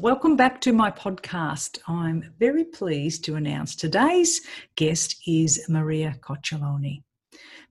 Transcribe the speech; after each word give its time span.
Welcome 0.00 0.34
back 0.34 0.60
to 0.62 0.72
my 0.72 0.90
podcast. 0.90 1.78
I'm 1.86 2.34
very 2.40 2.64
pleased 2.64 3.24
to 3.26 3.36
announce 3.36 3.76
today's 3.76 4.40
guest 4.74 5.22
is 5.24 5.66
Maria 5.68 6.16
Cocciolone. 6.20 7.03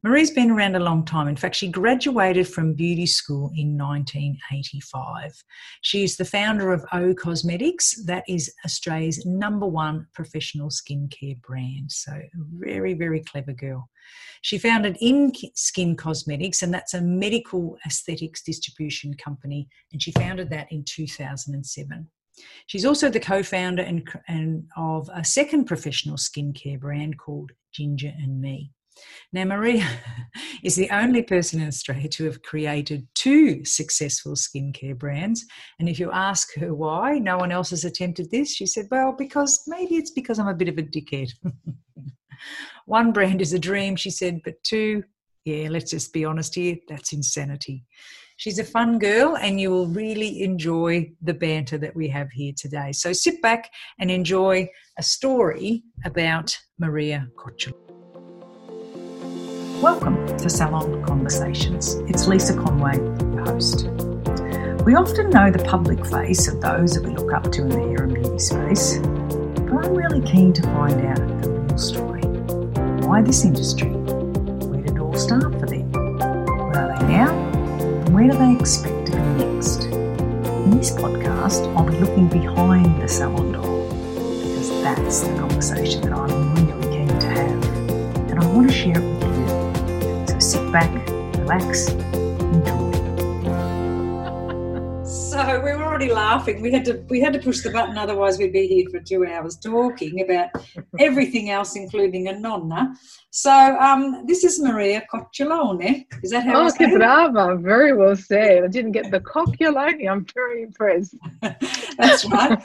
Marie's 0.05 0.31
been 0.31 0.51
around 0.51 0.75
a 0.75 0.81
long 0.81 1.05
time. 1.05 1.29
In 1.29 1.37
fact, 1.37 1.55
she 1.55 1.69
graduated 1.69 2.45
from 2.45 2.73
beauty 2.73 3.05
school 3.05 3.49
in 3.55 3.77
1985. 3.77 5.41
She 5.81 6.03
is 6.03 6.17
the 6.17 6.25
founder 6.25 6.73
of 6.73 6.85
O 6.91 7.13
Cosmetics, 7.13 8.03
that 8.03 8.25
is 8.27 8.53
Australia's 8.65 9.25
number 9.25 9.65
one 9.65 10.05
professional 10.13 10.67
skincare 10.67 11.41
brand. 11.41 11.89
So, 11.89 12.11
very, 12.35 12.93
very 12.93 13.21
clever 13.21 13.53
girl. 13.53 13.89
She 14.41 14.57
founded 14.57 14.97
In 14.99 15.31
Skin 15.55 15.95
Cosmetics, 15.95 16.63
and 16.63 16.73
that's 16.73 16.93
a 16.93 17.01
medical 17.01 17.77
aesthetics 17.85 18.43
distribution 18.43 19.13
company, 19.13 19.69
and 19.93 20.03
she 20.03 20.11
founded 20.11 20.49
that 20.49 20.69
in 20.69 20.83
2007. 20.83 22.09
She's 22.65 22.85
also 22.85 23.09
the 23.09 23.21
co-founder 23.21 23.83
and, 23.83 24.05
and 24.27 24.67
of 24.75 25.09
a 25.13 25.23
second 25.23 25.63
professional 25.63 26.17
skincare 26.17 26.79
brand 26.79 27.17
called 27.17 27.53
Ginger 27.71 28.11
and 28.17 28.41
Me. 28.41 28.73
Now, 29.31 29.45
Maria 29.45 29.87
is 30.63 30.75
the 30.75 30.89
only 30.89 31.23
person 31.23 31.61
in 31.61 31.67
Australia 31.67 32.09
to 32.09 32.25
have 32.25 32.41
created 32.43 33.07
two 33.15 33.65
successful 33.65 34.33
skincare 34.33 34.97
brands. 34.97 35.45
And 35.79 35.89
if 35.89 35.99
you 35.99 36.11
ask 36.11 36.55
her 36.55 36.73
why 36.73 37.17
no 37.19 37.37
one 37.37 37.51
else 37.51 37.71
has 37.71 37.85
attempted 37.85 38.31
this, 38.31 38.53
she 38.53 38.65
said, 38.65 38.87
Well, 38.91 39.13
because 39.17 39.63
maybe 39.67 39.95
it's 39.95 40.11
because 40.11 40.39
I'm 40.39 40.47
a 40.47 40.53
bit 40.53 40.69
of 40.69 40.77
a 40.77 40.83
dickhead. 40.83 41.31
One 42.85 43.11
brand 43.11 43.41
is 43.41 43.53
a 43.53 43.59
dream, 43.59 43.95
she 43.95 44.09
said, 44.09 44.41
but 44.43 44.61
two, 44.63 45.03
yeah, 45.45 45.69
let's 45.69 45.91
just 45.91 46.13
be 46.13 46.25
honest 46.25 46.55
here, 46.55 46.77
that's 46.87 47.13
insanity. 47.13 47.85
She's 48.37 48.59
a 48.59 48.63
fun 48.63 48.97
girl, 48.97 49.37
and 49.37 49.59
you 49.59 49.69
will 49.69 49.87
really 49.87 50.41
enjoy 50.41 51.11
the 51.21 51.33
banter 51.33 51.77
that 51.77 51.95
we 51.95 52.07
have 52.09 52.31
here 52.31 52.53
today. 52.57 52.91
So 52.91 53.13
sit 53.13 53.41
back 53.41 53.69
and 53.99 54.09
enjoy 54.09 54.67
a 54.97 55.03
story 55.03 55.83
about 56.03 56.57
Maria 56.79 57.27
Kochel. 57.37 57.82
Welcome 59.83 60.25
to 60.37 60.49
Salon 60.49 61.03
Conversations. 61.03 61.95
It's 62.07 62.25
Lisa 62.25 62.53
Conway, 62.53 62.95
your 63.35 63.43
host. 63.43 63.83
We 64.85 64.95
often 64.95 65.29
know 65.29 65.51
the 65.51 65.61
public 65.67 66.05
face 66.05 66.47
of 66.47 66.61
those 66.61 66.93
that 66.93 67.03
we 67.03 67.13
look 67.13 67.33
up 67.33 67.51
to 67.51 67.63
in 67.63 67.67
the 67.67 67.79
hair 67.79 68.03
and 68.05 68.13
beauty 68.13 68.39
space, 68.39 68.99
but 68.99 69.85
I'm 69.85 69.93
really 69.93 70.21
keen 70.21 70.53
to 70.53 70.61
find 70.61 71.05
out 71.05 71.17
the 71.41 71.49
real 71.49 71.77
story. 71.77 72.21
Why 73.05 73.21
this 73.23 73.43
industry? 73.43 73.89
Where 73.89 74.81
did 74.81 74.95
it 74.95 74.99
all 74.99 75.15
start 75.15 75.51
for 75.59 75.65
them? 75.65 75.91
Where 75.91 76.77
are 76.77 76.97
they 76.97 77.05
now? 77.05 77.31
And 77.33 78.15
where 78.15 78.31
do 78.31 78.37
they 78.37 78.55
expect 78.55 79.07
to 79.07 79.11
be 79.11 79.43
next? 79.43 79.83
In 79.83 80.77
this 80.77 80.91
podcast, 80.91 81.67
I'll 81.75 81.83
be 81.83 81.97
looking 81.97 82.29
behind 82.29 83.01
the 83.01 83.09
salon 83.09 83.51
door 83.51 83.89
because 83.89 84.69
that's 84.81 85.19
the 85.27 85.37
conversation 85.37 85.99
that 86.03 86.13
I'm 86.13 86.55
really 86.55 86.97
keen 86.97 87.19
to 87.19 87.27
have. 87.27 87.63
And 88.31 88.39
I 88.39 88.45
want 88.47 88.69
to 88.69 88.73
share 88.73 89.12
sit 90.53 90.71
back, 90.71 90.91
relax, 91.39 91.87
enjoy. 91.89 92.91
So 95.03 95.59
we 95.65 95.73
were 95.73 95.82
already 96.03 96.13
laughing. 96.13 96.61
We 96.61 96.71
had 96.71 96.85
to 96.85 97.03
we 97.09 97.19
had 97.21 97.33
to 97.33 97.39
push 97.39 97.61
the 97.61 97.69
button, 97.69 97.97
otherwise 97.97 98.37
we'd 98.37 98.53
be 98.53 98.67
here 98.67 98.89
for 98.89 98.99
two 98.99 99.25
hours 99.25 99.57
talking 99.57 100.21
about 100.21 100.49
everything 100.99 101.49
else, 101.49 101.75
including 101.75 102.27
a 102.27 102.37
nonna. 102.39 102.93
So 103.31 103.51
um, 103.51 104.25
this 104.25 104.43
is 104.43 104.59
Maria 104.61 105.03
Cocciolone. 105.11 106.05
Is 106.21 106.31
that 106.31 106.45
how? 106.45 106.67
Oh, 106.67 106.71
che 106.71 106.87
brava! 106.87 107.55
Very 107.55 107.93
well 107.93 108.15
said. 108.15 108.63
I 108.63 108.67
didn't 108.67 108.91
get 108.91 109.11
the 109.11 109.21
cocciolone. 109.21 110.09
I'm 110.09 110.25
very 110.33 110.63
impressed. 110.63 111.15
That's 111.97 112.25
right. 112.25 112.59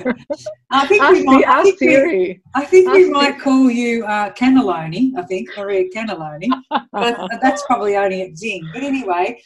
I 0.71 0.87
think 0.87 1.03
we 1.11 1.23
might. 1.25 1.47
I 1.47 1.63
think 1.63 1.81
we, 1.81 2.41
I 2.55 2.65
think 2.65 2.93
we 2.93 3.11
might 3.11 3.39
call 3.41 3.71
you 3.71 4.05
uh, 4.05 4.33
Cannelloni. 4.33 5.17
I 5.17 5.23
think 5.23 5.49
Maria 5.57 5.89
Cannelloni, 5.95 6.49
but 6.93 7.41
that's 7.43 7.63
probably 7.67 7.97
only 7.97 8.23
at 8.23 8.37
Zing. 8.37 8.69
But 8.73 8.83
anyway. 8.83 9.41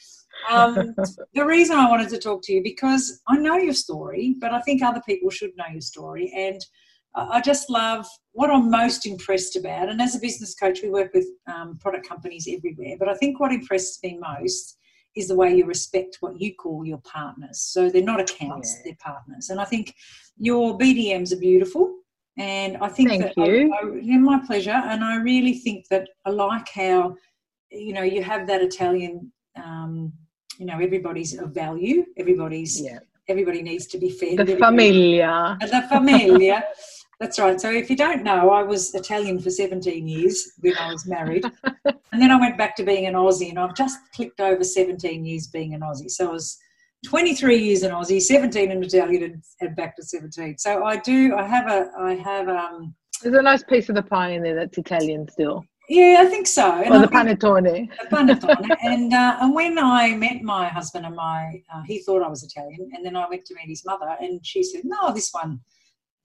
Um, 0.51 0.95
the 1.35 1.45
reason 1.45 1.77
I 1.77 1.89
wanted 1.89 2.09
to 2.11 2.19
talk 2.19 2.43
to 2.45 2.53
you 2.53 2.63
because 2.63 3.21
I 3.29 3.37
know 3.37 3.57
your 3.57 3.75
story, 3.75 4.37
but 4.41 4.53
I 4.53 4.61
think 4.61 4.83
other 4.83 5.03
people 5.07 5.31
should 5.31 5.57
know 5.57 5.67
your 5.71 5.81
story. 5.81 6.33
And 6.37 6.61
I 7.15 7.41
just 7.43 7.69
love 7.69 8.07
what 8.33 8.51
I'm 8.51 8.71
most 8.71 9.07
impressed 9.07 9.57
about. 9.57 9.91
And 9.91 10.01
as 10.01 10.17
a 10.17 10.21
business 10.21 10.55
coach, 10.55 10.81
we 10.83 10.89
work 10.89 11.13
with 11.13 11.27
um, 11.47 11.79
product 11.79 12.09
companies 12.09 12.49
everywhere. 12.51 12.97
But 12.99 13.09
I 13.09 13.15
think 13.15 13.39
what 13.39 13.53
impresses 13.53 13.99
me 14.03 14.19
most 14.19 14.79
is 15.15 15.29
the 15.29 15.37
way 15.37 15.55
you 15.55 15.67
respect 15.67 16.17
what 16.21 16.41
you 16.41 16.55
call 16.55 16.87
your 16.87 17.01
partners. 17.05 17.61
So 17.61 17.91
they're 17.91 18.03
not 18.03 18.21
accounts, 18.21 18.75
yeah. 18.77 18.83
they're 18.85 19.13
partners. 19.13 19.51
And 19.51 19.61
I 19.61 19.65
think 19.65 19.95
your 20.39 20.79
BDMs 20.79 21.35
are 21.35 21.39
beautiful. 21.39 21.95
And 22.39 22.79
I 22.79 22.89
think 22.89 23.11
Thank 23.11 23.23
that 23.23 23.37
you. 23.37 23.75
I, 23.75 23.87
I, 23.87 24.01
yeah, 24.01 24.17
my 24.17 24.41
pleasure. 24.47 24.71
And 24.71 25.05
I 25.05 25.17
really 25.17 25.55
think 25.55 25.89
that 25.89 26.09
I 26.25 26.31
like 26.31 26.69
how, 26.71 27.17
you 27.71 27.93
know, 27.93 28.03
you 28.03 28.23
have 28.23 28.47
that 28.47 28.63
Italian, 28.63 29.31
um, 29.63 30.15
you 30.63 30.67
know, 30.67 30.79
everybody's 30.79 31.37
of 31.37 31.51
value. 31.51 32.05
Everybody's, 32.17 32.81
yeah. 32.81 33.01
everybody 33.29 33.63
needs 33.63 33.89
to 33.89 33.99
be 33.99 34.11
fed. 34.11 34.47
The 34.47 34.57
familia. 34.57 35.59
The 35.61 35.83
familia. 35.89 36.65
That's 37.21 37.39
right. 37.41 37.61
So 37.61 37.69
if 37.71 37.91
you 37.91 37.97
don't 37.97 38.23
know, 38.23 38.51
I 38.51 38.63
was 38.63 38.95
Italian 38.95 39.41
for 39.41 39.51
17 39.51 40.07
years 40.07 40.53
when 40.61 40.77
I 40.77 40.93
was 40.93 41.05
married. 41.05 41.45
and 41.65 42.23
then 42.23 42.31
I 42.31 42.39
went 42.39 42.57
back 42.57 42.77
to 42.77 42.85
being 42.85 43.07
an 43.07 43.15
Aussie 43.15 43.51
and 43.51 43.59
I've 43.59 43.75
just 43.75 43.99
clicked 44.15 44.41
over 44.41 44.63
17 44.63 45.25
years 45.25 45.49
being 45.49 45.75
an 45.75 45.81
Aussie. 45.81 46.11
So 46.11 46.29
I 46.29 46.33
was 46.33 46.57
23 47.07 47.59
years 47.59 47.83
in 47.83 47.91
Aussie, 47.91 48.21
17 48.21 48.71
in 48.71 48.85
Italian 48.85 49.43
and 49.61 49.77
back 49.77 49.97
to 49.97 50.05
17. 50.05 50.59
So 50.59 50.85
I 50.85 50.97
do, 50.99 51.35
I 51.37 51.45
have 51.45 51.67
a, 51.69 51.91
I 51.99 52.15
have, 52.15 52.49
um, 52.49 52.95
There's 53.21 53.35
a 53.35 53.43
nice 53.43 53.65
piece 53.65 53.89
of 53.89 53.97
the 53.97 54.03
pie 54.03 54.31
in 54.31 54.45
there 54.45 54.55
that's 54.55 54.79
Italian 54.79 55.29
still. 55.29 55.65
Yeah, 55.89 56.19
I 56.21 56.27
think 56.27 56.47
so. 56.47 56.71
And 56.71 56.95
or 56.95 57.01
the 57.01 57.09
panettone. 57.09 57.89
The 58.01 58.17
panettone. 58.17 58.77
and, 58.83 59.13
uh, 59.13 59.37
and 59.41 59.55
when 59.55 59.79
I 59.79 60.15
met 60.15 60.43
my 60.43 60.69
husband 60.69 61.05
and 61.07 61.17
my, 61.17 61.63
uh, 61.75 61.83
he 61.87 61.99
thought 62.01 62.23
I 62.23 62.29
was 62.29 62.43
Italian. 62.43 62.91
And 62.95 63.05
then 63.05 63.17
I 63.17 63.29
went 63.29 63.45
to 63.47 63.55
meet 63.55 63.69
his 63.69 63.85
mother 63.85 64.17
and 64.21 64.45
she 64.45 64.63
said, 64.63 64.83
no, 64.85 65.13
this 65.13 65.31
one, 65.33 65.61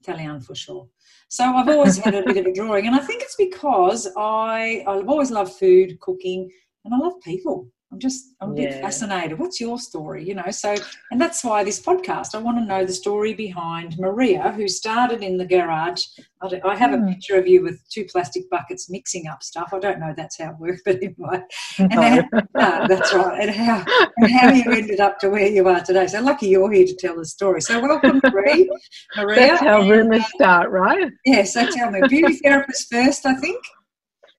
Italian 0.00 0.40
for 0.40 0.54
sure. 0.54 0.88
So 1.28 1.44
I've 1.44 1.68
always 1.68 1.98
had 1.98 2.14
a 2.14 2.22
bit 2.22 2.38
of 2.38 2.46
a 2.46 2.52
drawing, 2.52 2.86
and 2.86 2.96
I 2.96 3.00
think 3.00 3.22
it's 3.22 3.36
because 3.36 4.08
I 4.16 4.82
I've 4.86 5.08
always 5.08 5.30
loved 5.30 5.52
food, 5.52 6.00
cooking, 6.00 6.50
and 6.84 6.94
I 6.94 6.98
love 6.98 7.20
people. 7.22 7.68
I'm 7.90 7.98
just 7.98 8.34
I'm 8.42 8.50
a 8.50 8.54
bit 8.54 8.70
yeah. 8.70 8.80
fascinated. 8.82 9.38
What's 9.38 9.60
your 9.60 9.78
story? 9.78 10.26
You 10.26 10.34
know, 10.34 10.50
so 10.50 10.74
and 11.10 11.18
that's 11.18 11.42
why 11.42 11.64
this 11.64 11.80
podcast. 11.80 12.34
I 12.34 12.38
want 12.38 12.58
to 12.58 12.64
know 12.64 12.84
the 12.84 12.92
story 12.92 13.32
behind 13.32 13.98
Maria, 13.98 14.52
who 14.52 14.68
started 14.68 15.22
in 15.22 15.38
the 15.38 15.46
garage. 15.46 16.02
I 16.42 16.76
have 16.76 16.92
a 16.92 16.98
hmm. 16.98 17.08
picture 17.08 17.36
of 17.36 17.48
you 17.48 17.62
with 17.62 17.80
two 17.88 18.04
plastic 18.04 18.48
buckets 18.50 18.90
mixing 18.90 19.26
up 19.26 19.42
stuff. 19.42 19.70
I 19.72 19.78
don't 19.78 20.00
know 20.00 20.12
that's 20.14 20.38
how 20.38 20.50
it 20.50 20.58
works, 20.58 20.82
but 20.84 20.96
anyway, 20.96 21.42
and 21.78 21.90
no. 21.90 22.02
how, 22.02 22.22
no, 22.54 22.86
that's 22.88 23.14
right. 23.14 23.40
And 23.40 23.50
how 23.50 23.84
and 24.18 24.30
how 24.30 24.52
you 24.52 24.70
ended 24.70 25.00
up 25.00 25.18
to 25.20 25.30
where 25.30 25.48
you 25.48 25.66
are 25.66 25.80
today. 25.80 26.06
So 26.08 26.20
lucky 26.20 26.48
you're 26.48 26.70
here 26.70 26.86
to 26.86 26.94
tell 26.94 27.16
the 27.16 27.24
story. 27.24 27.62
So 27.62 27.80
welcome, 27.80 28.20
Maria. 28.32 28.66
Maria. 29.16 29.36
That's 29.36 29.60
how 29.60 29.80
rumors 29.88 30.24
uh, 30.24 30.28
start, 30.34 30.70
right? 30.70 31.10
Yeah. 31.24 31.44
So 31.44 31.66
tell 31.70 31.90
me, 31.90 32.02
beauty 32.06 32.36
therapist 32.36 32.92
first, 32.92 33.24
I 33.24 33.34
think 33.36 33.64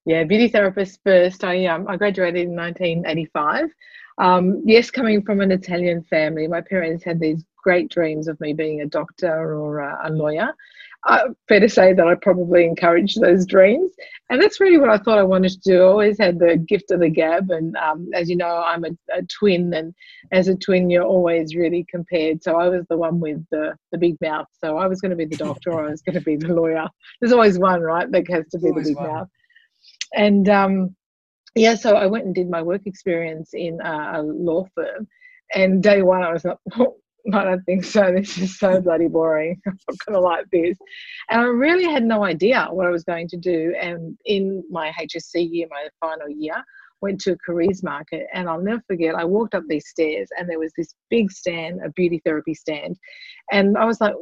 yeah, 0.05 0.23
beauty 0.23 0.47
therapist 0.47 0.99
first. 1.03 1.43
I 1.43 1.65
um, 1.65 1.87
I 1.87 1.97
graduated 1.97 2.47
in 2.47 2.55
1985. 2.55 3.69
Um, 4.17 4.61
yes, 4.65 4.91
coming 4.91 5.21
from 5.21 5.39
an 5.41 5.51
Italian 5.51 6.03
family, 6.03 6.47
my 6.47 6.61
parents 6.61 7.03
had 7.03 7.19
these 7.19 7.43
great 7.63 7.89
dreams 7.89 8.27
of 8.27 8.39
me 8.39 8.53
being 8.53 8.81
a 8.81 8.85
doctor 8.85 9.55
or 9.55 9.79
a, 9.79 9.99
a 10.05 10.09
lawyer. 10.09 10.53
Uh, 11.07 11.29
fair 11.47 11.61
to 11.61 11.69
say 11.69 11.93
that 11.93 12.05
I 12.05 12.15
probably 12.15 12.65
encouraged 12.65 13.21
those 13.21 13.45
dreams, 13.45 13.93
and 14.29 14.41
that's 14.41 14.59
really 14.59 14.77
what 14.77 14.89
I 14.89 14.97
thought 14.97 15.17
I 15.17 15.23
wanted 15.23 15.51
to 15.51 15.59
do. 15.59 15.81
I 15.81 15.85
always 15.85 16.17
had 16.17 16.39
the 16.39 16.57
gift 16.57 16.91
of 16.91 16.99
the 16.99 17.09
gab, 17.09 17.51
and 17.51 17.73
um, 17.77 18.09
as 18.13 18.29
you 18.29 18.35
know, 18.35 18.63
I'm 18.65 18.83
a, 18.83 18.89
a, 19.13 19.21
twin, 19.23 19.73
and 19.73 19.93
as 20.33 20.49
a 20.49 20.55
twin, 20.57 20.89
you're 20.89 21.03
always 21.03 21.55
really 21.55 21.85
compared. 21.89 22.43
So 22.43 22.57
I 22.57 22.67
was 22.67 22.85
the 22.89 22.97
one 22.97 23.21
with 23.21 23.45
the, 23.49 23.75
the 23.93 23.97
big 23.97 24.17
mouth. 24.19 24.47
So 24.59 24.77
I 24.77 24.87
was 24.87 24.99
going 24.99 25.11
to 25.11 25.15
be 25.15 25.23
the 25.23 25.37
doctor, 25.37 25.71
or 25.71 25.87
I 25.87 25.91
was 25.91 26.01
going 26.01 26.15
to 26.15 26.21
be 26.21 26.35
the 26.35 26.53
lawyer. 26.53 26.85
There's 27.21 27.31
always 27.31 27.57
one, 27.57 27.81
right? 27.81 28.11
That 28.11 28.29
has 28.29 28.47
to 28.49 28.59
be 28.59 28.71
the 28.71 28.81
big 28.81 28.97
one. 28.97 29.07
mouth 29.07 29.29
and 30.13 30.49
um, 30.49 30.95
yeah, 31.55 31.75
so 31.75 31.95
I 31.95 32.05
went 32.05 32.25
and 32.25 32.35
did 32.35 32.49
my 32.49 32.61
work 32.61 32.81
experience 32.85 33.51
in 33.53 33.79
a, 33.81 34.19
a 34.19 34.21
law 34.21 34.65
firm. 34.75 35.07
And 35.53 35.81
day 35.81 36.01
one, 36.01 36.23
I 36.23 36.31
was 36.31 36.45
not, 36.45 36.59
I 37.33 37.43
don't 37.43 37.63
think 37.63 37.83
so. 37.83 38.11
This 38.15 38.37
is 38.37 38.57
so 38.57 38.81
bloody 38.81 39.07
boring. 39.07 39.59
I'm 39.67 39.77
not 39.89 39.97
going 40.05 40.13
to 40.13 40.19
like 40.19 40.45
this. 40.51 40.77
And 41.29 41.41
I 41.41 41.45
really 41.45 41.85
had 41.85 42.03
no 42.03 42.23
idea 42.23 42.67
what 42.71 42.87
I 42.87 42.91
was 42.91 43.03
going 43.03 43.27
to 43.29 43.37
do. 43.37 43.75
And 43.79 44.17
in 44.25 44.63
my 44.69 44.91
HSC 44.99 45.49
year, 45.51 45.67
my 45.69 45.87
final 45.99 46.29
year, 46.29 46.63
went 47.01 47.19
to 47.21 47.31
a 47.31 47.37
careers 47.37 47.83
market 47.83 48.27
and 48.33 48.49
I'll 48.49 48.61
never 48.61 48.81
forget 48.87 49.15
I 49.15 49.23
walked 49.23 49.55
up 49.55 49.63
these 49.67 49.87
stairs 49.87 50.29
and 50.37 50.49
there 50.49 50.59
was 50.59 50.73
this 50.77 50.93
big 51.09 51.31
stand 51.31 51.79
a 51.83 51.89
beauty 51.91 52.21
therapy 52.25 52.53
stand 52.53 52.97
and 53.51 53.77
I 53.77 53.85
was 53.85 54.01
like 54.01 54.13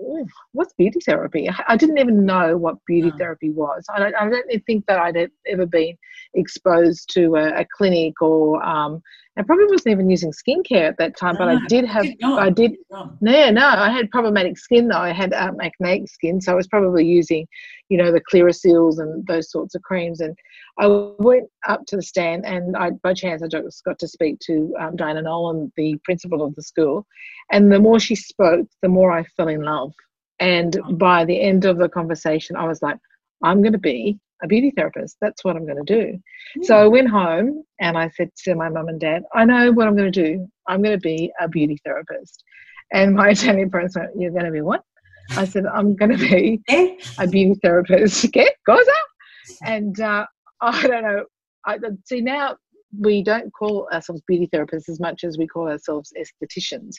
what's 0.51 0.73
beauty 0.73 0.99
therapy 1.05 1.49
I 1.67 1.75
didn't 1.75 1.97
even 1.97 2.25
know 2.25 2.57
what 2.57 2.75
beauty 2.85 3.09
no. 3.11 3.17
therapy 3.17 3.49
was 3.49 3.85
I 3.93 3.99
don't, 3.99 4.15
I 4.15 4.29
don't 4.29 4.65
think 4.65 4.85
that 4.87 4.99
I'd 4.99 5.29
ever 5.47 5.65
been 5.65 5.97
exposed 6.33 7.09
to 7.13 7.35
a, 7.35 7.61
a 7.61 7.65
clinic 7.75 8.21
or 8.21 8.63
um, 8.63 9.01
I 9.37 9.43
probably 9.43 9.65
wasn't 9.65 9.91
even 9.91 10.09
using 10.09 10.31
skincare 10.31 10.87
at 10.87 10.97
that 10.97 11.15
time, 11.15 11.35
no, 11.35 11.39
but 11.39 11.49
I 11.49 11.59
did 11.67 11.85
have, 11.85 12.05
I 12.23 12.49
did, 12.49 12.75
no, 13.21 13.49
no, 13.51 13.67
I 13.67 13.89
had 13.89 14.09
problematic 14.09 14.57
skin 14.57 14.87
though. 14.87 14.97
I 14.97 15.11
had 15.11 15.31
um, 15.33 15.59
acneic 15.61 16.09
skin, 16.09 16.41
so 16.41 16.51
I 16.51 16.55
was 16.55 16.67
probably 16.67 17.05
using, 17.05 17.47
you 17.89 17.97
know, 17.97 18.11
the 18.11 18.21
Clearasil 18.21 18.99
and 18.99 19.25
those 19.27 19.51
sorts 19.51 19.75
of 19.75 19.83
creams. 19.83 20.21
And 20.21 20.35
I 20.79 20.87
went 21.19 21.49
up 21.67 21.85
to 21.87 21.95
the 21.95 22.01
stand, 22.01 22.45
and 22.45 22.75
I, 22.75 22.91
by 23.03 23.13
chance, 23.13 23.43
I 23.43 23.47
just 23.47 23.83
got 23.83 23.99
to 23.99 24.07
speak 24.07 24.39
to 24.47 24.73
um, 24.79 24.95
Diana 24.95 25.21
Nolan, 25.21 25.71
the 25.77 25.97
principal 26.03 26.43
of 26.43 26.55
the 26.55 26.63
school. 26.63 27.05
And 27.51 27.71
the 27.71 27.79
more 27.79 27.99
she 27.99 28.15
spoke, 28.15 28.67
the 28.81 28.89
more 28.89 29.11
I 29.11 29.23
fell 29.35 29.49
in 29.49 29.61
love. 29.61 29.93
And 30.39 30.79
by 30.93 31.25
the 31.25 31.39
end 31.39 31.65
of 31.65 31.77
the 31.77 31.89
conversation, 31.89 32.55
I 32.55 32.67
was 32.67 32.81
like, 32.81 32.97
I'm 33.43 33.61
going 33.61 33.73
to 33.73 33.79
be 33.79 34.19
a 34.43 34.47
beauty 34.47 34.71
therapist. 34.75 35.17
That's 35.21 35.43
what 35.43 35.55
I'm 35.55 35.65
going 35.65 35.83
to 35.83 35.95
do. 36.01 36.19
Mm. 36.57 36.65
So 36.65 36.77
I 36.77 36.87
went 36.87 37.09
home 37.09 37.63
and 37.79 37.97
I 37.97 38.09
said 38.09 38.29
to 38.45 38.55
my 38.55 38.69
mum 38.69 38.87
and 38.87 38.99
dad, 38.99 39.23
I 39.33 39.45
know 39.45 39.71
what 39.71 39.87
I'm 39.87 39.95
going 39.95 40.11
to 40.11 40.23
do. 40.23 40.47
I'm 40.67 40.81
going 40.81 40.95
to 40.97 41.01
be 41.01 41.31
a 41.39 41.47
beauty 41.47 41.77
therapist. 41.85 42.43
And 42.93 43.15
my 43.15 43.29
Italian 43.31 43.69
parents 43.69 43.95
went, 43.95 44.11
You're 44.17 44.31
going 44.31 44.45
to 44.45 44.51
be 44.51 44.61
what? 44.61 44.83
I 45.31 45.45
said, 45.45 45.65
I'm 45.65 45.95
going 45.95 46.17
to 46.17 46.17
be 46.17 46.61
a 47.19 47.27
beauty 47.27 47.59
therapist. 47.61 48.25
Okay, 48.25 48.49
cosa? 48.65 48.91
And 49.63 49.99
uh, 49.99 50.25
I 50.61 50.87
don't 50.87 51.03
know. 51.03 51.25
I 51.65 51.77
see 52.05 52.21
now 52.21 52.55
we 52.97 53.23
don't 53.23 53.51
call 53.51 53.87
ourselves 53.91 54.21
beauty 54.27 54.47
therapists 54.53 54.89
as 54.89 54.99
much 54.99 55.23
as 55.23 55.37
we 55.37 55.47
call 55.47 55.67
ourselves 55.67 56.13
estheticians. 56.17 56.95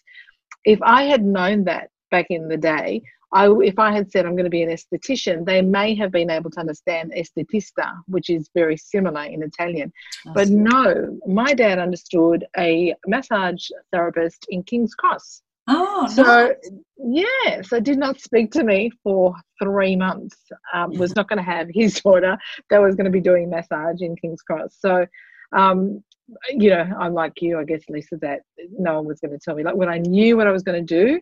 If 0.64 0.80
I 0.82 1.04
had 1.04 1.24
known 1.24 1.64
that 1.64 1.88
back 2.10 2.26
in 2.30 2.48
the 2.48 2.56
day, 2.56 3.02
I, 3.32 3.50
if 3.62 3.78
I 3.78 3.92
had 3.92 4.10
said 4.10 4.24
I'm 4.24 4.32
going 4.32 4.44
to 4.44 4.50
be 4.50 4.62
an 4.62 4.70
esthetician, 4.70 5.44
they 5.44 5.60
may 5.60 5.94
have 5.96 6.10
been 6.10 6.30
able 6.30 6.50
to 6.50 6.60
understand 6.60 7.12
estetista, 7.16 7.92
which 8.06 8.30
is 8.30 8.48
very 8.54 8.76
similar 8.76 9.24
in 9.24 9.42
Italian. 9.42 9.92
but 10.34 10.48
no, 10.48 11.18
my 11.26 11.52
dad 11.52 11.78
understood 11.78 12.46
a 12.56 12.94
massage 13.06 13.68
therapist 13.92 14.46
in 14.48 14.62
King's 14.62 14.94
Cross. 14.94 15.42
Oh, 15.70 16.06
so 16.06 16.22
nice. 16.22 16.54
yeah, 16.96 17.60
so 17.60 17.78
did 17.78 17.98
not 17.98 18.18
speak 18.18 18.50
to 18.52 18.64
me 18.64 18.90
for 19.02 19.34
three 19.62 19.96
months. 19.96 20.36
Um, 20.72 20.96
was 20.96 21.14
not 21.14 21.28
going 21.28 21.36
to 21.36 21.42
have 21.42 21.68
his 21.70 22.00
daughter 22.00 22.38
that 22.70 22.78
was 22.80 22.94
going 22.94 23.04
to 23.04 23.10
be 23.10 23.20
doing 23.20 23.50
massage 23.50 24.00
in 24.00 24.16
King's 24.16 24.40
Cross. 24.40 24.76
So, 24.80 25.06
um, 25.54 26.02
you 26.48 26.70
know, 26.70 26.90
I'm 26.98 27.12
like 27.12 27.42
you, 27.42 27.58
I 27.58 27.64
guess, 27.64 27.82
Lisa, 27.90 28.16
that 28.22 28.40
no 28.78 28.94
one 28.94 29.06
was 29.06 29.20
going 29.20 29.32
to 29.32 29.38
tell 29.38 29.54
me. 29.54 29.62
Like 29.62 29.76
when 29.76 29.90
I 29.90 29.98
knew 29.98 30.38
what 30.38 30.46
I 30.46 30.52
was 30.52 30.62
going 30.62 30.86
to 30.86 31.04
do, 31.04 31.20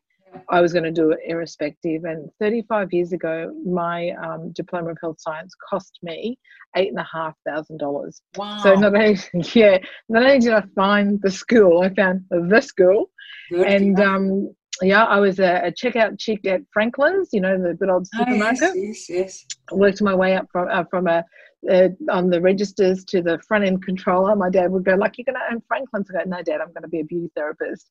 I 0.50 0.60
was 0.60 0.72
going 0.72 0.84
to 0.84 0.90
do 0.90 1.10
it 1.10 1.18
irrespective. 1.26 2.04
And 2.04 2.28
35 2.40 2.92
years 2.92 3.12
ago, 3.12 3.52
my 3.64 4.10
um, 4.22 4.52
diploma 4.52 4.90
of 4.90 4.98
health 5.00 5.20
science 5.20 5.54
cost 5.68 5.98
me 6.02 6.38
eight 6.76 6.88
and 6.88 6.98
a 6.98 7.06
half 7.12 7.34
thousand 7.46 7.78
dollars. 7.78 8.22
Wow! 8.36 8.58
So 8.58 8.74
not 8.74 8.94
only 8.94 9.18
yeah, 9.54 9.78
not 10.08 10.22
only 10.24 10.38
did 10.38 10.52
I 10.52 10.62
find 10.74 11.20
the 11.22 11.30
school, 11.30 11.82
I 11.82 11.94
found 11.94 12.24
the 12.30 12.60
school, 12.60 13.10
Good. 13.50 13.66
and 13.66 14.00
um, 14.00 14.54
yeah, 14.82 15.04
I 15.04 15.18
was 15.18 15.38
a, 15.38 15.62
a, 15.64 15.72
checkout 15.72 16.18
chick 16.18 16.46
at 16.46 16.60
Franklin's, 16.72 17.30
you 17.32 17.40
know, 17.40 17.56
the 17.60 17.74
good 17.74 17.88
old 17.88 18.06
supermarket. 18.06 18.62
Oh, 18.62 18.74
yes, 18.74 19.08
yes, 19.08 19.08
yes. 19.08 19.46
Worked 19.72 20.02
my 20.02 20.14
way 20.14 20.36
up 20.36 20.46
from 20.52 20.68
uh, 20.70 20.84
from 20.90 21.06
a 21.06 21.24
uh, 21.70 21.88
on 22.10 22.30
the 22.30 22.40
registers 22.40 23.04
to 23.06 23.22
the 23.22 23.38
front 23.46 23.64
end 23.64 23.82
controller, 23.84 24.36
my 24.36 24.50
dad 24.50 24.70
would 24.70 24.84
go 24.84 24.94
like, 24.94 25.18
"You're 25.18 25.24
going 25.24 25.34
to 25.34 25.54
own 25.54 25.62
Franklin's." 25.66 26.10
I 26.10 26.24
go, 26.24 26.30
"No, 26.30 26.42
Dad, 26.42 26.60
I'm 26.60 26.72
going 26.72 26.82
to 26.82 26.88
be 26.88 27.00
a 27.00 27.04
beauty 27.04 27.30
therapist." 27.34 27.90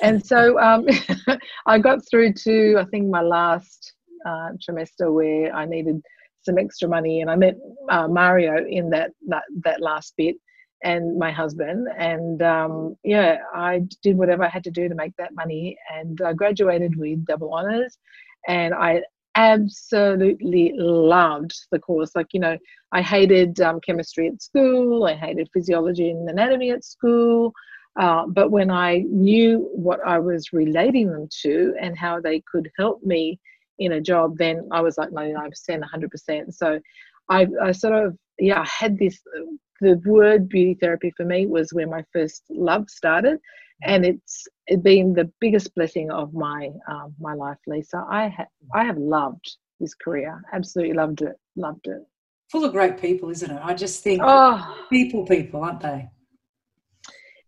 And 0.00 0.24
so 0.24 0.58
um, 0.58 0.86
I 1.66 1.78
got 1.78 2.00
through 2.08 2.34
to 2.44 2.78
I 2.78 2.84
think 2.84 3.08
my 3.08 3.22
last 3.22 3.94
uh, 4.24 4.50
trimester 4.62 5.12
where 5.12 5.54
I 5.54 5.64
needed 5.64 6.00
some 6.42 6.58
extra 6.58 6.88
money, 6.88 7.20
and 7.20 7.30
I 7.30 7.36
met 7.36 7.56
uh, 7.90 8.08
Mario 8.08 8.64
in 8.64 8.90
that 8.90 9.12
that 9.28 9.44
that 9.64 9.80
last 9.80 10.14
bit, 10.16 10.36
and 10.84 11.18
my 11.18 11.32
husband, 11.32 11.88
and 11.96 12.42
um, 12.42 12.96
yeah, 13.02 13.38
I 13.54 13.82
did 14.02 14.16
whatever 14.16 14.44
I 14.44 14.48
had 14.48 14.64
to 14.64 14.70
do 14.70 14.88
to 14.88 14.94
make 14.94 15.16
that 15.18 15.34
money, 15.34 15.76
and 15.92 16.20
I 16.20 16.32
graduated 16.32 16.96
with 16.96 17.24
double 17.24 17.52
honors, 17.52 17.98
and 18.46 18.74
I 18.74 19.02
absolutely 19.36 20.72
loved 20.76 21.54
the 21.70 21.78
course. 21.78 22.10
Like, 22.14 22.28
you 22.32 22.40
know, 22.40 22.56
I 22.92 23.02
hated 23.02 23.60
um, 23.60 23.80
chemistry 23.80 24.28
at 24.28 24.42
school, 24.42 25.04
I 25.04 25.14
hated 25.14 25.48
physiology 25.52 26.10
and 26.10 26.28
anatomy 26.28 26.70
at 26.70 26.84
school. 26.84 27.52
Uh, 28.00 28.26
but 28.26 28.50
when 28.50 28.70
I 28.70 29.04
knew 29.08 29.70
what 29.72 30.00
I 30.06 30.18
was 30.18 30.52
relating 30.52 31.10
them 31.10 31.28
to 31.42 31.74
and 31.80 31.96
how 31.96 32.20
they 32.20 32.42
could 32.50 32.70
help 32.78 33.02
me 33.02 33.38
in 33.78 33.92
a 33.92 34.00
job, 34.00 34.36
then 34.38 34.68
I 34.70 34.80
was 34.80 34.98
like 34.98 35.10
99%, 35.10 35.50
100%. 35.68 36.52
So 36.52 36.80
I, 37.30 37.46
I 37.62 37.72
sort 37.72 38.06
of, 38.06 38.16
yeah, 38.38 38.60
I 38.60 38.66
had 38.66 38.98
this, 38.98 39.18
the 39.80 40.00
word 40.06 40.48
beauty 40.48 40.76
therapy 40.80 41.12
for 41.16 41.24
me 41.24 41.46
was 41.46 41.72
where 41.72 41.86
my 41.86 42.04
first 42.12 42.42
love 42.50 42.88
started 42.88 43.38
and 43.82 44.04
it's 44.04 44.46
been 44.82 45.14
the 45.14 45.30
biggest 45.40 45.74
blessing 45.74 46.10
of 46.10 46.34
my 46.34 46.70
um, 46.88 47.14
my 47.20 47.34
life, 47.34 47.58
Lisa. 47.66 48.04
I 48.08 48.28
ha- 48.28 48.46
I 48.74 48.84
have 48.84 48.98
loved 48.98 49.56
this 49.80 49.94
career, 49.94 50.42
absolutely 50.52 50.94
loved 50.94 51.22
it, 51.22 51.36
loved 51.56 51.86
it. 51.86 52.02
Full 52.50 52.64
of 52.64 52.72
great 52.72 53.00
people, 53.00 53.30
isn't 53.30 53.50
it? 53.50 53.60
I 53.62 53.74
just 53.74 54.02
think 54.02 54.22
oh, 54.24 54.86
people, 54.90 55.26
people, 55.26 55.62
aren't 55.62 55.80
they? 55.80 56.08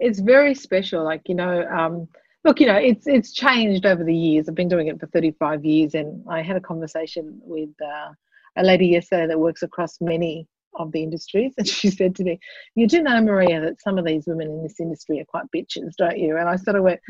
It's 0.01 0.21
very 0.21 0.55
special. 0.55 1.05
Like 1.05 1.23
you 1.29 1.35
know, 1.35 1.67
um, 1.69 2.09
look, 2.45 2.61
you 2.61 2.67
know, 2.67 2.77
it's 2.77 3.07
it's 3.07 3.33
changed 3.33 3.87
over 3.87 4.05
the 4.05 4.15
years. 4.15 4.49
I've 4.49 4.55
been 4.55 4.69
doing 4.69 4.89
it 4.89 5.01
for 5.01 5.07
thirty 5.07 5.33
five 5.33 5.65
years, 5.65 5.95
and 5.95 6.25
I 6.29 6.43
had 6.43 6.57
a 6.57 6.61
conversation 6.61 7.41
with 7.43 7.71
uh, 7.85 8.11
a 8.57 8.63
lady 8.63 8.87
yesterday 8.87 9.27
that 9.27 9.39
works 9.39 9.63
across 9.63 10.01
many 10.01 10.47
of 10.79 10.93
the 10.93 11.03
industries. 11.03 11.53
And 11.59 11.69
she 11.69 11.91
said 11.91 12.15
to 12.17 12.25
me, 12.25 12.41
You 12.75 12.87
do 12.87 13.03
know, 13.03 13.21
Maria, 13.21 13.61
that 13.61 13.81
some 13.83 13.99
of 13.99 14.05
these 14.05 14.27
women 14.27 14.49
in 14.49 14.63
this 14.63 14.81
industry 14.81 15.21
are 15.21 15.25
quite 15.25 15.47
bitches, 15.55 15.95
don't 15.97 16.19
you? 16.19 16.37
And 16.37 16.49
I 16.49 16.57
sort 16.57 16.77
of 16.77 16.85
went, 16.85 17.01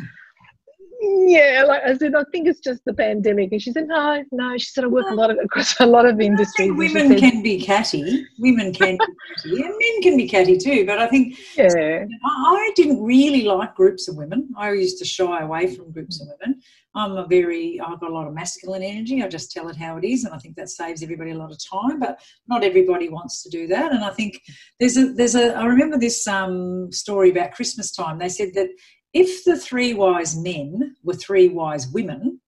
yeah, 1.00 1.64
like 1.66 1.82
I 1.84 1.96
said, 1.96 2.14
I 2.14 2.24
think 2.32 2.48
it's 2.48 2.58
just 2.60 2.84
the 2.84 2.92
pandemic. 2.92 3.52
And 3.52 3.62
she 3.62 3.70
said, 3.70 3.86
no, 3.86 4.24
no. 4.32 4.58
She 4.58 4.66
said, 4.66 4.84
I 4.84 4.88
work 4.88 5.06
a 5.10 5.14
lot 5.14 5.30
of 5.30 5.38
across 5.38 5.78
a 5.80 5.86
lot 5.86 6.06
of 6.06 6.20
industries. 6.20 6.72
Women 6.72 7.08
said, 7.08 7.18
can 7.18 7.42
be 7.42 7.60
catty. 7.60 8.26
Women 8.38 8.72
can 8.72 8.96
be 8.96 9.06
catty, 9.36 9.62
and 9.62 9.74
men 9.78 10.02
can 10.02 10.16
be 10.16 10.28
catty 10.28 10.58
too. 10.58 10.84
But 10.86 10.98
I 10.98 11.06
think, 11.06 11.38
yeah, 11.56 12.04
I 12.24 12.72
didn't 12.74 13.02
really 13.02 13.44
like 13.44 13.76
groups 13.76 14.08
of 14.08 14.16
women. 14.16 14.48
I 14.56 14.72
used 14.72 14.98
to 14.98 15.04
shy 15.04 15.40
away 15.40 15.74
from 15.74 15.92
groups 15.92 16.20
of 16.20 16.28
women. 16.40 16.60
I'm 16.94 17.16
a 17.16 17.26
very, 17.26 17.80
I've 17.80 18.00
got 18.00 18.10
a 18.10 18.14
lot 18.14 18.26
of 18.26 18.34
masculine 18.34 18.82
energy. 18.82 19.22
I 19.22 19.28
just 19.28 19.52
tell 19.52 19.68
it 19.68 19.76
how 19.76 19.98
it 19.98 20.04
is, 20.04 20.24
and 20.24 20.34
I 20.34 20.38
think 20.38 20.56
that 20.56 20.68
saves 20.68 21.02
everybody 21.02 21.30
a 21.30 21.38
lot 21.38 21.52
of 21.52 21.58
time. 21.62 22.00
But 22.00 22.18
not 22.48 22.64
everybody 22.64 23.08
wants 23.08 23.44
to 23.44 23.50
do 23.50 23.68
that. 23.68 23.92
And 23.92 24.02
I 24.02 24.10
think 24.10 24.42
there's 24.80 24.96
a, 24.96 25.12
there's 25.12 25.36
a. 25.36 25.54
I 25.54 25.66
remember 25.66 25.96
this 25.96 26.26
um, 26.26 26.90
story 26.90 27.30
about 27.30 27.52
Christmas 27.52 27.92
time. 27.92 28.18
They 28.18 28.28
said 28.28 28.54
that 28.54 28.68
if 29.12 29.44
the 29.44 29.58
three 29.58 29.94
wise 29.94 30.36
men 30.36 30.96
were 31.02 31.14
three 31.14 31.48
wise 31.48 31.88
women, 31.88 32.40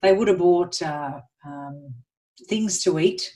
they 0.00 0.12
would 0.12 0.28
have 0.28 0.38
bought 0.38 0.80
uh, 0.82 1.20
um, 1.46 1.94
things 2.48 2.82
to 2.82 2.98
eat, 2.98 3.32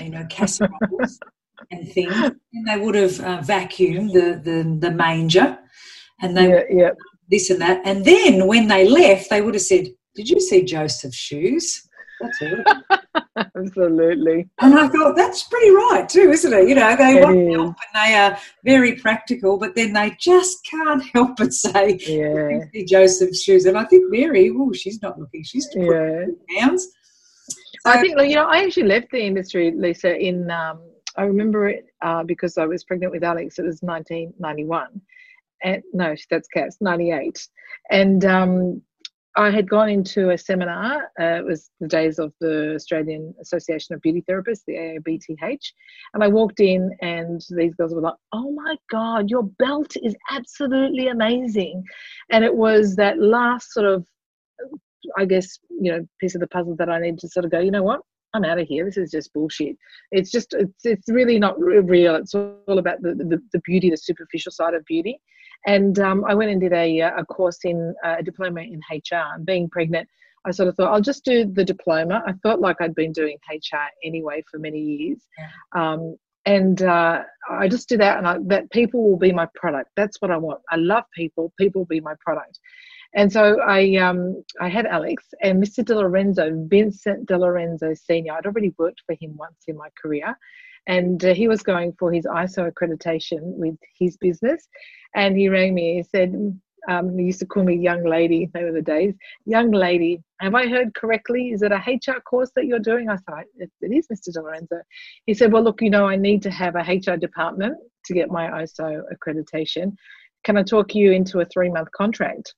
you 0.00 0.10
know, 0.10 0.26
casseroles 0.30 1.18
and 1.70 1.88
things, 1.92 2.14
and 2.52 2.66
they 2.66 2.78
would 2.78 2.94
have 2.94 3.20
uh, 3.20 3.40
vacuumed 3.40 4.12
the, 4.12 4.40
the, 4.42 4.78
the 4.80 4.90
manger, 4.90 5.58
and 6.22 6.36
they 6.36 6.48
yeah, 6.48 6.62
yeah. 6.70 6.90
this 7.28 7.50
and 7.50 7.60
that. 7.60 7.82
And 7.84 8.04
then 8.04 8.46
when 8.46 8.68
they 8.68 8.88
left, 8.88 9.30
they 9.30 9.42
would 9.42 9.54
have 9.54 9.62
said, 9.62 9.88
"Did 10.14 10.30
you 10.30 10.40
see 10.40 10.64
Joseph's 10.64 11.16
shoes?" 11.16 11.87
That's 12.20 12.38
it. 12.42 12.66
Absolutely. 13.56 14.48
And 14.60 14.78
I 14.78 14.88
thought 14.88 15.16
that's 15.16 15.44
pretty 15.44 15.70
right 15.70 16.08
too, 16.08 16.30
isn't 16.30 16.52
it? 16.52 16.68
You 16.68 16.74
know, 16.74 16.96
they 16.96 17.18
it 17.18 17.24
want 17.24 17.38
is. 17.38 17.54
help 17.54 17.66
and 17.66 17.94
they 17.94 18.14
are 18.14 18.38
very 18.64 18.96
practical, 18.96 19.58
but 19.58 19.74
then 19.74 19.92
they 19.92 20.16
just 20.18 20.64
can't 20.64 21.02
help 21.14 21.36
but 21.36 21.52
say, 21.52 21.98
yeah. 22.06 22.84
Joseph's 22.86 23.42
shoes. 23.42 23.64
And 23.64 23.76
I 23.76 23.84
think 23.84 24.10
Mary, 24.10 24.50
oh, 24.54 24.72
she's 24.72 25.00
not 25.02 25.18
looking. 25.18 25.42
She's 25.44 25.68
yeah. 25.74 26.26
pounds. 26.58 26.88
So, 27.48 27.92
I 27.92 28.00
think, 28.00 28.20
you 28.20 28.34
know, 28.34 28.46
I 28.46 28.64
actually 28.64 28.88
left 28.88 29.10
the 29.12 29.20
industry, 29.20 29.72
Lisa, 29.74 30.16
in, 30.16 30.50
um, 30.50 30.80
I 31.16 31.22
remember 31.22 31.68
it 31.68 31.86
uh, 32.02 32.24
because 32.24 32.58
I 32.58 32.66
was 32.66 32.84
pregnant 32.84 33.12
with 33.12 33.24
Alex. 33.24 33.58
It 33.58 33.64
was 33.64 33.80
1991. 33.82 35.00
And 35.62 35.82
no, 35.92 36.14
that's 36.30 36.48
Cass, 36.48 36.78
98. 36.80 37.48
And 37.90 38.24
um, 38.24 38.82
I 39.38 39.50
had 39.52 39.70
gone 39.70 39.88
into 39.88 40.30
a 40.30 40.36
seminar. 40.36 41.12
Uh, 41.20 41.38
it 41.38 41.44
was 41.44 41.70
the 41.78 41.86
days 41.86 42.18
of 42.18 42.32
the 42.40 42.74
Australian 42.74 43.32
Association 43.40 43.94
of 43.94 44.00
Beauty 44.00 44.24
Therapists, 44.28 44.64
the 44.66 44.74
AABTH. 44.74 45.62
And 46.12 46.24
I 46.24 46.26
walked 46.26 46.58
in, 46.58 46.90
and 47.02 47.40
these 47.50 47.72
girls 47.76 47.94
were 47.94 48.00
like, 48.00 48.16
Oh 48.32 48.50
my 48.50 48.76
God, 48.90 49.30
your 49.30 49.44
belt 49.44 49.94
is 50.02 50.16
absolutely 50.32 51.06
amazing. 51.06 51.84
And 52.30 52.44
it 52.44 52.52
was 52.52 52.96
that 52.96 53.20
last 53.20 53.72
sort 53.72 53.86
of, 53.86 54.04
I 55.16 55.24
guess, 55.24 55.56
you 55.70 55.92
know, 55.92 56.04
piece 56.20 56.34
of 56.34 56.40
the 56.40 56.48
puzzle 56.48 56.74
that 56.76 56.90
I 56.90 56.98
needed 56.98 57.20
to 57.20 57.28
sort 57.28 57.44
of 57.44 57.52
go, 57.52 57.60
you 57.60 57.70
know 57.70 57.84
what? 57.84 58.00
I'm 58.34 58.44
out 58.44 58.58
of 58.58 58.66
here. 58.66 58.84
This 58.84 58.96
is 58.96 59.12
just 59.12 59.32
bullshit. 59.32 59.76
It's 60.10 60.32
just, 60.32 60.52
it's, 60.52 60.84
it's 60.84 61.08
really 61.08 61.38
not 61.38 61.54
real. 61.60 62.16
It's 62.16 62.34
all 62.34 62.78
about 62.78 63.02
the, 63.02 63.14
the, 63.14 63.40
the 63.52 63.60
beauty, 63.60 63.88
the 63.88 63.96
superficial 63.96 64.50
side 64.50 64.74
of 64.74 64.84
beauty. 64.84 65.20
And 65.66 65.98
um, 65.98 66.24
I 66.26 66.34
went 66.34 66.50
and 66.50 66.60
did 66.60 66.72
a, 66.72 67.00
uh, 67.02 67.18
a 67.18 67.24
course 67.24 67.58
in 67.64 67.94
uh, 68.04 68.16
a 68.18 68.22
diploma 68.22 68.62
in 68.62 68.80
HR. 68.90 69.34
And 69.34 69.44
being 69.44 69.68
pregnant, 69.68 70.08
I 70.44 70.50
sort 70.50 70.68
of 70.68 70.76
thought 70.76 70.92
I'll 70.92 71.00
just 71.00 71.24
do 71.24 71.44
the 71.44 71.64
diploma. 71.64 72.22
I 72.26 72.32
felt 72.42 72.60
like 72.60 72.76
I'd 72.80 72.94
been 72.94 73.12
doing 73.12 73.36
HR 73.50 73.88
anyway 74.04 74.42
for 74.50 74.58
many 74.58 74.78
years. 74.78 75.18
Yeah. 75.38 75.92
Um, 75.92 76.16
and 76.46 76.80
uh, 76.80 77.24
I 77.50 77.68
just 77.68 77.90
did 77.90 78.00
that, 78.00 78.16
and 78.16 78.26
I, 78.26 78.38
that 78.46 78.70
people 78.70 79.02
will 79.02 79.18
be 79.18 79.32
my 79.32 79.46
product. 79.54 79.90
That's 79.96 80.16
what 80.22 80.30
I 80.30 80.38
want. 80.38 80.62
I 80.70 80.76
love 80.76 81.04
people. 81.14 81.52
People 81.58 81.82
will 81.82 81.86
be 81.86 82.00
my 82.00 82.14
product. 82.24 82.58
And 83.14 83.32
so 83.32 83.60
I 83.60 83.96
um, 83.96 84.42
I 84.60 84.68
had 84.68 84.86
Alex 84.86 85.24
and 85.42 85.62
Mr. 85.62 85.84
De 85.84 85.94
Lorenzo, 85.94 86.50
Vincent 86.68 87.26
De 87.26 87.36
Lorenzo 87.36 87.92
Senior. 87.94 88.34
I'd 88.34 88.46
already 88.46 88.74
worked 88.78 89.02
for 89.06 89.14
him 89.20 89.36
once 89.36 89.64
in 89.66 89.76
my 89.76 89.88
career, 90.00 90.36
and 90.88 91.22
uh, 91.24 91.34
he 91.34 91.46
was 91.46 91.62
going 91.62 91.92
for 91.98 92.10
his 92.10 92.24
ISO 92.24 92.70
accreditation 92.70 93.40
with 93.42 93.76
his 93.98 94.16
business. 94.16 94.66
And 95.14 95.36
he 95.36 95.48
rang 95.48 95.74
me. 95.74 95.96
He 95.96 96.02
said, 96.02 96.34
um, 96.88 97.18
he 97.18 97.26
used 97.26 97.40
to 97.40 97.46
call 97.46 97.62
me 97.62 97.76
young 97.76 98.04
lady. 98.04 98.50
They 98.54 98.64
were 98.64 98.72
the 98.72 98.82
days. 98.82 99.14
Young 99.44 99.70
lady, 99.70 100.22
have 100.40 100.54
I 100.54 100.66
heard 100.66 100.94
correctly? 100.94 101.50
Is 101.50 101.62
it 101.62 101.72
a 101.72 101.76
HR 101.76 102.20
course 102.20 102.50
that 102.56 102.64
you're 102.64 102.78
doing? 102.78 103.10
I 103.10 103.16
said, 103.16 103.44
it, 103.58 103.70
it 103.82 103.92
is, 103.94 104.08
Mr. 104.08 104.32
De 104.32 104.40
Lorenzo. 104.40 104.80
He 105.26 105.34
said, 105.34 105.52
well, 105.52 105.62
look, 105.62 105.82
you 105.82 105.90
know, 105.90 106.06
I 106.06 106.16
need 106.16 106.42
to 106.42 106.50
have 106.50 106.74
a 106.74 106.80
HR 106.80 107.16
department 107.16 107.76
to 108.06 108.14
get 108.14 108.30
my 108.30 108.48
ISO 108.62 109.02
accreditation. 109.12 109.94
Can 110.44 110.56
I 110.56 110.62
talk 110.62 110.94
you 110.94 111.12
into 111.12 111.40
a 111.40 111.44
three 111.44 111.68
month 111.68 111.90
contract? 111.92 112.54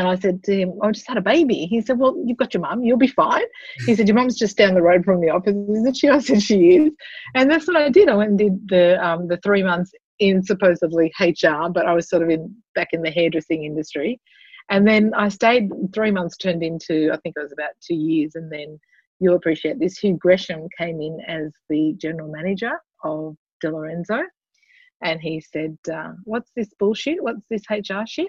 And 0.00 0.08
I 0.08 0.14
said 0.14 0.42
to 0.44 0.56
him, 0.56 0.78
I 0.82 0.92
just 0.92 1.06
had 1.06 1.18
a 1.18 1.20
baby. 1.20 1.66
He 1.66 1.82
said, 1.82 1.98
Well, 1.98 2.16
you've 2.24 2.38
got 2.38 2.54
your 2.54 2.62
mum, 2.62 2.82
you'll 2.82 2.96
be 2.96 3.06
fine. 3.06 3.44
He 3.84 3.94
said, 3.94 4.08
Your 4.08 4.14
mum's 4.14 4.38
just 4.38 4.56
down 4.56 4.72
the 4.72 4.80
road 4.80 5.04
from 5.04 5.20
the 5.20 5.28
office, 5.28 5.54
isn't 5.54 5.94
she? 5.94 6.08
I 6.08 6.20
said, 6.20 6.42
She 6.42 6.76
is. 6.76 6.92
And 7.34 7.50
that's 7.50 7.66
what 7.66 7.76
I 7.76 7.90
did. 7.90 8.08
I 8.08 8.14
went 8.14 8.30
and 8.30 8.38
did 8.38 8.68
the 8.70 9.06
um, 9.06 9.28
the 9.28 9.36
three 9.44 9.62
months 9.62 9.92
in 10.18 10.42
supposedly 10.42 11.12
HR, 11.20 11.68
but 11.70 11.84
I 11.84 11.92
was 11.92 12.08
sort 12.08 12.22
of 12.22 12.30
in 12.30 12.54
back 12.74 12.88
in 12.92 13.02
the 13.02 13.10
hairdressing 13.10 13.64
industry. 13.64 14.18
And 14.70 14.88
then 14.88 15.12
I 15.14 15.28
stayed 15.28 15.68
three 15.92 16.12
months, 16.12 16.38
turned 16.38 16.62
into 16.62 17.10
I 17.12 17.18
think 17.18 17.34
it 17.36 17.42
was 17.42 17.52
about 17.52 17.72
two 17.86 17.94
years, 17.94 18.36
and 18.36 18.50
then 18.50 18.80
you'll 19.18 19.36
appreciate 19.36 19.78
this. 19.78 19.98
Hugh 19.98 20.16
Gresham 20.18 20.66
came 20.78 21.02
in 21.02 21.18
as 21.28 21.52
the 21.68 21.94
general 21.98 22.32
manager 22.32 22.72
of 23.04 23.36
De 23.60 23.70
Lorenzo, 23.70 24.20
and 25.02 25.20
he 25.20 25.42
said, 25.42 25.76
uh, 25.92 26.12
"What's 26.24 26.52
this 26.56 26.72
bullshit? 26.78 27.22
What's 27.22 27.44
this 27.50 27.64
HR 27.68 28.06
shit?" 28.06 28.28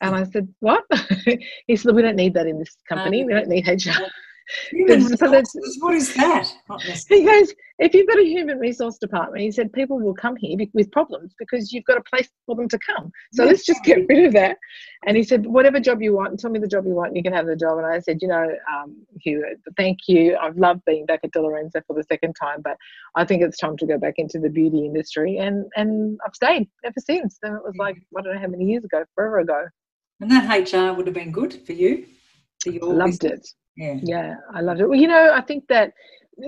And 0.00 0.14
I 0.14 0.24
said, 0.24 0.48
"What?" 0.60 0.84
he 1.66 1.76
said, 1.76 1.94
"We 1.94 2.02
don't 2.02 2.16
need 2.16 2.34
that 2.34 2.46
in 2.46 2.58
this 2.58 2.76
company. 2.88 3.24
We 3.24 3.32
don't 3.32 3.48
need 3.48 3.66
HR." 3.66 3.90
Human 4.70 5.04
resources, 5.04 5.76
what 5.80 5.94
is 5.94 6.14
that? 6.14 6.50
He 7.08 7.24
goes, 7.24 7.52
if 7.78 7.92
you've 7.92 8.08
got 8.08 8.18
a 8.18 8.24
human 8.24 8.58
resource 8.58 8.96
department, 8.96 9.42
he 9.42 9.50
said, 9.50 9.72
people 9.72 10.00
will 10.00 10.14
come 10.14 10.36
here 10.36 10.56
with 10.72 10.90
problems 10.90 11.34
because 11.38 11.70
you've 11.70 11.84
got 11.84 11.98
a 11.98 12.02
place 12.02 12.28
for 12.46 12.56
them 12.56 12.68
to 12.68 12.78
come. 12.78 13.12
So 13.34 13.44
yes. 13.44 13.50
let's 13.50 13.66
just 13.66 13.84
get 13.84 14.06
rid 14.08 14.24
of 14.24 14.32
that. 14.32 14.56
And 15.06 15.16
he 15.16 15.22
said, 15.22 15.46
whatever 15.46 15.78
job 15.80 16.00
you 16.00 16.14
want, 16.14 16.40
tell 16.40 16.50
me 16.50 16.58
the 16.58 16.66
job 16.66 16.86
you 16.86 16.94
want, 16.94 17.14
you 17.14 17.22
can 17.22 17.32
have 17.32 17.46
the 17.46 17.56
job. 17.56 17.78
And 17.78 17.86
I 17.86 17.98
said, 18.00 18.18
you 18.22 18.28
know, 18.28 18.48
um, 18.72 18.96
Hugh, 19.20 19.44
thank 19.76 19.98
you. 20.08 20.36
I've 20.40 20.56
loved 20.56 20.80
being 20.86 21.04
back 21.04 21.20
at 21.24 21.32
De 21.32 21.40
Lorenzo 21.40 21.82
for 21.86 21.94
the 21.94 22.04
second 22.04 22.34
time, 22.40 22.62
but 22.62 22.76
I 23.16 23.24
think 23.24 23.42
it's 23.42 23.58
time 23.58 23.76
to 23.76 23.86
go 23.86 23.98
back 23.98 24.14
into 24.16 24.38
the 24.38 24.48
beauty 24.48 24.84
industry. 24.84 25.36
And 25.36 25.66
and 25.76 26.18
I've 26.26 26.34
stayed 26.34 26.68
ever 26.84 26.94
since. 26.98 27.38
And 27.42 27.54
it 27.54 27.62
was 27.62 27.76
like, 27.78 27.96
I 28.16 28.22
don't 28.22 28.34
know 28.34 28.40
how 28.40 28.48
many 28.48 28.64
years 28.64 28.84
ago, 28.84 29.04
forever 29.14 29.40
ago. 29.40 29.66
And 30.20 30.30
that 30.30 30.72
HR 30.72 30.94
would 30.94 31.06
have 31.06 31.14
been 31.14 31.32
good 31.32 31.54
for 31.66 31.72
you. 31.72 32.06
For 32.62 32.70
your 32.70 32.92
Loved 32.92 33.20
business. 33.20 33.54
it. 33.76 33.82
Yeah. 33.82 33.98
yeah, 34.02 34.34
I 34.52 34.60
loved 34.60 34.80
it. 34.80 34.88
Well, 34.88 34.98
you 34.98 35.06
know, 35.06 35.32
I 35.32 35.40
think 35.40 35.68
that 35.68 35.92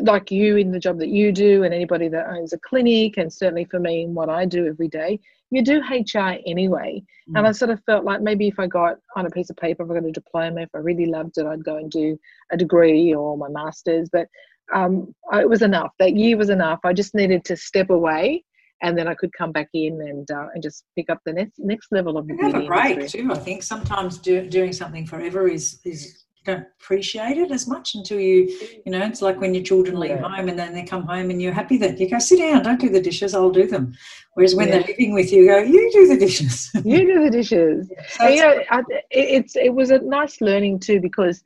like 0.03 0.31
you 0.31 0.57
in 0.57 0.71
the 0.71 0.79
job 0.79 0.99
that 0.99 1.09
you 1.09 1.33
do 1.33 1.65
and 1.65 1.75
anybody 1.75 2.09
that 2.09 2.29
owns 2.29 2.53
a 2.53 2.59
clinic 2.59 3.17
and 3.17 3.33
certainly 3.33 3.65
for 3.65 3.79
me 3.79 4.03
in 4.03 4.15
what 4.15 4.29
I 4.29 4.45
do 4.45 4.67
every 4.67 4.89
day, 4.89 5.21
you 5.51 5.63
do 5.63 5.81
HR 5.81 6.37
anyway. 6.47 7.03
Mm. 7.29 7.39
And 7.39 7.47
I 7.47 7.53
sort 7.53 7.71
of 7.71 7.83
felt 7.85 8.05
like 8.05 8.21
maybe 8.21 8.49
if 8.49 8.59
I 8.59 8.67
got 8.67 8.99
on 9.17 9.27
a 9.27 9.31
piece 9.31 9.51
of 9.51 9.57
paper, 9.57 9.85
if 9.85 9.91
I 9.91 9.95
got 9.95 10.09
a 10.09 10.13
diploma, 10.13 10.63
if 10.63 10.71
I 10.75 10.79
really 10.79 11.07
loved 11.07 11.39
it, 11.39 11.47
I'd 11.47 11.65
go 11.65 11.77
and 11.77 11.91
do 11.91 12.19
a 12.53 12.57
degree 12.57 13.15
or 13.15 13.37
my 13.37 13.49
master's. 13.49 14.09
But 14.11 14.29
um, 14.73 15.13
it 15.33 15.49
was 15.49 15.63
enough. 15.63 15.93
That 15.99 16.17
year 16.17 16.37
was 16.37 16.51
enough. 16.51 16.81
I 16.85 16.93
just 16.93 17.15
needed 17.15 17.45
to 17.47 17.57
step 17.57 17.91
away 17.91 18.45
and 18.83 18.97
then 18.97 19.09
I 19.09 19.15
could 19.15 19.33
come 19.33 19.53
back 19.53 19.69
in 19.75 20.01
and 20.01 20.31
uh, 20.31 20.49
and 20.55 20.63
just 20.63 20.85
pick 20.97 21.11
up 21.11 21.21
the 21.25 21.33
next 21.33 21.59
next 21.59 21.93
level 21.93 22.17
of 22.17 22.27
the 22.27 22.37
have 22.41 22.55
a 22.55 22.67
break 22.67 22.97
industry. 22.97 23.23
too. 23.23 23.33
I 23.33 23.39
think 23.39 23.63
sometimes 23.63 24.19
do, 24.19 24.49
doing 24.49 24.73
something 24.73 25.07
forever 25.07 25.49
is 25.49 25.81
is 25.85 26.25
don't 26.45 26.67
appreciate 26.81 27.37
it 27.37 27.51
as 27.51 27.69
much 27.69 27.95
until 27.95 28.19
you 28.19 28.49
you 28.87 28.93
know 28.93 29.05
it's 29.05 29.21
like 29.21 29.39
when 29.41 29.55
your 29.55 29.63
children 29.63 30.01
leave 30.01 30.13
yeah. 30.13 30.27
home 30.27 30.49
and 30.49 30.59
then 30.59 30.73
they 30.73 30.83
come 30.83 31.03
home 31.03 31.29
and 31.29 31.41
you're 31.43 31.53
happy 31.53 31.77
that 31.77 32.01
you 32.01 32.09
go 32.09 32.19
sit 32.19 32.39
down 32.39 32.63
don't 32.63 32.81
do 32.81 32.89
the 32.89 33.01
dishes 33.01 33.35
i'll 33.35 33.51
do 33.51 33.67
them 33.67 33.93
whereas 34.35 34.55
when 34.55 34.69
yeah. 34.69 34.79
they're 34.79 34.87
living 34.87 35.13
with 35.13 35.31
you, 35.31 35.43
you 35.43 35.49
go 35.49 35.59
you 35.59 35.91
do 35.93 36.09
the 36.09 36.17
dishes 36.17 36.71
you 36.83 37.07
do 37.07 37.25
the 37.25 37.31
dishes 37.31 37.91
so 38.09 38.27
you 38.27 38.41
know 38.41 38.59
I, 38.71 38.83
it's 39.11 39.55
it 39.55 39.75
was 39.75 39.91
a 39.91 39.99
nice 39.99 40.41
learning 40.41 40.81
too 40.81 40.99
because 40.99 41.43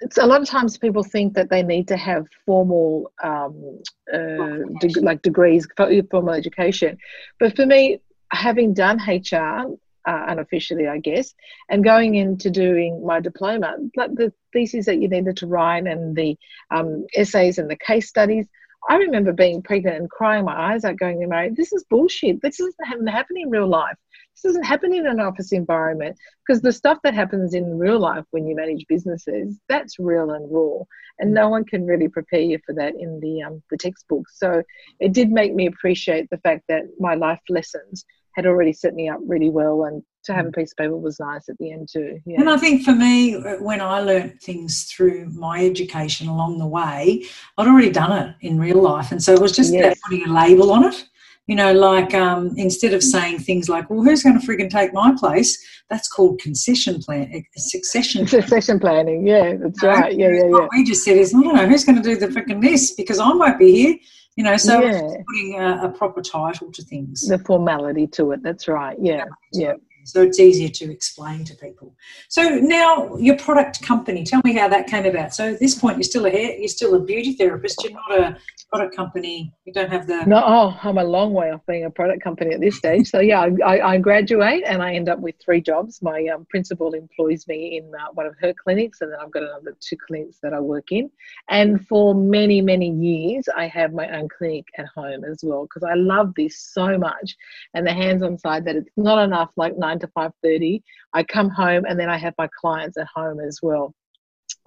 it's 0.00 0.18
a 0.18 0.26
lot 0.26 0.42
of 0.42 0.48
times 0.48 0.76
people 0.76 1.02
think 1.02 1.34
that 1.34 1.50
they 1.50 1.62
need 1.62 1.88
to 1.88 1.96
have 1.96 2.26
formal 2.44 3.10
um, 3.22 3.80
uh, 4.12 4.58
de- 4.80 5.00
like 5.00 5.22
degrees 5.22 5.66
formal 6.10 6.34
education 6.34 6.98
but 7.38 7.54
for 7.56 7.66
me 7.66 7.98
having 8.32 8.74
done 8.74 8.98
hr 8.98 9.76
uh, 10.06 10.24
unofficially, 10.28 10.86
I 10.86 10.98
guess, 10.98 11.34
and 11.68 11.84
going 11.84 12.14
into 12.14 12.48
doing 12.48 13.04
my 13.04 13.20
diploma, 13.20 13.76
like 13.96 14.14
the 14.14 14.32
theses 14.52 14.86
that 14.86 15.00
you 15.00 15.08
needed 15.08 15.36
to 15.38 15.46
write 15.46 15.86
and 15.86 16.16
the 16.16 16.38
um, 16.70 17.06
essays 17.14 17.58
and 17.58 17.68
the 17.68 17.76
case 17.76 18.08
studies. 18.08 18.46
I 18.88 18.96
remember 18.96 19.32
being 19.32 19.62
pregnant 19.62 19.96
and 19.96 20.10
crying 20.10 20.44
my 20.44 20.72
eyes 20.72 20.84
out, 20.84 20.96
going 20.96 21.20
to 21.20 21.50
this 21.56 21.72
is 21.72 21.84
bullshit. 21.90 22.40
This 22.40 22.58
doesn't 22.58 23.08
happen 23.08 23.36
in 23.36 23.50
real 23.50 23.66
life. 23.66 23.96
This 24.36 24.50
doesn't 24.50 24.64
happen 24.64 24.94
in 24.94 25.06
an 25.06 25.18
office 25.18 25.52
environment 25.52 26.16
because 26.46 26.60
the 26.60 26.72
stuff 26.72 26.98
that 27.04 27.14
happens 27.14 27.54
in 27.54 27.78
real 27.78 27.98
life 27.98 28.24
when 28.32 28.46
you 28.46 28.54
manage 28.54 28.84
businesses, 28.86 29.58
that's 29.66 29.98
real 29.98 30.32
and 30.32 30.46
raw, 30.52 30.84
and 31.18 31.32
no 31.32 31.48
one 31.48 31.64
can 31.64 31.86
really 31.86 32.08
prepare 32.08 32.40
you 32.40 32.58
for 32.66 32.74
that 32.74 32.94
in 32.98 33.18
the 33.20 33.42
um, 33.42 33.62
the 33.70 33.78
textbook. 33.78 34.28
So 34.28 34.62
it 35.00 35.14
did 35.14 35.30
make 35.30 35.54
me 35.54 35.66
appreciate 35.66 36.28
the 36.30 36.38
fact 36.38 36.64
that 36.68 36.82
my 37.00 37.14
life 37.14 37.40
lessons 37.48 38.04
had 38.34 38.44
already 38.44 38.74
set 38.74 38.92
me 38.92 39.08
up 39.08 39.18
really 39.26 39.48
well 39.48 39.84
and 39.84 40.02
to 40.24 40.34
have 40.34 40.44
a 40.44 40.52
piece 40.52 40.72
of 40.72 40.76
paper 40.76 40.96
was 40.96 41.18
nice 41.18 41.48
at 41.48 41.56
the 41.58 41.72
end 41.72 41.88
too. 41.90 42.20
Yeah. 42.26 42.40
And 42.40 42.50
I 42.50 42.58
think 42.58 42.84
for 42.84 42.92
me, 42.92 43.40
when 43.60 43.80
I 43.80 44.00
learnt 44.00 44.42
things 44.42 44.84
through 44.84 45.30
my 45.30 45.64
education 45.64 46.28
along 46.28 46.58
the 46.58 46.66
way, 46.66 47.24
I'd 47.56 47.66
already 47.66 47.90
done 47.90 48.12
it 48.12 48.36
in 48.46 48.58
real 48.58 48.82
life, 48.82 49.12
and 49.12 49.22
so 49.22 49.32
it 49.32 49.40
was 49.40 49.52
just 49.52 49.72
yes. 49.72 49.98
putting 50.04 50.28
a 50.28 50.32
label 50.32 50.70
on 50.72 50.84
it. 50.84 51.08
You 51.46 51.54
know, 51.54 51.72
like 51.72 52.12
um, 52.12 52.52
instead 52.56 52.92
of 52.92 53.02
saying 53.02 53.38
things 53.38 53.68
like, 53.68 53.88
"Well, 53.88 54.02
who's 54.02 54.22
going 54.22 54.38
to 54.40 54.44
frigging 54.44 54.70
take 54.70 54.92
my 54.92 55.14
place?" 55.16 55.56
That's 55.88 56.08
called 56.08 56.40
concession 56.40 57.00
plan, 57.00 57.30
eh, 57.32 57.42
succession. 57.56 58.26
Succession 58.26 58.80
planning. 58.80 59.26
Yeah, 59.26 59.54
that's 59.54 59.82
you 59.82 59.88
know, 59.88 59.94
right. 59.94 60.16
Yeah, 60.16 60.28
yeah, 60.28 60.34
yeah. 60.34 60.50
What 60.50 60.70
we 60.72 60.84
just 60.84 61.04
said 61.04 61.16
is, 61.16 61.32
I 61.34 61.40
don't 61.40 61.54
know 61.54 61.66
who's 61.66 61.84
going 61.84 62.02
to 62.02 62.02
do 62.02 62.16
the 62.16 62.26
freaking 62.26 62.60
this 62.60 62.92
because 62.92 63.20
I 63.20 63.32
might 63.32 63.58
be 63.58 63.72
here 63.72 63.96
you 64.36 64.44
know 64.44 64.56
so 64.56 64.80
yeah. 64.82 65.00
putting 65.00 65.58
a, 65.58 65.86
a, 65.86 65.88
proper 65.88 66.20
title 66.20 66.70
to 66.70 66.82
things 66.82 67.26
the 67.26 67.38
formality 67.38 68.06
to 68.06 68.32
it 68.32 68.42
that's 68.42 68.68
right 68.68 68.98
yeah 69.00 69.24
yeah 69.52 69.72
so 70.06 70.22
it's 70.22 70.38
easier 70.38 70.68
to 70.68 70.90
explain 70.90 71.44
to 71.44 71.54
people. 71.56 71.94
So 72.28 72.42
now 72.48 73.16
your 73.16 73.36
product 73.36 73.82
company 73.82 74.24
tell 74.24 74.40
me 74.44 74.54
how 74.54 74.68
that 74.68 74.86
came 74.86 75.04
about. 75.04 75.34
So 75.34 75.52
at 75.52 75.60
this 75.60 75.74
point 75.74 75.96
you're 75.96 76.04
still 76.04 76.26
a 76.26 76.30
hair 76.30 76.56
you're 76.56 76.68
still 76.68 76.94
a 76.94 77.00
beauty 77.00 77.32
therapist. 77.32 77.82
You're 77.82 77.92
not 77.92 78.18
a 78.18 78.36
product 78.70 78.96
company. 78.96 79.52
You 79.64 79.72
don't 79.72 79.90
have 79.90 80.06
the 80.06 80.24
no 80.26 80.42
oh 80.44 80.78
i'm 80.82 80.98
a 80.98 81.04
long 81.04 81.32
way 81.32 81.50
off 81.50 81.60
being 81.66 81.84
a 81.84 81.90
product 81.90 82.22
company 82.22 82.54
at 82.54 82.60
this 82.60 82.76
stage. 82.76 83.08
So 83.08 83.20
yeah 83.20 83.48
i, 83.64 83.80
I 83.80 83.98
graduate 83.98 84.62
and 84.66 84.82
i 84.82 84.94
end 84.94 85.08
up 85.08 85.18
with 85.18 85.34
three 85.44 85.60
jobs. 85.60 86.00
My 86.02 86.26
um, 86.32 86.46
principal 86.50 86.92
employs 86.94 87.46
me 87.48 87.78
in 87.78 87.92
uh, 87.94 88.08
one 88.14 88.26
of 88.26 88.34
her 88.40 88.54
clinics 88.62 89.00
and 89.00 89.12
then 89.12 89.18
i've 89.20 89.32
got 89.32 89.42
another 89.42 89.76
two 89.80 89.96
clinics 90.06 90.38
that 90.42 90.52
i 90.52 90.60
work 90.60 90.92
in. 90.92 91.10
And 91.48 91.86
for 91.86 92.14
many 92.14 92.62
many 92.62 92.90
years 92.90 93.48
i 93.56 93.66
have 93.66 93.92
my 93.92 94.08
own 94.16 94.28
clinic 94.28 94.66
at 94.78 94.86
home 94.94 95.24
as 95.24 95.40
well 95.42 95.64
because 95.64 95.82
i 95.82 95.94
love 95.94 96.32
this 96.36 96.58
so 96.58 96.96
much 96.96 97.36
and 97.74 97.86
the 97.86 97.92
hands-on 97.92 98.38
side 98.38 98.64
that 98.64 98.76
it's 98.76 98.90
not 98.96 99.22
enough 99.22 99.50
like 99.56 99.76
9 99.96 100.00
to 100.00 100.08
5.30 100.08 100.82
i 101.14 101.22
come 101.22 101.50
home 101.50 101.84
and 101.88 101.98
then 101.98 102.08
i 102.08 102.16
have 102.16 102.34
my 102.38 102.48
clients 102.60 102.96
at 102.96 103.06
home 103.14 103.40
as 103.40 103.60
well 103.62 103.94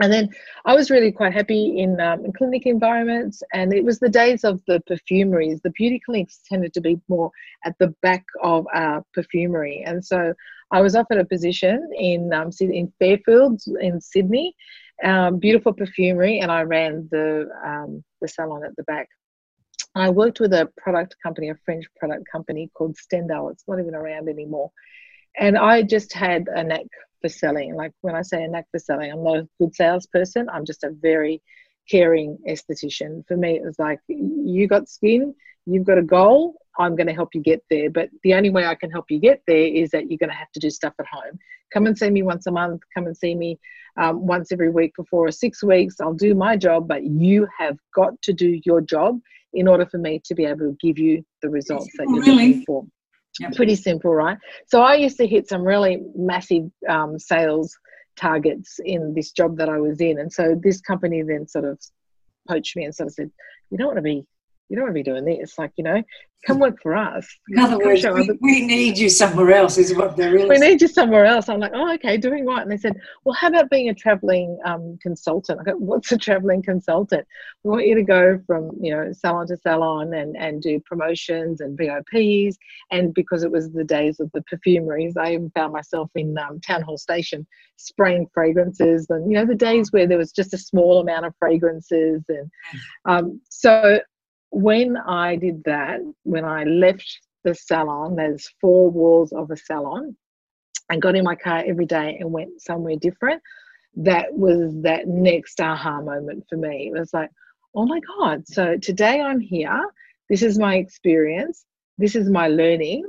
and 0.02 0.12
then 0.12 0.30
I 0.66 0.76
was 0.76 0.90
really 0.90 1.12
quite 1.12 1.34
happy 1.34 1.80
in, 1.80 2.00
um, 2.00 2.24
in, 2.24 2.32
clinic 2.32 2.66
environments, 2.66 3.44
and 3.54 3.74
it 3.74 3.84
was 3.84 4.00
the 4.00 4.10
days 4.10 4.44
of 4.46 4.62
the 4.66 4.82
perfumeries. 4.88 5.62
The 5.62 5.72
beauty 5.72 6.02
clinics 6.04 6.40
tended 6.48 6.74
to 6.74 6.82
be 6.82 7.00
more 7.10 7.32
at 7.66 7.78
the 7.80 7.94
back 8.02 8.24
of 8.42 8.66
our 8.74 9.04
perfumery, 9.14 9.84
and 9.86 10.04
so 10.04 10.34
I 10.72 10.82
was 10.82 10.96
offered 10.96 11.18
a 11.18 11.26
position 11.26 11.90
in 11.98 12.32
um, 12.34 12.52
in 12.62 12.94
Fairfield 13.00 13.62
in 13.82 14.00
Sydney, 14.00 14.56
um, 15.04 15.38
beautiful 15.38 15.74
perfumery, 15.74 16.40
and 16.40 16.52
I 16.52 16.62
ran 16.62 17.08
the 17.12 17.50
um, 17.64 18.04
the 18.22 18.28
salon 18.28 18.64
at 18.64 18.76
the 18.78 18.84
back. 18.84 19.10
I 19.96 20.10
worked 20.10 20.40
with 20.40 20.54
a 20.54 20.70
product 20.78 21.16
company, 21.22 21.50
a 21.50 21.56
French 21.66 21.86
product 21.98 22.26
company 22.32 22.70
called 22.74 22.96
Stendhal. 22.96 23.50
It's 23.50 23.64
not 23.68 23.80
even 23.80 23.96
around 23.96 24.30
anymore, 24.30 24.72
and 25.39 25.58
I 25.58 25.81
just 25.81 26.13
had 26.13 26.48
a 26.53 26.63
knack 26.63 26.86
for 27.22 27.29
selling. 27.29 27.75
Like 27.75 27.91
when 28.01 28.15
I 28.15 28.22
say 28.22 28.43
a 28.43 28.48
knack 28.48 28.65
for 28.72 28.79
selling, 28.79 29.12
I'm 29.12 29.24
not 29.24 29.38
a 29.38 29.50
good 29.60 29.74
salesperson. 29.74 30.48
I'm 30.50 30.65
just 30.65 30.84
a 30.84 30.91
very 30.91 31.41
caring 31.89 32.38
esthetician. 32.48 33.25
For 33.27 33.38
me, 33.38 33.55
it 33.55 33.63
was 33.63 33.79
like 33.79 34.00
you 34.08 34.67
got 34.67 34.89
skin, 34.89 35.34
you've 35.65 35.86
got 35.86 35.98
a 35.98 36.03
goal, 36.03 36.55
I'm 36.77 36.96
going 36.96 37.08
to 37.08 37.13
help 37.13 37.29
you 37.34 37.41
get 37.41 37.63
there. 37.69 37.89
But 37.89 38.10
the 38.24 38.34
only 38.34 38.50
way 38.50 38.65
I 38.65 38.75
can 38.75 38.91
help 38.91 39.05
you 39.10 39.19
get 39.19 39.41
there 39.48 39.67
is 39.67 39.91
that 39.91 40.10
you're 40.10 40.17
going 40.17 40.29
to 40.29 40.36
have 40.36 40.51
to 40.53 40.60
do 40.60 40.69
stuff 40.69 40.93
at 41.00 41.05
home. 41.08 41.39
Come 41.74 41.88
and 41.88 41.98
see 41.98 42.10
me 42.10 42.22
once 42.22 42.48
a 42.48 42.51
month. 42.51 42.81
Come 42.93 43.05
and 43.05 43.17
see 43.17 43.36
me 43.36 43.60
um, 43.98 44.25
once 44.25 44.51
every 44.51 44.69
week 44.69 44.93
for 44.96 45.05
four 45.05 45.27
or 45.27 45.31
six 45.31 45.63
weeks. 45.63 46.00
I'll 46.00 46.13
do 46.13 46.36
my 46.36 46.58
job, 46.58 46.88
but 46.88 47.03
you 47.03 47.48
have 47.58 47.77
got 47.93 48.19
to 48.24 48.34
do 48.34 48.60
your 48.65 48.81
job 48.81 49.19
in 49.53 49.67
order 49.67 49.86
for 49.86 49.98
me 49.98 50.22
to 50.25 50.36
be 50.36 50.46
able 50.46 50.60
to 50.60 50.77
give 50.79 51.00
you 51.00 51.24
the 51.41 51.50
results 51.50 51.91
that 51.98 52.08
you're 52.08 52.24
really? 52.24 52.48
looking 52.48 52.63
for. 52.65 52.86
Yep. 53.39 53.55
Pretty 53.55 53.75
simple, 53.75 54.13
right? 54.13 54.38
So 54.67 54.81
I 54.81 54.96
used 54.96 55.17
to 55.17 55.27
hit 55.27 55.48
some 55.48 55.63
really 55.63 56.01
massive 56.15 56.69
um, 56.88 57.17
sales 57.17 57.77
targets 58.17 58.79
in 58.84 59.13
this 59.13 59.31
job 59.31 59.58
that 59.58 59.69
I 59.69 59.79
was 59.79 60.01
in. 60.01 60.19
And 60.19 60.31
so 60.31 60.55
this 60.62 60.81
company 60.81 61.22
then 61.24 61.48
sort 61.48 61.65
of 61.65 61.79
poached 62.48 62.75
me 62.75 62.84
and 62.84 62.93
sort 62.93 63.08
of 63.08 63.13
said, 63.13 63.31
you 63.69 63.77
don't 63.77 63.88
want 63.88 63.98
to 63.98 64.03
be 64.03 64.25
you 64.70 64.76
don't 64.76 64.86
want 64.86 64.96
to 64.96 65.00
be 65.00 65.04
doing 65.04 65.26
this. 65.26 65.58
Like, 65.58 65.72
you 65.78 65.84
know, 65.84 66.04
come 66.46 66.60
work 66.60 66.82
for 66.82 66.96
us. 66.96 67.28
In 67.50 67.60
other 67.60 67.78
words, 67.78 68.06
we, 68.06 68.30
we, 68.40 68.66
need 68.66 68.98
you 68.98 69.10
somewhere 69.10 69.52
else, 69.52 69.78
is 69.78 69.94
what 69.96 70.16
they're 70.16 70.32
really 70.32 70.48
We 70.48 70.58
need 70.58 70.82
you 70.82 70.88
somewhere 70.88 71.26
else. 71.26 71.50
I'm 71.50 71.60
like, 71.60 71.74
oh, 71.74 71.94
okay, 71.96 72.18
doing 72.18 72.46
what? 72.46 72.62
And 72.62 72.72
they 72.72 72.78
said, 72.78 72.96
well, 73.26 73.34
how 73.34 73.48
about 73.48 73.70
being 73.70 73.90
a 73.90 73.94
traveling 73.94 74.58
um, 74.64 74.98
consultant? 75.02 75.60
I 75.60 75.72
go, 75.72 75.78
what's 75.78 76.12
a 76.12 76.18
traveling 76.18 76.62
consultant? 76.62 77.28
We 77.64 77.72
want 77.72 77.88
you 77.88 77.96
to 77.96 78.04
go 78.04 78.40
from, 78.48 78.72
you 78.80 78.96
know, 78.96 79.12
salon 79.12 79.48
to 79.48 79.58
salon 79.58 80.14
and, 80.14 80.38
and 80.38 80.62
do 80.62 80.80
promotions 80.86 81.62
and 81.62 81.78
VIPs. 81.78 82.56
And 82.92 83.14
because 83.14 83.44
it 83.44 83.52
was 83.52 83.72
the 83.72 83.84
days 83.84 84.20
of 84.20 84.32
the 84.34 84.44
perfumeries, 84.44 85.18
I 85.18 85.34
even 85.34 85.52
found 85.52 85.74
myself 85.74 86.10
in 86.16 86.38
um, 86.38 86.62
Town 86.62 86.84
Hall 86.84 86.98
Station 86.98 87.46
spraying 87.76 88.28
fragrances 88.34 89.08
and, 89.10 89.30
you 89.32 89.38
know, 89.38 89.46
the 89.46 89.56
days 89.56 89.92
where 89.92 90.08
there 90.08 90.18
was 90.18 90.32
just 90.32 90.54
a 90.54 90.58
small 90.58 91.00
amount 91.00 91.26
of 91.26 91.34
fragrances. 91.40 92.24
And 92.30 92.52
um, 93.06 93.42
so 93.50 94.00
when 94.51 94.98
I 94.98 95.36
did 95.36 95.63
that, 95.65 96.00
when 96.24 96.46
I 96.46 96.63
left 96.63 97.20
the 97.44 97.56
salon, 97.56 98.15
there's 98.15 98.50
four 98.60 98.89
walls 98.89 99.32
of 99.32 99.51
a 99.51 99.58
salon, 99.58 100.15
and 100.89 101.01
got 101.01 101.15
in 101.15 101.24
my 101.24 101.36
car 101.36 101.63
every 101.65 101.86
day 101.86 102.18
and 102.20 102.32
went 102.32 102.62
somewhere 102.62 102.96
different, 102.96 103.41
that 103.96 104.34
was 104.34 104.74
that 104.82 105.08
next 105.08 105.60
aha 105.62 106.01
moment 106.01 106.46
for 106.50 106.58
me. 106.58 106.91
It 106.94 107.00
was 107.00 107.13
like, 107.13 107.29
oh 107.75 107.86
my 107.86 108.00
God, 108.18 108.48
so 108.48 108.77
today 108.77 109.22
I'm 109.22 109.39
here. 109.39 109.86
This 110.29 110.41
is 110.41 110.58
my 110.58 110.75
experience. 110.75 111.65
This 111.98 112.15
is 112.15 112.29
my 112.29 112.48
learning. 112.48 113.08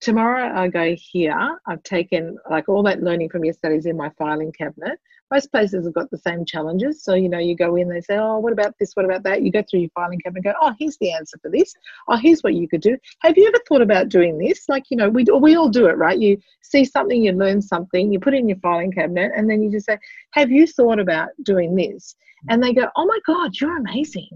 Tomorrow 0.00 0.52
I 0.54 0.68
go 0.68 0.94
here. 0.98 1.58
I've 1.66 1.82
taken 1.82 2.36
like 2.50 2.68
all 2.68 2.82
that 2.84 3.02
learning 3.02 3.30
from 3.30 3.44
your 3.44 3.54
studies 3.54 3.86
in 3.86 3.96
my 3.96 4.10
filing 4.18 4.52
cabinet 4.52 4.98
most 5.32 5.50
places 5.50 5.86
have 5.86 5.94
got 5.94 6.10
the 6.10 6.18
same 6.18 6.44
challenges. 6.44 7.02
So, 7.02 7.14
you 7.14 7.28
know, 7.28 7.38
you 7.38 7.56
go 7.56 7.76
in, 7.76 7.88
they 7.88 8.02
say, 8.02 8.18
oh, 8.18 8.38
what 8.38 8.52
about 8.52 8.74
this? 8.78 8.92
What 8.92 9.06
about 9.06 9.22
that? 9.22 9.42
You 9.42 9.50
go 9.50 9.62
through 9.62 9.80
your 9.80 9.90
filing 9.94 10.20
cabinet 10.20 10.44
and 10.44 10.54
go, 10.54 10.58
oh, 10.60 10.74
here's 10.78 10.98
the 10.98 11.12
answer 11.12 11.38
for 11.40 11.50
this. 11.50 11.72
Oh, 12.08 12.16
here's 12.16 12.42
what 12.42 12.54
you 12.54 12.68
could 12.68 12.82
do. 12.82 12.98
Have 13.20 13.38
you 13.38 13.46
ever 13.48 13.58
thought 13.66 13.80
about 13.80 14.10
doing 14.10 14.36
this? 14.38 14.68
Like, 14.68 14.84
you 14.90 14.96
know, 14.98 15.08
we, 15.08 15.24
we 15.24 15.56
all 15.56 15.70
do 15.70 15.86
it, 15.86 15.96
right? 15.96 16.18
You 16.18 16.36
see 16.60 16.84
something, 16.84 17.24
you 17.24 17.32
learn 17.32 17.62
something, 17.62 18.12
you 18.12 18.20
put 18.20 18.34
it 18.34 18.40
in 18.40 18.48
your 18.48 18.58
filing 18.58 18.92
cabinet, 18.92 19.32
and 19.34 19.48
then 19.48 19.62
you 19.62 19.70
just 19.70 19.86
say, 19.86 19.98
have 20.32 20.50
you 20.50 20.66
thought 20.66 21.00
about 21.00 21.30
doing 21.42 21.74
this? 21.74 22.14
And 22.50 22.62
they 22.62 22.74
go, 22.74 22.88
oh 22.96 23.06
my 23.06 23.18
God, 23.26 23.58
you're 23.58 23.78
amazing. 23.78 24.28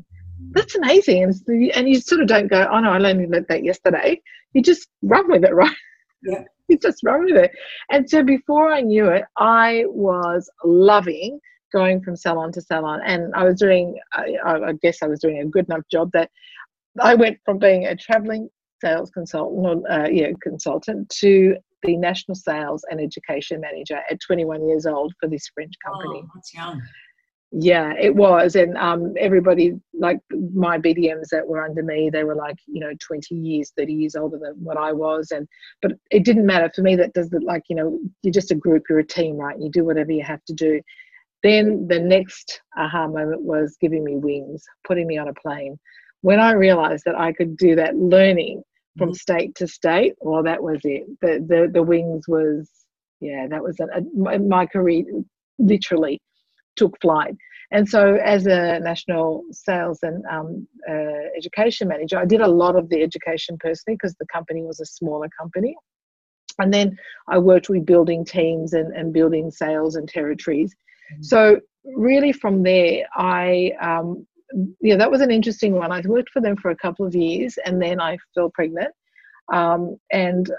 That's 0.53 0.77
amazing. 0.77 1.25
And, 1.25 1.35
and 1.75 1.89
you 1.89 2.01
sort 2.01 2.23
of 2.23 2.29
don't 2.29 2.49
go, 2.49 2.67
oh 2.73 2.81
no, 2.81 2.93
I 2.93 2.97
only 2.97 3.27
learned 3.27 3.47
that 3.49 3.65
yesterday. 3.65 4.23
You 4.55 4.63
just 4.63 4.89
run 5.03 5.31
with 5.31 5.45
it, 5.45 5.55
right? 5.55 5.77
Yeah. 6.23 6.45
just 6.83 7.03
run 7.05 7.25
with 7.25 7.37
it. 7.37 7.51
And 7.91 8.09
so 8.09 8.23
before 8.23 8.73
I 8.73 8.81
knew 8.81 9.09
it, 9.09 9.25
I 9.37 9.85
was 9.89 10.51
loving 10.65 11.41
going 11.73 12.01
from 12.01 12.17
salon 12.17 12.53
to 12.53 12.61
salon. 12.61 13.01
And 13.05 13.35
I 13.35 13.45
was 13.45 13.59
doing, 13.59 13.99
I, 14.13 14.37
I 14.45 14.73
guess 14.83 15.03
I 15.03 15.07
was 15.07 15.21
doing 15.21 15.41
a 15.41 15.47
good 15.47 15.67
enough 15.69 15.85
job 15.91 16.11
that 16.13 16.31
I 17.01 17.15
went 17.15 17.39
from 17.45 17.59
being 17.59 17.87
a 17.87 17.97
traveling 17.97 18.49
sales 18.83 19.11
consultant, 19.11 19.85
uh, 19.91 20.09
yeah, 20.11 20.31
consultant 20.43 21.09
to 21.21 21.57
the 21.83 21.97
national 21.97 22.35
sales 22.35 22.85
and 22.91 23.01
education 23.01 23.61
manager 23.61 24.01
at 24.11 24.19
21 24.21 24.67
years 24.69 24.87
old 24.87 25.13
for 25.21 25.29
this 25.29 25.49
French 25.55 25.75
company. 25.85 26.23
Oh, 26.25 26.31
that's 26.35 26.55
young 26.55 26.81
yeah 27.59 27.95
it 27.99 28.15
was 28.15 28.55
and 28.55 28.77
um, 28.77 29.15
everybody 29.19 29.73
like 29.95 30.19
my 30.53 30.79
bdms 30.79 31.29
that 31.31 31.47
were 31.47 31.65
under 31.65 31.83
me 31.83 32.11
they 32.11 32.23
were 32.23 32.35
like 32.35 32.57
you 32.67 32.81
know 32.81 32.93
20 33.01 33.35
years 33.35 33.73
30 33.79 33.95
years 33.95 34.15
older 34.15 34.39
than 34.39 34.53
what 34.63 34.77
i 34.77 34.93
was 34.93 35.31
and 35.31 35.49
but 35.81 35.93
it 36.11 36.23
didn't 36.25 36.45
matter. 36.45 36.71
For 36.75 36.83
me 36.83 36.97
that 36.97 37.15
does 37.15 37.33
it 37.33 37.43
like 37.43 37.63
you 37.71 37.77
know 37.77 37.99
you're 38.23 38.33
just 38.33 38.51
a 38.51 38.55
group 38.55 38.85
you're 38.91 38.99
a 38.99 39.07
team 39.07 39.37
right? 39.37 39.59
You 39.59 39.71
do 39.71 39.85
whatever 39.85 40.13
you 40.13 40.23
have 40.23 40.45
to 40.45 40.53
do. 40.53 40.83
Then 41.43 41.87
the 41.89 41.99
next 41.99 42.61
aha 42.77 43.09
moment 43.09 43.41
was 43.43 43.77
giving 43.81 44.05
me 44.05 44.17
wings 44.17 44.63
putting 44.87 45.07
me 45.07 45.17
on 45.17 45.29
a 45.29 45.35
plane. 45.35 45.79
When 46.21 46.41
i 46.41 46.53
realized 46.53 47.05
that 47.07 47.19
i 47.19 47.33
could 47.33 47.57
do 47.57 47.75
that 47.77 47.97
learning 47.97 48.63
from 48.99 49.11
mm-hmm. 49.11 49.15
state 49.15 49.55
to 49.55 49.67
state 49.67 50.13
well 50.21 50.43
that 50.43 50.63
was 50.63 50.81
it. 50.85 51.05
The 51.23 51.43
the, 51.49 51.71
the 51.73 51.83
wings 51.83 52.29
was 52.29 52.69
yeah 53.21 53.47
that 53.49 53.63
was 53.63 53.81
a, 53.81 53.87
a, 54.31 54.39
my 54.39 54.67
career 54.67 55.05
literally 55.59 56.21
took 56.77 57.01
flight. 57.01 57.37
And 57.73 57.89
so, 57.89 58.17
as 58.17 58.47
a 58.47 58.79
national 58.79 59.45
sales 59.51 59.99
and 60.03 60.25
um, 60.27 60.69
uh, 60.89 61.29
education 61.37 61.89
manager, 61.89 62.19
I 62.19 62.25
did 62.25 62.41
a 62.41 62.47
lot 62.47 62.77
of 62.77 62.89
the 62.89 63.03
education 63.03 63.59
personally 63.59 63.97
because 63.97 64.15
the 64.21 64.27
company 64.27 64.63
was 64.63 64.79
a 64.81 64.87
smaller 64.87 65.29
company. 65.39 65.75
And 66.59 66.73
then 66.73 66.97
I 67.29 67.39
worked 67.39 67.69
with 67.69 67.85
building 67.85 68.25
teams 68.25 68.73
and, 68.73 68.95
and 68.95 69.13
building 69.13 69.51
sales 69.51 69.97
and 69.97 70.09
territories. 70.09 70.75
Mm-hmm. 71.13 71.23
So, 71.25 71.61
really, 71.85 72.33
from 72.33 72.63
there, 72.63 73.05
I 73.17 73.73
um, 73.81 74.27
yeah, 74.81 74.97
that 74.97 75.11
was 75.11 75.21
an 75.21 75.31
interesting 75.31 75.75
one. 75.75 75.93
I 75.93 76.01
worked 76.05 76.31
for 76.31 76.41
them 76.41 76.57
for 76.57 76.71
a 76.71 76.77
couple 76.77 77.07
of 77.07 77.15
years 77.15 77.59
and 77.65 77.81
then 77.81 78.01
I 78.01 78.19
fell 78.35 78.51
pregnant. 78.51 78.93
Um, 79.53 79.97
and 80.13 80.51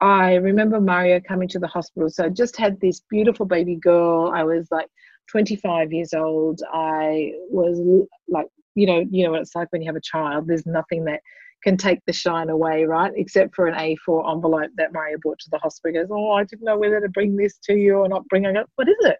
I 0.00 0.34
remember 0.34 0.80
Mario 0.80 1.20
coming 1.20 1.48
to 1.48 1.58
the 1.58 1.66
hospital. 1.66 2.10
So 2.10 2.24
I 2.24 2.28
just 2.28 2.56
had 2.56 2.80
this 2.80 3.00
beautiful 3.10 3.46
baby 3.46 3.76
girl. 3.76 4.32
I 4.34 4.44
was 4.44 4.68
like 4.70 4.88
25 5.30 5.92
years 5.92 6.12
old, 6.14 6.60
I 6.72 7.32
was 7.50 7.80
like, 8.28 8.46
you 8.74 8.86
know, 8.86 9.04
you 9.10 9.24
know 9.24 9.32
what 9.32 9.40
it's 9.40 9.54
like 9.54 9.68
when 9.70 9.82
you 9.82 9.88
have 9.88 9.96
a 9.96 10.00
child. 10.00 10.46
There's 10.46 10.66
nothing 10.66 11.04
that 11.04 11.20
can 11.62 11.76
take 11.76 12.00
the 12.06 12.12
shine 12.12 12.50
away, 12.50 12.84
right? 12.84 13.12
Except 13.16 13.54
for 13.54 13.66
an 13.66 13.74
A4 13.74 14.32
envelope 14.32 14.70
that 14.76 14.92
Mario 14.92 15.16
brought 15.22 15.38
to 15.40 15.50
the 15.50 15.58
hospital. 15.58 15.94
He 15.94 16.00
goes, 16.00 16.10
oh, 16.12 16.32
I 16.32 16.44
didn't 16.44 16.64
know 16.64 16.78
whether 16.78 17.00
to 17.00 17.08
bring 17.08 17.36
this 17.36 17.58
to 17.64 17.74
you 17.74 17.96
or 17.96 18.08
not 18.08 18.28
bring 18.28 18.44
it. 18.44 18.66
What 18.76 18.88
is 18.88 18.96
it? 19.00 19.16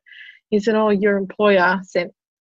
He 0.50 0.60
said, 0.60 0.74
oh, 0.74 0.90
your 0.90 1.16
employer 1.16 1.80
sent 1.82 2.12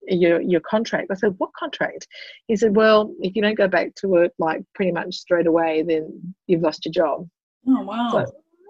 your 0.09 0.41
your 0.41 0.61
contract. 0.61 1.07
I 1.11 1.15
said, 1.15 1.35
what 1.37 1.51
contract? 1.57 2.07
He 2.47 2.55
said, 2.55 2.75
well, 2.75 3.13
if 3.21 3.35
you 3.35 3.41
don't 3.41 3.57
go 3.57 3.67
back 3.67 3.95
to 3.95 4.07
work 4.07 4.31
like 4.39 4.61
pretty 4.75 4.91
much 4.91 5.15
straight 5.15 5.47
away, 5.47 5.83
then 5.87 6.35
you've 6.47 6.61
lost 6.61 6.85
your 6.85 6.91
job. 6.91 7.27
Oh 7.67 7.81
wow! 7.83 8.25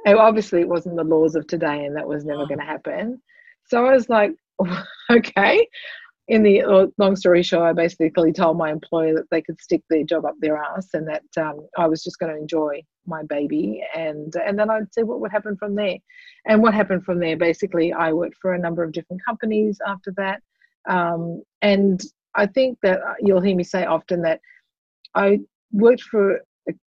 So, 0.05 0.19
obviously, 0.19 0.61
it 0.61 0.69
wasn't 0.69 0.95
the 0.95 1.03
laws 1.03 1.35
of 1.35 1.47
today, 1.47 1.85
and 1.85 1.95
that 1.95 2.07
was 2.07 2.25
never 2.25 2.41
oh. 2.41 2.47
going 2.47 2.59
to 2.59 2.65
happen. 2.65 3.21
So 3.65 3.85
I 3.85 3.93
was 3.93 4.07
like, 4.07 4.31
okay. 5.11 5.67
In 6.27 6.43
the 6.43 6.61
uh, 6.61 6.87
long 6.97 7.15
story 7.15 7.41
short, 7.41 7.63
I 7.63 7.71
basically 7.71 8.33
told 8.33 8.57
my 8.57 8.69
employer 8.69 9.13
that 9.15 9.29
they 9.31 9.41
could 9.41 9.61
stick 9.61 9.81
their 9.89 10.03
job 10.03 10.25
up 10.25 10.35
their 10.39 10.57
ass 10.57 10.89
and 10.93 11.07
that 11.07 11.23
um, 11.41 11.65
I 11.77 11.87
was 11.87 12.03
just 12.03 12.19
going 12.19 12.33
to 12.33 12.39
enjoy 12.39 12.81
my 13.05 13.23
baby 13.23 13.81
and 13.95 14.35
and 14.35 14.59
then 14.59 14.69
I'd 14.69 14.93
see 14.93 15.03
what 15.03 15.21
would 15.21 15.31
happen 15.31 15.55
from 15.55 15.75
there. 15.75 15.97
And 16.45 16.61
what 16.61 16.73
happened 16.73 17.05
from 17.05 17.19
there, 17.19 17.37
basically, 17.37 17.93
I 17.93 18.11
worked 18.11 18.35
for 18.41 18.53
a 18.53 18.59
number 18.59 18.83
of 18.83 18.91
different 18.91 19.23
companies 19.25 19.79
after 19.87 20.13
that. 20.17 20.41
Um, 20.89 21.43
and 21.61 22.01
I 22.35 22.45
think 22.45 22.77
that 22.83 23.01
uh, 23.01 23.13
you'll 23.19 23.41
hear 23.41 23.55
me 23.55 23.63
say 23.63 23.85
often 23.85 24.21
that 24.23 24.41
I 25.15 25.39
worked 25.71 26.03
for 26.03 26.41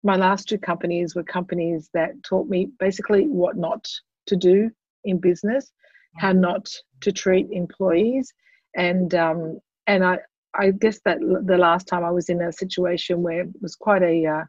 my 0.03 0.15
last 0.15 0.47
two 0.47 0.57
companies 0.57 1.13
were 1.13 1.23
companies 1.23 1.89
that 1.93 2.11
taught 2.23 2.47
me 2.47 2.69
basically 2.79 3.27
what 3.27 3.57
not 3.57 3.85
to 4.27 4.37
do 4.37 4.71
in 5.03 5.19
business 5.19 5.71
how 6.17 6.31
not 6.31 6.67
to 7.01 7.11
treat 7.11 7.47
employees, 7.51 8.33
and 8.75 9.13
um, 9.15 9.59
and 9.87 10.03
I 10.03 10.19
I 10.57 10.71
guess 10.71 10.99
that 11.05 11.19
the 11.19 11.57
last 11.57 11.87
time 11.87 12.03
I 12.03 12.11
was 12.11 12.29
in 12.29 12.41
a 12.41 12.51
situation 12.51 13.21
where 13.21 13.41
it 13.41 13.49
was 13.61 13.75
quite 13.75 14.03
a 14.03 14.25
uh, 14.25 14.43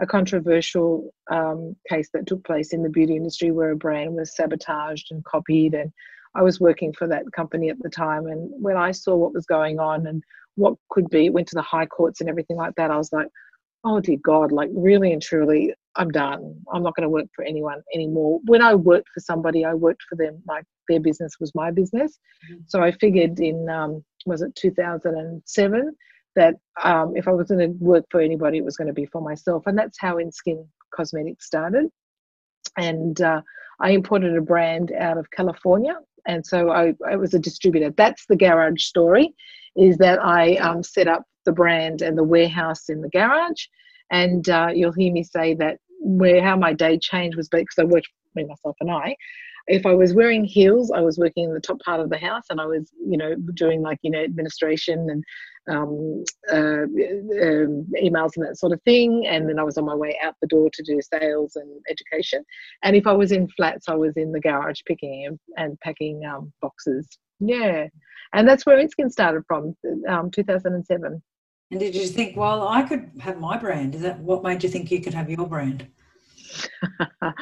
a 0.00 0.06
controversial 0.06 1.12
um, 1.30 1.76
case 1.88 2.08
that 2.14 2.26
took 2.26 2.44
place 2.44 2.72
in 2.72 2.82
the 2.82 2.88
beauty 2.88 3.16
industry 3.16 3.50
where 3.50 3.72
a 3.72 3.76
brand 3.76 4.14
was 4.14 4.34
sabotaged 4.34 5.08
and 5.10 5.24
copied 5.24 5.74
and 5.74 5.92
I 6.34 6.42
was 6.42 6.60
working 6.60 6.92
for 6.92 7.06
that 7.08 7.24
company 7.32 7.68
at 7.68 7.82
the 7.82 7.90
time. 7.90 8.26
And 8.26 8.50
when 8.62 8.78
I 8.78 8.92
saw 8.92 9.16
what 9.16 9.34
was 9.34 9.44
going 9.44 9.78
on 9.78 10.06
and 10.06 10.22
what 10.54 10.76
could 10.88 11.10
be 11.10 11.28
went 11.28 11.48
to 11.48 11.54
the 11.54 11.60
high 11.62 11.86
courts 11.86 12.20
and 12.20 12.30
everything 12.30 12.56
like 12.56 12.74
that 12.76 12.90
I 12.90 12.96
was 12.96 13.12
like 13.12 13.28
oh 13.84 14.00
dear 14.00 14.18
God, 14.22 14.52
like 14.52 14.70
really 14.72 15.12
and 15.12 15.22
truly, 15.22 15.74
I'm 15.96 16.10
done. 16.10 16.54
I'm 16.72 16.82
not 16.82 16.94
going 16.94 17.04
to 17.04 17.10
work 17.10 17.26
for 17.34 17.44
anyone 17.44 17.82
anymore. 17.94 18.40
When 18.44 18.62
I 18.62 18.74
worked 18.74 19.08
for 19.12 19.20
somebody, 19.20 19.64
I 19.64 19.74
worked 19.74 20.02
for 20.08 20.16
them 20.16 20.42
like 20.46 20.64
their 20.88 21.00
business 21.00 21.34
was 21.40 21.52
my 21.54 21.70
business. 21.70 22.18
Mm-hmm. 22.50 22.62
So 22.66 22.82
I 22.82 22.92
figured 22.92 23.40
in, 23.40 23.68
um, 23.68 24.04
was 24.26 24.42
it 24.42 24.54
2007, 24.54 25.96
that 26.36 26.54
um, 26.82 27.16
if 27.16 27.26
I 27.26 27.32
was 27.32 27.48
going 27.48 27.60
to 27.60 27.84
work 27.84 28.04
for 28.10 28.20
anybody, 28.20 28.58
it 28.58 28.64
was 28.64 28.76
going 28.76 28.88
to 28.88 28.94
be 28.94 29.06
for 29.06 29.20
myself. 29.20 29.64
And 29.66 29.76
that's 29.76 29.98
how 29.98 30.18
Inskin 30.18 30.64
Cosmetics 30.94 31.46
started. 31.46 31.86
And 32.76 33.20
uh, 33.20 33.42
I 33.80 33.90
imported 33.90 34.36
a 34.36 34.40
brand 34.40 34.92
out 34.92 35.18
of 35.18 35.30
California. 35.32 35.96
And 36.26 36.46
so 36.46 36.70
I, 36.70 36.94
I 37.08 37.16
was 37.16 37.34
a 37.34 37.38
distributor. 37.38 37.90
That's 37.90 38.26
the 38.26 38.36
garage 38.36 38.84
story, 38.84 39.34
is 39.76 39.96
that 39.98 40.22
I 40.22 40.56
um, 40.56 40.82
set 40.82 41.08
up 41.08 41.24
the 41.44 41.52
brand 41.52 42.02
and 42.02 42.16
the 42.16 42.24
warehouse 42.24 42.88
in 42.88 43.00
the 43.00 43.08
garage. 43.08 43.64
And 44.10 44.48
uh, 44.48 44.70
you'll 44.74 44.92
hear 44.92 45.12
me 45.12 45.22
say 45.22 45.54
that 45.54 45.78
where 46.00 46.42
how 46.42 46.56
my 46.56 46.72
day 46.72 46.98
changed 46.98 47.36
was 47.36 47.48
because 47.48 47.78
I 47.78 47.84
worked 47.84 48.08
me 48.34 48.44
myself 48.44 48.76
and 48.80 48.90
I. 48.90 49.16
If 49.66 49.86
I 49.86 49.92
was 49.92 50.14
wearing 50.14 50.44
heels, 50.44 50.90
I 50.90 51.00
was 51.00 51.18
working 51.18 51.44
in 51.44 51.54
the 51.54 51.60
top 51.60 51.78
part 51.80 52.00
of 52.00 52.10
the 52.10 52.18
house, 52.18 52.44
and 52.50 52.60
I 52.60 52.66
was, 52.66 52.90
you 53.06 53.16
know, 53.16 53.34
doing 53.54 53.82
like 53.82 53.98
you 54.02 54.10
know 54.10 54.22
administration 54.22 55.08
and 55.10 55.24
um, 55.70 56.24
uh, 56.50 56.84
um, 56.84 57.86
emails 58.02 58.32
and 58.36 58.46
that 58.46 58.58
sort 58.58 58.72
of 58.72 58.82
thing. 58.82 59.26
And 59.26 59.48
then 59.48 59.58
I 59.58 59.62
was 59.62 59.78
on 59.78 59.84
my 59.84 59.94
way 59.94 60.18
out 60.22 60.34
the 60.40 60.48
door 60.48 60.70
to 60.72 60.82
do 60.82 60.98
sales 61.02 61.56
and 61.56 61.70
education. 61.88 62.42
And 62.82 62.96
if 62.96 63.06
I 63.06 63.12
was 63.12 63.30
in 63.30 63.48
flats, 63.48 63.88
I 63.88 63.94
was 63.94 64.16
in 64.16 64.32
the 64.32 64.40
garage 64.40 64.80
picking 64.86 65.26
and, 65.26 65.38
and 65.56 65.80
packing 65.80 66.22
um, 66.24 66.52
boxes. 66.60 67.06
Yeah, 67.38 67.86
and 68.32 68.48
that's 68.48 68.66
where 68.66 68.78
Inskin 68.78 69.10
started 69.10 69.42
from, 69.46 69.76
um, 70.08 70.30
2007. 70.30 71.22
And 71.70 71.78
did 71.78 71.94
you 71.94 72.06
think, 72.06 72.36
well, 72.36 72.66
I 72.66 72.82
could 72.82 73.10
have 73.20 73.38
my 73.38 73.56
brand? 73.56 73.94
Is 73.94 74.02
that 74.02 74.18
what 74.18 74.42
made 74.42 74.62
you 74.62 74.68
think 74.68 74.90
you 74.90 75.00
could 75.00 75.14
have 75.14 75.30
your 75.30 75.46
brand? 75.46 75.86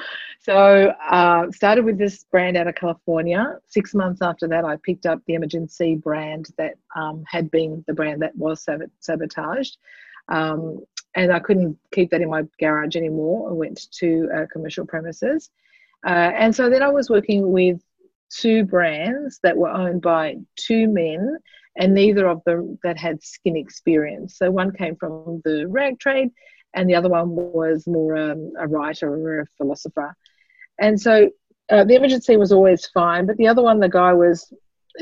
so 0.40 0.92
uh, 1.10 1.50
started 1.50 1.84
with 1.86 1.96
this 1.96 2.24
brand 2.24 2.56
out 2.58 2.66
of 2.66 2.74
California. 2.74 3.58
Six 3.68 3.94
months 3.94 4.20
after 4.20 4.46
that, 4.48 4.66
I 4.66 4.76
picked 4.82 5.06
up 5.06 5.20
the 5.26 5.34
Emergen-C 5.34 5.96
brand 5.96 6.48
that 6.58 6.74
um, 6.94 7.24
had 7.26 7.50
been 7.50 7.82
the 7.86 7.94
brand 7.94 8.20
that 8.20 8.36
was 8.36 8.66
sabotaged. 9.00 9.78
Um, 10.28 10.84
and 11.14 11.32
I 11.32 11.38
couldn't 11.38 11.78
keep 11.92 12.10
that 12.10 12.20
in 12.20 12.28
my 12.28 12.42
garage 12.60 12.96
anymore. 12.96 13.48
I 13.48 13.54
went 13.54 13.90
to 13.92 14.28
uh, 14.36 14.46
commercial 14.52 14.84
premises. 14.84 15.50
Uh, 16.06 16.32
and 16.36 16.54
so 16.54 16.68
then 16.68 16.82
I 16.82 16.90
was 16.90 17.08
working 17.08 17.50
with 17.50 17.80
two 18.30 18.64
brands 18.64 19.40
that 19.42 19.56
were 19.56 19.70
owned 19.70 20.02
by 20.02 20.36
two 20.56 20.86
men 20.86 21.38
and 21.78 21.94
neither 21.94 22.28
of 22.28 22.42
them 22.44 22.78
that 22.82 22.98
had 22.98 23.22
skin 23.22 23.56
experience. 23.56 24.36
So 24.36 24.50
one 24.50 24.72
came 24.72 24.96
from 24.96 25.40
the 25.44 25.66
rag 25.68 25.98
trade, 25.98 26.30
and 26.74 26.88
the 26.88 26.96
other 26.96 27.08
one 27.08 27.30
was 27.30 27.86
more 27.86 28.16
um, 28.16 28.52
a 28.58 28.66
writer 28.66 29.08
or 29.08 29.40
a 29.40 29.46
philosopher. 29.56 30.14
And 30.78 31.00
so 31.00 31.30
uh, 31.70 31.84
the 31.84 31.94
Emergen-C 31.94 32.36
was 32.36 32.52
always 32.52 32.86
fine, 32.86 33.26
but 33.26 33.36
the 33.36 33.48
other 33.48 33.62
one, 33.62 33.80
the 33.80 33.88
guy 33.88 34.12
was 34.12 34.52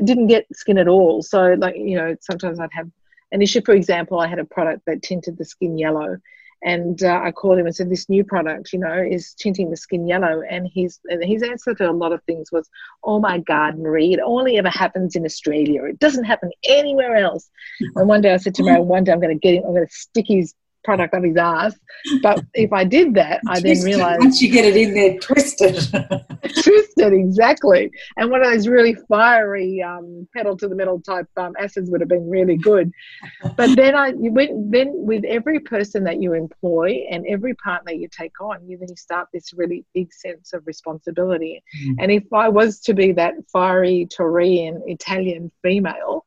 didn't 0.04 0.26
get 0.26 0.46
skin 0.52 0.78
at 0.78 0.88
all. 0.88 1.22
So 1.22 1.54
like 1.58 1.76
you 1.76 1.96
know, 1.96 2.14
sometimes 2.20 2.60
I'd 2.60 2.68
have 2.72 2.90
an 3.32 3.40
issue. 3.40 3.62
For 3.64 3.74
example, 3.74 4.20
I 4.20 4.26
had 4.26 4.38
a 4.38 4.44
product 4.44 4.82
that 4.86 5.02
tinted 5.02 5.38
the 5.38 5.44
skin 5.44 5.78
yellow, 5.78 6.18
and 6.62 7.02
uh, 7.02 7.20
I 7.22 7.32
called 7.32 7.58
him 7.58 7.66
and 7.66 7.74
said, 7.74 7.90
"This 7.90 8.08
new 8.08 8.24
product, 8.24 8.72
you 8.72 8.78
know, 8.78 8.94
is 8.94 9.34
tinting 9.34 9.70
the 9.70 9.76
skin 9.76 10.06
yellow." 10.06 10.42
And 10.48 10.68
his 10.72 10.98
and 11.04 11.22
his 11.24 11.42
answer 11.42 11.74
to 11.74 11.90
a 11.90 11.92
lot 11.92 12.12
of 12.12 12.22
things 12.24 12.50
was, 12.50 12.68
"Oh 13.04 13.20
my 13.20 13.38
God, 13.38 13.78
Marie, 13.78 14.14
it 14.14 14.20
only 14.24 14.58
ever 14.58 14.70
happens 14.70 15.16
in 15.16 15.24
Australia. 15.24 15.84
It 15.84 15.98
doesn't 15.98 16.24
happen 16.24 16.50
anywhere 16.68 17.16
else." 17.16 17.50
And 17.96 18.08
one 18.08 18.20
day 18.20 18.32
I 18.32 18.38
said 18.38 18.54
to 18.56 18.62
Marie, 18.62 18.80
"One 18.80 19.04
day 19.04 19.12
I'm 19.12 19.20
going 19.20 19.38
to 19.38 19.40
get 19.40 19.54
him. 19.54 19.64
I'm 19.66 19.74
going 19.74 19.86
to 19.86 19.92
stick 19.92 20.26
his 20.28 20.54
product 20.86 21.12
up 21.12 21.24
his 21.24 21.36
ass. 21.36 21.76
But 22.22 22.42
if 22.54 22.72
I 22.72 22.84
did 22.84 23.14
that, 23.14 23.40
I 23.48 23.60
then 23.60 23.82
realized 23.82 24.20
once 24.20 24.40
you 24.40 24.50
get 24.50 24.64
it 24.64 24.76
in 24.76 24.94
there, 24.94 25.18
twisted, 25.18 25.74
twisted 26.62 27.12
exactly. 27.12 27.90
And 28.16 28.30
one 28.30 28.42
of 28.42 28.52
those 28.52 28.68
really 28.68 28.94
fiery 29.08 29.82
um, 29.82 30.26
pedal 30.34 30.56
to 30.56 30.68
the 30.68 30.76
metal 30.76 31.00
type 31.00 31.26
um, 31.36 31.54
acids 31.58 31.90
would 31.90 32.00
have 32.00 32.08
been 32.08 32.30
really 32.30 32.56
good. 32.56 32.92
But 33.56 33.74
then 33.74 33.96
I 33.96 34.12
went 34.14 34.70
then 34.70 34.92
with 34.94 35.24
every 35.24 35.58
person 35.58 36.04
that 36.04 36.22
you 36.22 36.32
employ 36.32 37.04
and 37.10 37.26
every 37.26 37.54
partner 37.54 37.92
you 37.92 38.08
take 38.08 38.40
on, 38.40 38.66
you 38.68 38.78
then 38.78 38.96
start 38.96 39.28
this 39.34 39.52
really 39.52 39.84
big 39.92 40.14
sense 40.14 40.52
of 40.52 40.66
responsibility. 40.66 41.62
Mm. 41.84 41.94
And 41.98 42.12
if 42.12 42.32
I 42.32 42.48
was 42.48 42.80
to 42.82 42.94
be 42.94 43.10
that 43.12 43.34
fiery 43.52 44.08
Taurian 44.16 44.80
Italian 44.86 45.50
female 45.62 46.24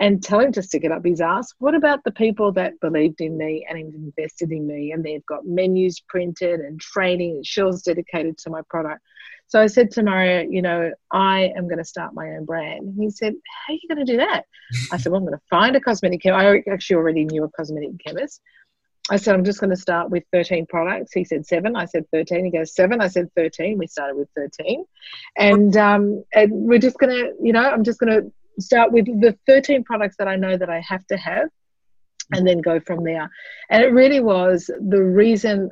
and 0.00 0.22
tell 0.22 0.40
him 0.40 0.50
to 0.52 0.62
stick 0.62 0.82
it 0.82 0.90
up 0.90 1.04
his 1.04 1.20
ass. 1.20 1.52
What 1.58 1.74
about 1.74 2.02
the 2.04 2.10
people 2.10 2.52
that 2.52 2.80
believed 2.80 3.20
in 3.20 3.36
me 3.36 3.66
and 3.68 3.94
invested 3.94 4.50
in 4.50 4.66
me 4.66 4.92
and 4.92 5.04
they've 5.04 5.24
got 5.26 5.44
menus 5.44 6.00
printed 6.00 6.60
and 6.60 6.80
training 6.80 7.36
and 7.36 7.46
shows 7.46 7.82
dedicated 7.82 8.38
to 8.38 8.50
my 8.50 8.62
product? 8.70 9.02
So 9.46 9.60
I 9.60 9.66
said 9.66 9.90
to 9.92 10.02
Mario, 10.02 10.48
you 10.48 10.62
know, 10.62 10.92
I 11.12 11.52
am 11.54 11.68
going 11.68 11.78
to 11.78 11.84
start 11.84 12.14
my 12.14 12.30
own 12.30 12.46
brand. 12.46 12.94
He 12.98 13.10
said, 13.10 13.34
How 13.66 13.74
are 13.74 13.76
you 13.76 13.94
going 13.94 14.06
to 14.06 14.10
do 14.10 14.18
that? 14.18 14.44
I 14.90 14.96
said, 14.96 15.12
Well, 15.12 15.20
I'm 15.20 15.26
going 15.26 15.38
to 15.38 15.44
find 15.50 15.76
a 15.76 15.80
cosmetic 15.80 16.22
chemist. 16.22 16.66
I 16.66 16.72
actually 16.72 16.96
already 16.96 17.26
knew 17.26 17.44
a 17.44 17.50
cosmetic 17.50 18.02
chemist. 18.04 18.40
I 19.10 19.16
said, 19.16 19.34
I'm 19.34 19.44
just 19.44 19.60
going 19.60 19.70
to 19.70 19.76
start 19.76 20.08
with 20.08 20.22
13 20.32 20.66
products. 20.66 21.12
He 21.12 21.24
said 21.24 21.44
seven. 21.44 21.74
I 21.74 21.84
said 21.84 22.04
13. 22.12 22.44
He 22.44 22.50
goes, 22.52 22.74
seven. 22.74 23.00
I 23.00 23.08
said 23.08 23.28
13. 23.34 23.76
We 23.76 23.88
started 23.88 24.16
with 24.16 24.28
13. 24.36 24.84
And, 25.36 25.76
um, 25.76 26.22
and 26.32 26.52
we're 26.52 26.78
just 26.78 26.96
going 26.96 27.10
to, 27.10 27.32
you 27.42 27.52
know, 27.52 27.62
I'm 27.62 27.82
just 27.82 27.98
going 27.98 28.12
to 28.12 28.32
start 28.58 28.92
with 28.92 29.06
the 29.06 29.36
13 29.46 29.84
products 29.84 30.16
that 30.18 30.28
I 30.28 30.36
know 30.36 30.56
that 30.56 30.70
I 30.70 30.80
have 30.80 31.06
to 31.08 31.16
have 31.16 31.48
and 32.32 32.46
then 32.46 32.60
go 32.60 32.80
from 32.80 33.04
there. 33.04 33.30
And 33.70 33.82
it 33.82 33.92
really 33.92 34.20
was 34.20 34.70
the 34.88 35.02
reason 35.02 35.70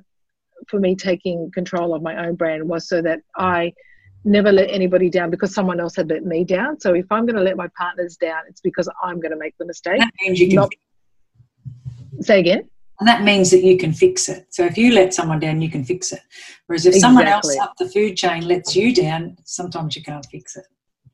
for 0.69 0.81
me 0.81 0.97
taking 0.97 1.51
control 1.53 1.95
of 1.95 2.03
my 2.03 2.27
own 2.27 2.35
brand 2.35 2.69
was 2.69 2.89
so 2.89 3.01
that 3.03 3.21
I 3.37 3.73
never 4.25 4.51
let 4.51 4.71
anybody 4.71 5.09
down 5.09 5.31
because 5.31 5.55
someone 5.55 5.81
else 5.81 5.97
had 5.97 6.09
let 6.09 6.25
me 6.25 6.45
down. 6.45 6.81
So 6.81 6.95
if 6.95 7.07
I'm 7.11 7.27
going 7.27 7.37
to 7.37 7.43
let 7.43 7.57
my 7.57 7.69
partners 7.79 8.17
down, 8.17 8.43
it's 8.49 8.61
because 8.61 8.89
I'm 9.03 9.21
going 9.21 9.31
to 9.31 9.39
make 9.39 9.57
the 9.59 9.67
mistake. 9.67 10.01
That 10.01 10.13
means 10.21 10.41
you 10.41 10.49
can 10.49 10.57
not... 10.57 10.71
say 12.21 12.41
again. 12.41 12.69
And 13.01 13.07
that 13.07 13.23
means 13.23 13.53
that 13.53 13.63
you 13.63 13.79
can 13.79 13.93
fix 13.93 14.29
it. 14.29 14.47
So 14.51 14.65
if 14.65 14.77
you 14.77 14.93
let 14.93 15.15
someone 15.15 15.39
down, 15.39 15.63
you 15.63 15.71
can 15.71 15.85
fix 15.85 16.13
it. 16.13 16.21
Whereas 16.67 16.85
if 16.85 16.97
exactly. 16.97 17.01
someone 17.01 17.29
else 17.29 17.57
up 17.59 17.75
the 17.79 17.89
food 17.89 18.17
chain 18.17 18.49
lets 18.49 18.75
you 18.75 18.93
down, 18.93 19.37
sometimes 19.45 19.95
you 19.95 20.03
can't 20.03 20.27
fix 20.27 20.57
it 20.57 20.65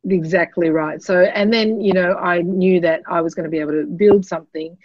exactly 0.09 0.71
right. 0.71 1.03
So 1.03 1.21
and 1.21 1.53
then 1.53 1.81
you 1.81 1.93
know 1.93 2.15
i 2.15 2.43
knew 2.43 2.81
that 2.81 3.03
i 3.09 3.21
was 3.21 3.35
going 3.35 3.45
to 3.45 3.51
be 3.51 3.59
able 3.59 3.73
to 3.73 3.87
build 3.87 4.27
something. 4.27 4.77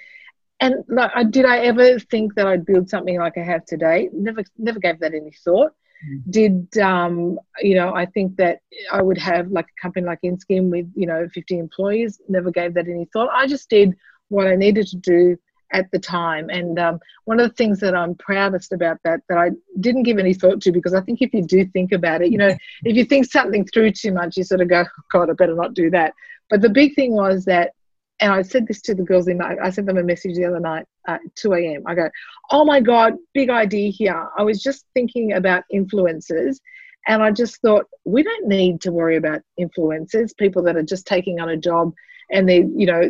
And 0.62 0.84
like 0.90 1.12
did 1.32 1.46
i 1.46 1.60
ever 1.60 2.00
think 2.00 2.36
that 2.36 2.48
i'd 2.48 2.66
build 2.66 2.90
something 2.90 3.18
like 3.18 3.38
i 3.38 3.44
have 3.44 3.66
today? 3.66 4.10
Never 4.14 4.44
never 4.58 4.80
gave 4.80 5.00
that 5.00 5.14
any 5.14 5.32
thought. 5.44 5.72
Mm. 6.08 6.32
did 6.32 6.78
um, 6.78 7.38
you 7.60 7.76
know 7.76 7.94
i 7.94 8.06
think 8.06 8.38
that 8.38 8.60
i 8.90 9.02
would 9.02 9.18
have 9.18 9.52
like 9.52 9.66
a 9.66 9.82
company 9.82 10.06
like 10.06 10.20
inskin 10.24 10.70
with 10.70 10.90
you 10.96 11.06
know 11.06 11.28
50 11.34 11.60
employees. 11.60 12.22
Never 12.30 12.52
gave 12.52 12.74
that 12.76 12.88
any 12.88 13.06
thought. 13.12 13.30
I 13.34 13.48
just 13.48 13.70
did 13.70 13.96
what 14.30 14.48
i 14.48 14.56
needed 14.56 14.88
to 14.88 14.98
do 14.98 15.38
at 15.72 15.90
the 15.92 16.00
time. 16.00 16.50
And 16.50 16.80
um, 16.80 17.00
one 17.26 17.40
of 17.40 17.48
the 17.48 17.56
things 17.56 17.80
that 17.80 17.96
I'm 17.96 18.16
proudest 18.16 18.72
about 18.72 18.98
that 19.04 19.22
that 19.30 19.38
I 19.38 19.52
didn't 19.80 20.04
give 20.04 20.18
any 20.18 20.34
thought 20.34 20.62
to 20.62 20.72
because 20.72 20.94
I 20.94 21.02
think 21.02 21.22
if 21.22 21.34
you 21.34 21.44
do 21.44 21.66
think 21.68 21.92
about 21.92 22.22
it, 22.22 22.32
you 22.32 22.38
know, 22.38 22.56
if 22.84 22.96
you 22.96 23.06
think 23.06 23.26
something 23.26 23.66
through 23.66 23.92
too 23.92 24.12
much, 24.12 24.38
you 24.38 24.44
sort 24.44 24.62
of 24.62 24.70
go, 24.70 24.82
oh, 24.82 25.04
God, 25.12 25.30
I 25.30 25.34
better 25.34 25.56
not 25.56 25.74
do 25.74 25.90
that. 25.92 26.14
But 26.50 26.62
the 26.62 26.70
big 26.70 26.96
thing 26.96 27.14
was 27.14 27.46
that, 27.46 27.74
and 28.22 28.34
I 28.34 28.42
said 28.42 28.68
this 28.68 28.82
to 28.82 28.96
the 28.96 29.04
girls 29.04 29.28
in 29.28 29.38
my, 29.38 29.56
I 29.64 29.70
sent 29.70 29.88
them 29.88 29.98
a 29.98 30.04
message 30.04 30.36
the 30.36 30.46
other 30.46 30.60
night 30.60 30.86
at 31.08 31.22
2 31.36 31.54
a.m. 31.54 31.84
I 31.86 31.96
go, 31.96 32.10
oh 32.52 32.66
my 32.66 32.82
God, 32.82 33.14
big 33.34 33.50
idea 33.50 33.92
here. 33.92 34.30
I 34.38 34.44
was 34.44 34.62
just 34.62 34.86
thinking 34.94 35.34
about 35.34 35.64
influencers. 35.74 36.58
And 37.08 37.24
I 37.24 37.32
just 37.32 37.62
thought, 37.62 37.86
we 38.04 38.24
don't 38.24 38.48
need 38.48 38.82
to 38.82 38.92
worry 38.92 39.16
about 39.16 39.42
influencers, 39.60 40.36
people 40.36 40.62
that 40.64 40.76
are 40.76 40.84
just 40.84 41.08
taking 41.08 41.40
on 41.40 41.50
a 41.50 41.58
job 41.58 41.94
and 42.32 42.48
they 42.48 42.66
you 42.76 42.86
know 42.86 43.10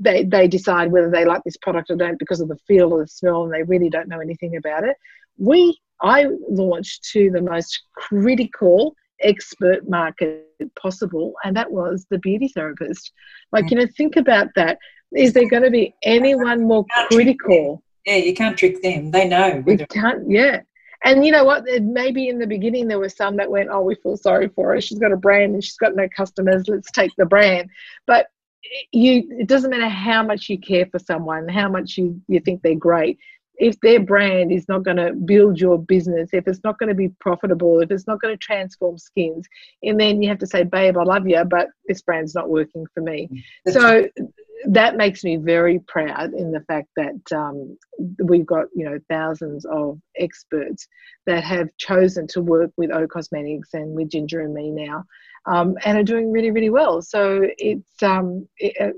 they 0.00 0.24
they 0.24 0.46
decide 0.46 0.92
whether 0.92 1.10
they 1.10 1.24
like 1.24 1.42
this 1.44 1.56
product 1.58 1.90
or 1.90 1.96
don't 1.96 2.18
because 2.18 2.40
of 2.40 2.48
the 2.48 2.58
feel 2.66 2.92
or 2.92 3.02
the 3.02 3.08
smell 3.08 3.44
and 3.44 3.52
they 3.52 3.62
really 3.62 3.88
don't 3.88 4.08
know 4.08 4.20
anything 4.20 4.56
about 4.56 4.84
it 4.84 4.96
we 5.38 5.78
i 6.02 6.26
launched 6.48 7.04
to 7.04 7.30
the 7.30 7.42
most 7.42 7.82
critical 7.94 8.94
expert 9.22 9.88
market 9.88 10.46
possible 10.80 11.34
and 11.44 11.56
that 11.56 11.70
was 11.70 12.06
the 12.10 12.18
beauty 12.18 12.48
therapist 12.48 13.12
like 13.52 13.70
you 13.70 13.76
know 13.76 13.86
think 13.96 14.16
about 14.16 14.48
that 14.54 14.78
is 15.16 15.32
there 15.32 15.48
going 15.48 15.62
to 15.62 15.70
be 15.70 15.94
anyone 16.04 16.62
more 16.62 16.84
critical 17.10 17.82
yeah 18.06 18.16
you 18.16 18.34
can't 18.34 18.56
trick 18.56 18.80
them 18.82 19.10
they 19.10 19.26
know 19.26 19.62
you 19.66 19.86
can't 19.88 20.30
yeah 20.30 20.60
and 21.04 21.24
you 21.24 21.30
know 21.30 21.44
what? 21.44 21.64
Maybe 21.80 22.28
in 22.28 22.38
the 22.38 22.46
beginning 22.46 22.88
there 22.88 22.98
were 22.98 23.08
some 23.08 23.36
that 23.36 23.50
went, 23.50 23.68
"Oh, 23.70 23.82
we 23.82 23.94
feel 23.94 24.16
sorry 24.16 24.48
for 24.48 24.74
her. 24.74 24.80
She's 24.80 24.98
got 24.98 25.12
a 25.12 25.16
brand 25.16 25.54
and 25.54 25.62
she's 25.62 25.76
got 25.76 25.94
no 25.94 26.08
customers. 26.08 26.66
Let's 26.66 26.90
take 26.90 27.12
the 27.16 27.24
brand." 27.24 27.70
But 28.06 28.26
you 28.92 29.24
it 29.30 29.48
doesn't 29.48 29.70
matter 29.70 29.88
how 29.88 30.22
much 30.22 30.48
you 30.48 30.58
care 30.58 30.86
for 30.86 30.98
someone 30.98 31.48
how 31.48 31.68
much 31.68 31.96
you, 31.96 32.20
you 32.28 32.40
think 32.40 32.62
they're 32.62 32.74
great 32.74 33.18
if 33.60 33.78
their 33.80 33.98
brand 33.98 34.52
is 34.52 34.68
not 34.68 34.84
going 34.84 34.96
to 34.96 35.12
build 35.12 35.60
your 35.60 35.78
business 35.78 36.30
if 36.32 36.46
it's 36.46 36.62
not 36.64 36.78
going 36.78 36.88
to 36.88 36.94
be 36.94 37.08
profitable 37.20 37.80
if 37.80 37.90
it's 37.90 38.06
not 38.06 38.20
going 38.20 38.32
to 38.32 38.38
transform 38.38 38.96
skins 38.96 39.46
and 39.82 39.98
then 39.98 40.22
you 40.22 40.28
have 40.28 40.38
to 40.38 40.46
say 40.46 40.62
babe 40.62 40.96
i 40.96 41.02
love 41.02 41.26
you 41.26 41.42
but 41.44 41.68
this 41.86 42.02
brand's 42.02 42.34
not 42.34 42.48
working 42.48 42.86
for 42.94 43.02
me 43.02 43.28
That's 43.64 43.76
so. 43.76 44.08
That 44.66 44.96
makes 44.96 45.22
me 45.24 45.36
very 45.36 45.78
proud 45.80 46.32
in 46.34 46.50
the 46.50 46.60
fact 46.62 46.88
that 46.96 47.36
um, 47.36 47.78
we've 48.24 48.46
got 48.46 48.66
you 48.74 48.84
know 48.84 48.98
thousands 49.08 49.64
of 49.66 50.00
experts 50.16 50.86
that 51.26 51.44
have 51.44 51.68
chosen 51.78 52.26
to 52.28 52.40
work 52.40 52.70
with 52.76 52.90
o 52.90 53.06
cosmetics 53.06 53.70
and 53.74 53.94
with 53.94 54.10
ginger 54.10 54.40
and 54.40 54.54
me 54.54 54.70
now 54.70 55.04
um, 55.48 55.76
and 55.84 55.98
are 55.98 56.04
doing 56.04 56.30
really, 56.30 56.50
really 56.50 56.70
well. 56.70 57.02
So 57.02 57.40
it's, 57.58 58.02
um, 58.02 58.46
it, 58.58 58.76
uh, 58.80 58.92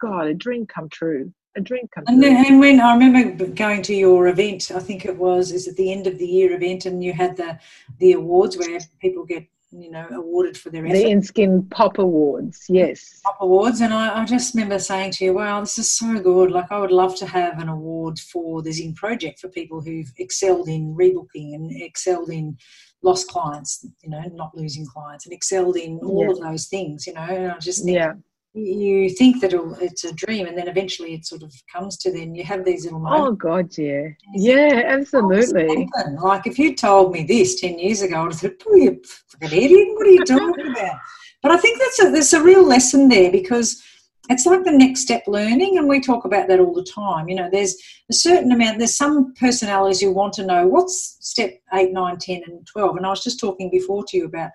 God, 0.00 0.26
a 0.26 0.34
dream 0.34 0.66
come 0.66 0.88
true. 0.88 1.32
A 1.54 1.60
dream 1.60 1.86
come 1.94 2.04
and, 2.06 2.22
true. 2.22 2.30
And 2.30 2.60
when 2.60 2.80
I 2.80 2.96
remember 2.96 3.46
going 3.46 3.82
to 3.82 3.94
your 3.94 4.28
event, 4.28 4.70
I 4.74 4.80
think 4.80 5.04
it 5.04 5.16
was, 5.16 5.52
is 5.52 5.68
at 5.68 5.76
the 5.76 5.92
end 5.92 6.06
of 6.06 6.18
the 6.18 6.26
year 6.26 6.52
event, 6.52 6.86
and 6.86 7.04
you 7.04 7.12
had 7.12 7.36
the 7.36 7.58
the 7.98 8.12
awards 8.12 8.56
where 8.56 8.78
people 9.02 9.26
get 9.26 9.46
you 9.72 9.90
know, 9.90 10.06
awarded 10.12 10.56
for 10.56 10.70
their 10.70 10.84
effort. 10.86 10.94
The 10.94 11.04
InSkin 11.04 11.70
Pop 11.70 11.98
Awards, 11.98 12.66
yes. 12.68 13.20
Pop 13.24 13.38
Awards. 13.40 13.80
And 13.80 13.92
I, 13.92 14.20
I, 14.20 14.24
just 14.24 14.54
remember 14.54 14.78
saying 14.78 15.12
to 15.12 15.24
you, 15.24 15.34
wow, 15.34 15.60
this 15.60 15.78
is 15.78 15.92
so 15.92 16.18
good. 16.20 16.50
Like, 16.50 16.70
I 16.70 16.78
would 16.78 16.92
love 16.92 17.16
to 17.16 17.26
have 17.26 17.58
an 17.58 17.68
award 17.68 18.18
for 18.18 18.62
the 18.62 18.72
Zing 18.72 18.94
Project 18.94 19.40
for 19.40 19.48
people 19.48 19.80
who've 19.80 20.12
excelled 20.18 20.68
in 20.68 20.94
rebooking 20.94 21.54
and 21.54 21.70
excelled 21.82 22.30
in 22.30 22.56
lost 23.02 23.28
clients, 23.28 23.86
you 24.02 24.10
know, 24.10 24.22
not 24.32 24.56
losing 24.56 24.86
clients 24.86 25.26
and 25.26 25.32
excelled 25.32 25.76
in 25.76 25.98
all 26.04 26.24
yeah. 26.24 26.30
of 26.30 26.40
those 26.40 26.66
things, 26.66 27.06
you 27.06 27.14
know. 27.14 27.22
And 27.22 27.52
I 27.52 27.58
just 27.58 27.84
think, 27.84 27.96
yeah 27.96 28.12
you 28.54 29.08
think 29.08 29.40
that 29.40 29.54
it's 29.80 30.04
a 30.04 30.12
dream 30.12 30.46
and 30.46 30.58
then 30.58 30.68
eventually 30.68 31.14
it 31.14 31.24
sort 31.24 31.42
of 31.42 31.52
comes 31.72 31.96
to 31.96 32.12
then 32.12 32.34
you 32.34 32.44
have 32.44 32.64
these 32.64 32.84
little 32.84 32.98
oh, 32.98 33.02
moments. 33.02 33.28
oh 33.28 33.32
god 33.32 33.78
yeah. 33.78 34.08
Yeah 34.34 34.82
oh, 34.86 34.88
absolutely. 34.88 35.88
like 36.22 36.46
if 36.46 36.58
you 36.58 36.74
told 36.74 37.12
me 37.12 37.22
this 37.22 37.60
10 37.60 37.78
years 37.78 38.02
ago 38.02 38.26
i'd 38.26 38.32
have 38.32 38.40
thought 38.40 38.56
oh 38.68 38.76
you 38.76 39.00
fucking 39.28 39.58
idiot. 39.58 39.88
What 39.94 40.06
are 40.06 40.10
you 40.10 40.24
talking 40.24 40.70
about? 40.70 40.98
But 41.42 41.52
i 41.52 41.56
think 41.56 41.78
that's 41.78 42.02
a 42.04 42.10
there's 42.10 42.32
a 42.34 42.42
real 42.42 42.66
lesson 42.66 43.08
there 43.08 43.32
because 43.32 43.82
it's 44.30 44.46
like 44.46 44.64
the 44.64 44.72
next 44.72 45.00
step 45.00 45.24
learning 45.26 45.78
and 45.78 45.88
we 45.88 46.00
talk 46.00 46.24
about 46.24 46.46
that 46.48 46.60
all 46.60 46.72
the 46.72 46.84
time. 46.84 47.28
You 47.28 47.34
know 47.34 47.48
there's 47.50 47.76
a 48.10 48.14
certain 48.14 48.52
amount 48.52 48.78
there's 48.78 48.96
some 48.96 49.34
personalities 49.34 50.00
who 50.00 50.12
want 50.12 50.32
to 50.34 50.46
know 50.46 50.66
what's 50.66 51.16
step 51.20 51.54
8 51.72 51.92
9 51.92 52.18
10 52.18 52.42
and 52.46 52.66
12 52.66 52.96
and 52.96 53.06
i 53.06 53.08
was 53.08 53.24
just 53.24 53.40
talking 53.40 53.70
before 53.70 54.04
to 54.04 54.16
you 54.16 54.26
about 54.26 54.50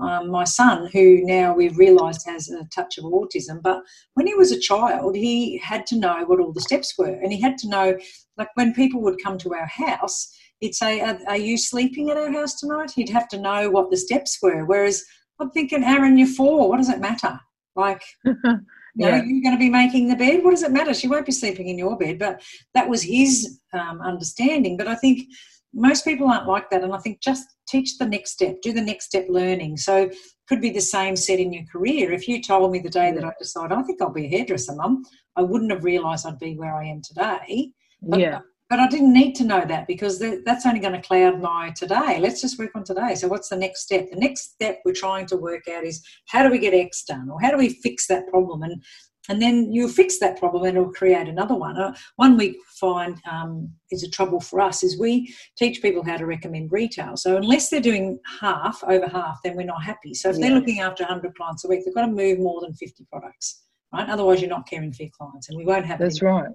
um, 0.00 0.30
my 0.30 0.44
son 0.44 0.88
who 0.92 1.20
now 1.24 1.52
we've 1.52 1.76
realized 1.76 2.24
has 2.26 2.48
a 2.48 2.64
touch 2.66 2.96
of 2.96 3.04
autism. 3.04 3.60
But 3.60 3.82
when 4.14 4.26
he 4.26 4.34
was 4.34 4.52
a 4.52 4.60
child 4.60 5.16
he 5.16 5.58
had 5.58 5.86
to 5.88 5.98
know 5.98 6.24
what 6.26 6.40
all 6.40 6.52
the 6.52 6.60
steps 6.60 6.94
were 6.96 7.18
and 7.22 7.32
he 7.32 7.40
had 7.40 7.58
to 7.58 7.68
know 7.68 7.98
like 8.36 8.48
when 8.54 8.72
people 8.72 9.02
would 9.02 9.22
come 9.22 9.36
to 9.38 9.54
our 9.54 9.66
house 9.66 10.32
he'd 10.60 10.74
say 10.74 11.00
are, 11.00 11.18
are 11.26 11.36
you 11.36 11.58
sleeping 11.58 12.10
at 12.10 12.16
our 12.16 12.32
house 12.32 12.54
tonight? 12.54 12.92
He'd 12.94 13.08
have 13.08 13.28
to 13.28 13.40
know 13.40 13.70
what 13.70 13.90
the 13.90 13.96
steps 13.96 14.38
were. 14.40 14.64
Whereas 14.64 15.04
i'm 15.40 15.50
thinking 15.50 15.84
aaron 15.84 16.16
you're 16.16 16.28
four. 16.28 16.68
What 16.68 16.78
does 16.78 16.90
it 16.90 17.00
matter? 17.00 17.38
Like 17.74 18.02
yeah. 18.96 19.22
you're 19.24 19.42
going 19.42 19.54
to 19.54 19.58
be 19.58 19.70
making 19.70 20.08
the 20.08 20.16
bed. 20.16 20.42
What 20.42 20.50
does 20.50 20.62
it 20.62 20.72
matter? 20.72 20.94
She 20.94 21.08
won't 21.08 21.26
be 21.26 21.32
sleeping 21.32 21.68
in 21.68 21.78
your 21.78 21.96
bed. 21.96 22.18
But 22.18 22.42
that 22.74 22.88
was 22.88 23.02
his 23.02 23.60
um, 23.72 24.00
understanding. 24.00 24.76
But 24.76 24.88
I 24.88 24.94
think 24.94 25.28
most 25.72 26.04
people 26.04 26.28
aren't 26.28 26.48
like 26.48 26.70
that. 26.70 26.82
And 26.82 26.92
I 26.92 26.98
think 26.98 27.20
just 27.20 27.46
teach 27.68 27.98
the 27.98 28.06
next 28.06 28.32
step, 28.32 28.60
do 28.62 28.72
the 28.72 28.80
next 28.80 29.06
step 29.06 29.26
learning. 29.28 29.76
So 29.76 30.10
could 30.48 30.60
be 30.60 30.70
the 30.70 30.80
same 30.80 31.14
set 31.14 31.38
in 31.38 31.52
your 31.52 31.64
career. 31.70 32.12
If 32.12 32.26
you 32.26 32.42
told 32.42 32.72
me 32.72 32.80
the 32.80 32.90
day 32.90 33.12
that 33.12 33.24
I 33.24 33.32
decided, 33.38 33.72
I 33.72 33.82
think 33.82 34.02
I'll 34.02 34.10
be 34.12 34.26
a 34.26 34.28
hairdresser, 34.28 34.74
mum, 34.74 35.04
I 35.36 35.42
wouldn't 35.42 35.70
have 35.70 35.84
realised 35.84 36.26
I'd 36.26 36.38
be 36.40 36.56
where 36.56 36.74
I 36.74 36.86
am 36.86 37.02
today. 37.02 37.72
But, 38.02 38.18
yeah. 38.18 38.40
But 38.70 38.78
I 38.78 38.86
didn't 38.86 39.12
need 39.12 39.34
to 39.34 39.44
know 39.44 39.64
that 39.66 39.88
because 39.88 40.20
that's 40.44 40.64
only 40.64 40.78
going 40.78 40.94
to 40.94 41.06
cloud 41.06 41.42
my 41.42 41.70
today. 41.70 42.20
Let's 42.20 42.40
just 42.40 42.56
work 42.56 42.70
on 42.76 42.84
today. 42.84 43.16
So, 43.16 43.26
what's 43.26 43.48
the 43.48 43.56
next 43.56 43.82
step? 43.82 44.08
The 44.10 44.16
next 44.16 44.52
step 44.52 44.80
we're 44.84 44.94
trying 44.94 45.26
to 45.26 45.36
work 45.36 45.66
out 45.68 45.82
is 45.82 46.06
how 46.28 46.44
do 46.44 46.50
we 46.50 46.60
get 46.60 46.72
X 46.72 47.02
done 47.02 47.28
or 47.28 47.40
how 47.40 47.50
do 47.50 47.56
we 47.56 47.70
fix 47.70 48.06
that 48.06 48.28
problem? 48.28 48.62
And 48.62 48.80
and 49.28 49.40
then 49.42 49.72
you 49.72 49.88
fix 49.88 50.18
that 50.20 50.38
problem 50.38 50.64
and 50.64 50.76
it'll 50.76 50.92
create 50.92 51.28
another 51.28 51.54
one. 51.54 51.76
Uh, 51.76 51.94
one 52.16 52.36
we 52.36 52.58
find 52.80 53.20
um, 53.30 53.70
is 53.90 54.02
a 54.02 54.10
trouble 54.10 54.40
for 54.40 54.60
us 54.60 54.82
is 54.82 54.98
we 54.98 55.34
teach 55.56 55.82
people 55.82 56.02
how 56.02 56.16
to 56.16 56.26
recommend 56.26 56.72
retail. 56.72 57.16
So 57.16 57.36
unless 57.36 57.68
they're 57.68 57.80
doing 57.80 58.18
half, 58.40 58.82
over 58.88 59.06
half, 59.08 59.38
then 59.44 59.56
we're 59.56 59.66
not 59.66 59.84
happy. 59.84 60.14
So 60.14 60.30
if 60.30 60.36
yeah. 60.36 60.48
they're 60.48 60.58
looking 60.58 60.80
after 60.80 61.04
100 61.04 61.36
clients 61.36 61.64
a 61.64 61.68
week, 61.68 61.84
they've 61.84 61.94
got 61.94 62.06
to 62.06 62.12
move 62.12 62.38
more 62.38 62.60
than 62.60 62.72
50 62.72 63.04
products, 63.12 63.62
right? 63.92 64.08
Otherwise, 64.08 64.40
you're 64.40 64.50
not 64.50 64.68
caring 64.68 64.92
for 64.92 65.02
your 65.02 65.12
clients, 65.12 65.48
and 65.48 65.58
we 65.58 65.64
won't 65.64 65.86
have. 65.86 65.98
That's 65.98 66.22
right. 66.22 66.48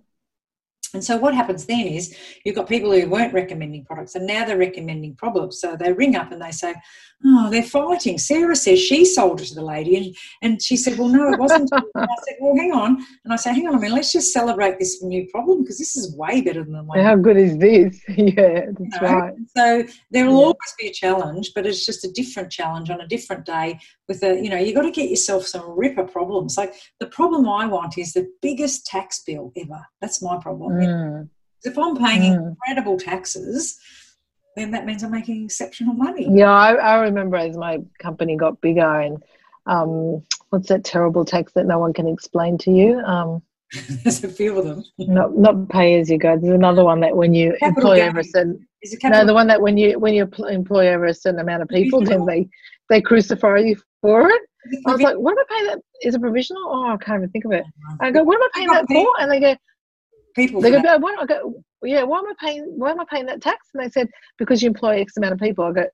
And 0.96 1.04
so 1.04 1.18
what 1.18 1.36
happens 1.36 1.66
then 1.66 1.86
is 1.86 2.16
you've 2.44 2.56
got 2.56 2.68
people 2.68 2.92
who 2.92 3.08
weren't 3.08 3.34
recommending 3.34 3.86
products 3.86 4.16
and 4.16 4.26
now 4.26 4.46
they're 4.46 4.58
recommending 4.58 5.14
problems. 5.16 5.60
So 5.60 5.76
they 5.76 5.92
ring 5.94 6.16
up 6.16 6.32
and 6.32 6.42
they 6.42 6.52
say, 6.52 6.74
Oh, 7.24 7.50
they're 7.50 7.64
fighting. 7.64 8.18
Sarah 8.18 8.56
says 8.56 8.80
she 8.80 9.04
sold 9.04 9.42
it 9.42 9.46
to 9.48 9.56
the 9.56 9.64
lady. 9.64 9.96
And, 9.98 10.16
and 10.42 10.62
she 10.62 10.78
said, 10.78 10.98
Well, 10.98 11.10
no, 11.10 11.34
it 11.34 11.40
wasn't. 11.40 11.70
I 11.74 11.80
said, 12.28 12.36
Well, 12.40 12.56
hang 12.56 12.72
on. 12.72 13.06
And 13.24 13.34
I 13.34 13.36
say, 13.36 13.54
Hang 13.54 13.68
on 13.68 13.76
a 13.76 13.80
minute, 13.80 13.96
let's 13.96 14.12
just 14.12 14.34
celebrate 14.34 14.80
this 14.80 15.04
new 15.04 15.28
problem 15.28 15.62
because 15.62 15.78
this 15.78 15.96
is 15.96 16.16
way 16.16 16.42
better 16.42 16.64
than 16.64 16.74
the 16.74 16.84
one. 16.84 17.00
How 17.00 17.16
good 17.16 17.38
is 17.38 17.58
this? 17.58 18.02
yeah, 18.10 18.68
that's 18.68 18.80
you 18.80 19.02
know? 19.02 19.14
right. 19.14 19.34
So 19.56 19.84
there 20.12 20.26
will 20.26 20.40
yeah. 20.40 20.46
always 20.46 20.76
be 20.80 20.88
a 20.88 20.94
challenge, 20.94 21.52
but 21.54 21.66
it's 21.66 21.86
just 21.86 22.06
a 22.06 22.12
different 22.12 22.52
challenge 22.52 22.90
on 22.90 23.02
a 23.02 23.08
different 23.08 23.46
day 23.46 23.80
with 24.08 24.24
a, 24.24 24.36
you 24.36 24.50
know, 24.50 24.58
you've 24.58 24.76
got 24.76 24.84
to 24.84 24.92
get 24.92 25.10
yourself 25.10 25.46
some 25.48 25.78
ripper 25.78 26.04
problems. 26.04 26.58
Like 26.58 26.74
the 27.00 27.08
problem 27.08 27.48
I 27.48 27.66
want 27.66 27.98
is 27.98 28.14
the 28.14 28.30
biggest 28.42 28.86
tax 28.86 29.24
bill 29.26 29.52
ever. 29.58 29.86
That's 30.02 30.22
my 30.22 30.38
problem. 30.38 30.74
Mm. 30.74 31.30
If 31.64 31.78
I'm 31.78 31.96
paying 31.96 32.34
mm. 32.34 32.50
incredible 32.50 32.98
taxes, 32.98 33.80
then 34.56 34.72
that 34.72 34.86
means 34.86 35.04
I'm 35.04 35.12
making 35.12 35.46
exceptional 35.46 35.94
money. 35.94 36.28
Yeah, 36.30 36.52
I, 36.52 36.74
I 36.74 36.96
remember 37.00 37.38
as 37.38 37.58
my 37.58 37.80
company 38.00 38.38
got 38.38 38.62
bigger 38.62 39.02
and 39.02 39.24
um, 39.66 40.24
what's 40.50 40.70
that 40.70 40.84
terrible 40.84 41.26
tax 41.26 41.54
that 41.54 41.66
no 41.66 41.80
one 41.80 41.94
can 41.94 42.08
explain 42.08 42.58
to 42.60 42.72
you? 42.72 43.00
Um, 43.00 43.42
There's 44.04 44.24
a 44.24 44.30
few 44.30 44.58
of 44.60 44.66
them. 44.66 44.84
not 45.00 45.36
not 45.36 45.70
pay 45.70 46.00
as 46.00 46.10
you 46.10 46.20
go. 46.20 46.38
There's 46.38 46.54
another 46.54 46.84
one 46.84 47.00
that 47.02 47.18
when 47.18 47.34
you 47.34 47.58
capital 47.60 47.92
employ 47.92 48.08
over 48.08 48.20
a 48.20 48.24
certain 48.24 48.68
no, 49.04 49.26
the 49.26 49.34
one 49.34 49.48
that 49.48 49.62
when 49.62 49.78
you 49.78 49.98
when 50.00 50.14
you 50.14 50.30
employ 50.50 50.94
over 50.94 51.06
a 51.06 51.14
certain 51.14 51.40
amount 51.40 51.62
of 51.62 51.68
people, 51.70 52.02
then 52.02 52.26
they 52.26 52.48
they 52.90 53.02
crucify 53.02 53.58
you 53.58 53.78
for 54.02 54.30
it. 54.30 54.42
I 54.88 54.92
was 54.92 55.02
like, 55.02 55.16
what 55.16 55.32
am 55.32 55.40
I 55.40 55.44
paying 55.50 55.68
that? 55.68 55.80
Is 56.02 56.16
it 56.16 56.22
provisional? 56.22 56.64
Oh, 56.66 56.94
I 56.94 56.98
can't 56.98 57.20
even 57.20 57.30
think 57.30 57.46
of 57.46 57.52
it. 57.52 57.66
I 58.02 58.12
go, 58.12 58.24
what 58.24 58.36
am 58.36 58.44
I 58.44 58.50
paying 58.56 58.68
that 58.70 58.88
for? 58.88 59.08
And 59.20 59.32
they 59.32 59.40
go, 59.40 59.56
people. 60.36 60.62
They 60.62 60.72
go, 60.72 60.80
why 60.98 61.16
I 61.20 61.26
go, 61.26 61.64
yeah, 61.84 62.04
why 62.04 62.20
am 62.20 62.26
I 62.26 62.34
paying? 62.40 62.74
Why 62.76 62.92
am 62.92 63.00
I 63.00 63.06
paying 63.10 63.28
that 63.28 63.42
tax? 63.42 63.68
And 63.74 63.84
they 63.84 63.90
said, 63.90 64.10
because 64.40 64.64
you 64.64 64.68
employ 64.68 65.00
X 65.00 65.18
amount 65.18 65.34
of 65.34 65.40
people. 65.40 65.66
I 65.66 65.72
go, 65.72 65.86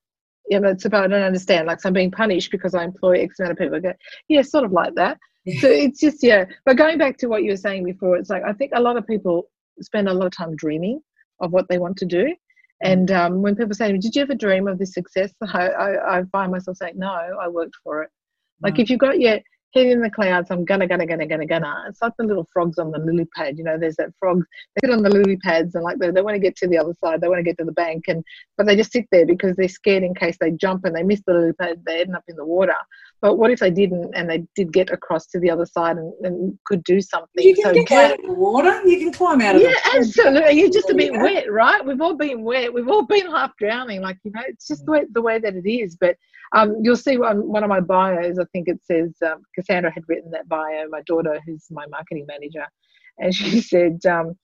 yeah, 0.50 0.60
but 0.60 0.72
it's 0.72 0.86
about 0.86 1.06
I 1.06 1.08
don't 1.08 1.22
understand. 1.22 1.68
Like, 1.68 1.82
so 1.82 1.88
I'm 1.88 1.94
being 1.94 2.12
punished 2.12 2.52
because 2.52 2.74
I 2.74 2.84
employ 2.84 3.20
X 3.20 3.40
amount 3.40 3.54
of 3.54 3.58
people. 3.58 3.76
I 3.76 3.80
go, 3.80 3.94
yeah, 4.30 4.42
sort 4.42 4.66
of 4.66 4.72
like 4.72 4.96
that. 4.96 5.18
So 5.60 5.68
it's 5.68 6.00
just 6.00 6.24
yeah. 6.24 6.46
But 6.66 6.78
going 6.78 6.98
back 6.98 7.18
to 7.18 7.28
what 7.28 7.44
you 7.44 7.52
were 7.52 7.58
saying 7.58 7.84
before, 7.84 8.16
it's 8.16 8.30
like 8.30 8.44
I 8.44 8.54
think 8.54 8.72
a 8.76 8.82
lot 8.82 8.96
of 8.96 9.06
people 9.08 9.50
spend 9.82 10.08
a 10.08 10.14
lot 10.14 10.28
of 10.28 10.32
time 10.32 10.56
dreaming 10.56 11.02
of 11.40 11.52
what 11.52 11.68
they 11.68 11.78
want 11.78 11.98
to 11.98 12.06
do. 12.06 12.34
And 12.84 13.10
mm. 13.10 13.18
um, 13.18 13.42
when 13.42 13.56
people 13.56 13.74
say, 13.74 13.88
to 13.88 13.94
me, 13.94 14.00
"Did 14.00 14.16
you 14.16 14.22
ever 14.22 14.36
dream 14.36 14.68
of 14.68 14.80
this 14.80 14.94
success?" 14.94 15.34
I, 15.54 15.70
I, 15.70 16.20
I 16.20 16.24
find 16.32 16.52
myself 16.52 16.78
saying, 16.78 16.96
"No, 16.98 17.12
I 17.12 17.48
worked 17.48 17.76
for 17.84 18.04
it." 18.04 18.10
Like 18.62 18.80
if 18.80 18.90
you've 18.90 19.00
got 19.00 19.20
your 19.20 19.40
head 19.74 19.88
in 19.88 20.02
the 20.02 20.10
clouds, 20.10 20.52
I'm 20.52 20.66
gonna, 20.66 20.88
gonna, 20.88 21.06
gonna, 21.06 21.26
gonna, 21.26 21.46
gonna. 21.46 21.86
It's 21.88 22.02
like 22.02 22.14
the 22.18 22.26
little 22.26 22.48
frogs 22.52 22.78
on 22.78 22.92
the 22.92 23.00
lily 23.00 23.28
pad. 23.36 23.58
You 23.58 23.64
know, 23.64 23.78
there's 23.78 23.96
that 23.98 24.14
frog. 24.20 24.44
They 24.76 24.88
sit 24.88 24.94
on 24.94 25.04
the 25.04 25.10
lily 25.10 25.38
pads 25.38 25.76
and 25.76 25.84
like 25.84 25.98
they, 26.00 26.12
they 26.12 26.22
want 26.22 26.36
to 26.36 26.40
get 26.40 26.56
to 26.58 26.68
the 26.68 26.78
other 26.78 26.94
side. 27.04 27.22
They 27.22 27.28
want 27.28 27.40
to 27.40 27.44
get 27.44 27.58
to 27.60 27.66
the 27.66 27.72
bank, 27.72 28.06
and 28.08 28.24
but 28.58 28.66
they 28.68 28.76
just 28.76 28.92
sit 28.92 29.08
there 29.12 29.26
because 29.26 29.56
they're 29.56 29.68
scared 29.68 30.04
in 30.04 30.16
case 30.16 30.38
they 30.40 30.52
jump 30.52 30.86
and 30.86 30.96
they 30.96 31.04
miss 31.04 31.22
the 31.26 31.34
lily 31.34 31.54
pad, 31.54 31.82
they 31.86 32.02
end 32.02 32.16
up 32.16 32.24
in 32.28 32.36
the 32.36 32.46
water. 32.46 32.76
But 33.22 33.38
what 33.38 33.52
if 33.52 33.60
they 33.60 33.70
didn't 33.70 34.14
and 34.16 34.30
they 34.30 34.46
did 34.56 34.74
get 34.74 34.90
across 34.90 35.28
to 35.28 35.40
the 35.40 35.52
other 35.52 35.66
side 35.66 35.98
and, 35.98 36.12
and 36.24 36.58
could 36.66 36.84
do 36.84 37.00
something? 37.02 37.44
You 37.44 37.54
can 37.54 37.64
so 37.64 37.84
get 37.84 37.92
out 37.92 38.20
of 38.20 38.26
the 38.26 38.34
water. 38.34 38.82
You 38.84 38.98
can 38.98 39.14
climb 39.14 39.42
out 39.42 39.56
of 39.56 39.62
it. 39.62 39.70
yeah, 39.70 40.00
absolutely. 40.00 40.60
You're 40.60 40.72
just 40.72 40.90
a 40.90 40.96
bit 40.96 41.14
wet, 41.14 41.52
right? 41.52 41.86
We've 41.86 42.02
all 42.02 42.16
been 42.16 42.44
wet. 42.44 42.74
We've 42.74 42.88
all 42.88 43.06
been 43.06 43.28
half 43.28 43.56
drowning. 43.58 44.02
Like 44.02 44.18
you 44.24 44.32
know, 44.32 44.42
it's 44.48 44.68
just 44.68 44.86
the 44.86 44.92
way 44.92 45.06
the 45.12 45.22
way 45.22 45.38
that 45.38 45.56
it 45.56 45.70
is. 45.70 45.96
But 45.96 46.18
um, 46.54 46.78
you'll 46.82 46.98
see 46.98 47.18
on 47.18 47.48
one 47.48 47.64
of 47.64 47.70
my 47.70 47.80
bios. 47.80 48.40
I 48.40 48.46
think 48.52 48.68
it 48.68 48.80
says 48.84 49.14
um, 49.26 49.44
Cassandra 49.62 49.92
had 49.94 50.04
written 50.08 50.32
that 50.32 50.48
bio. 50.48 50.88
My 50.90 51.02
daughter, 51.06 51.40
who's 51.46 51.66
my 51.70 51.86
marketing 51.88 52.26
manager, 52.28 52.66
and 53.18 53.34
she 53.36 53.62
said. 53.62 54.06
Um, 54.06 54.36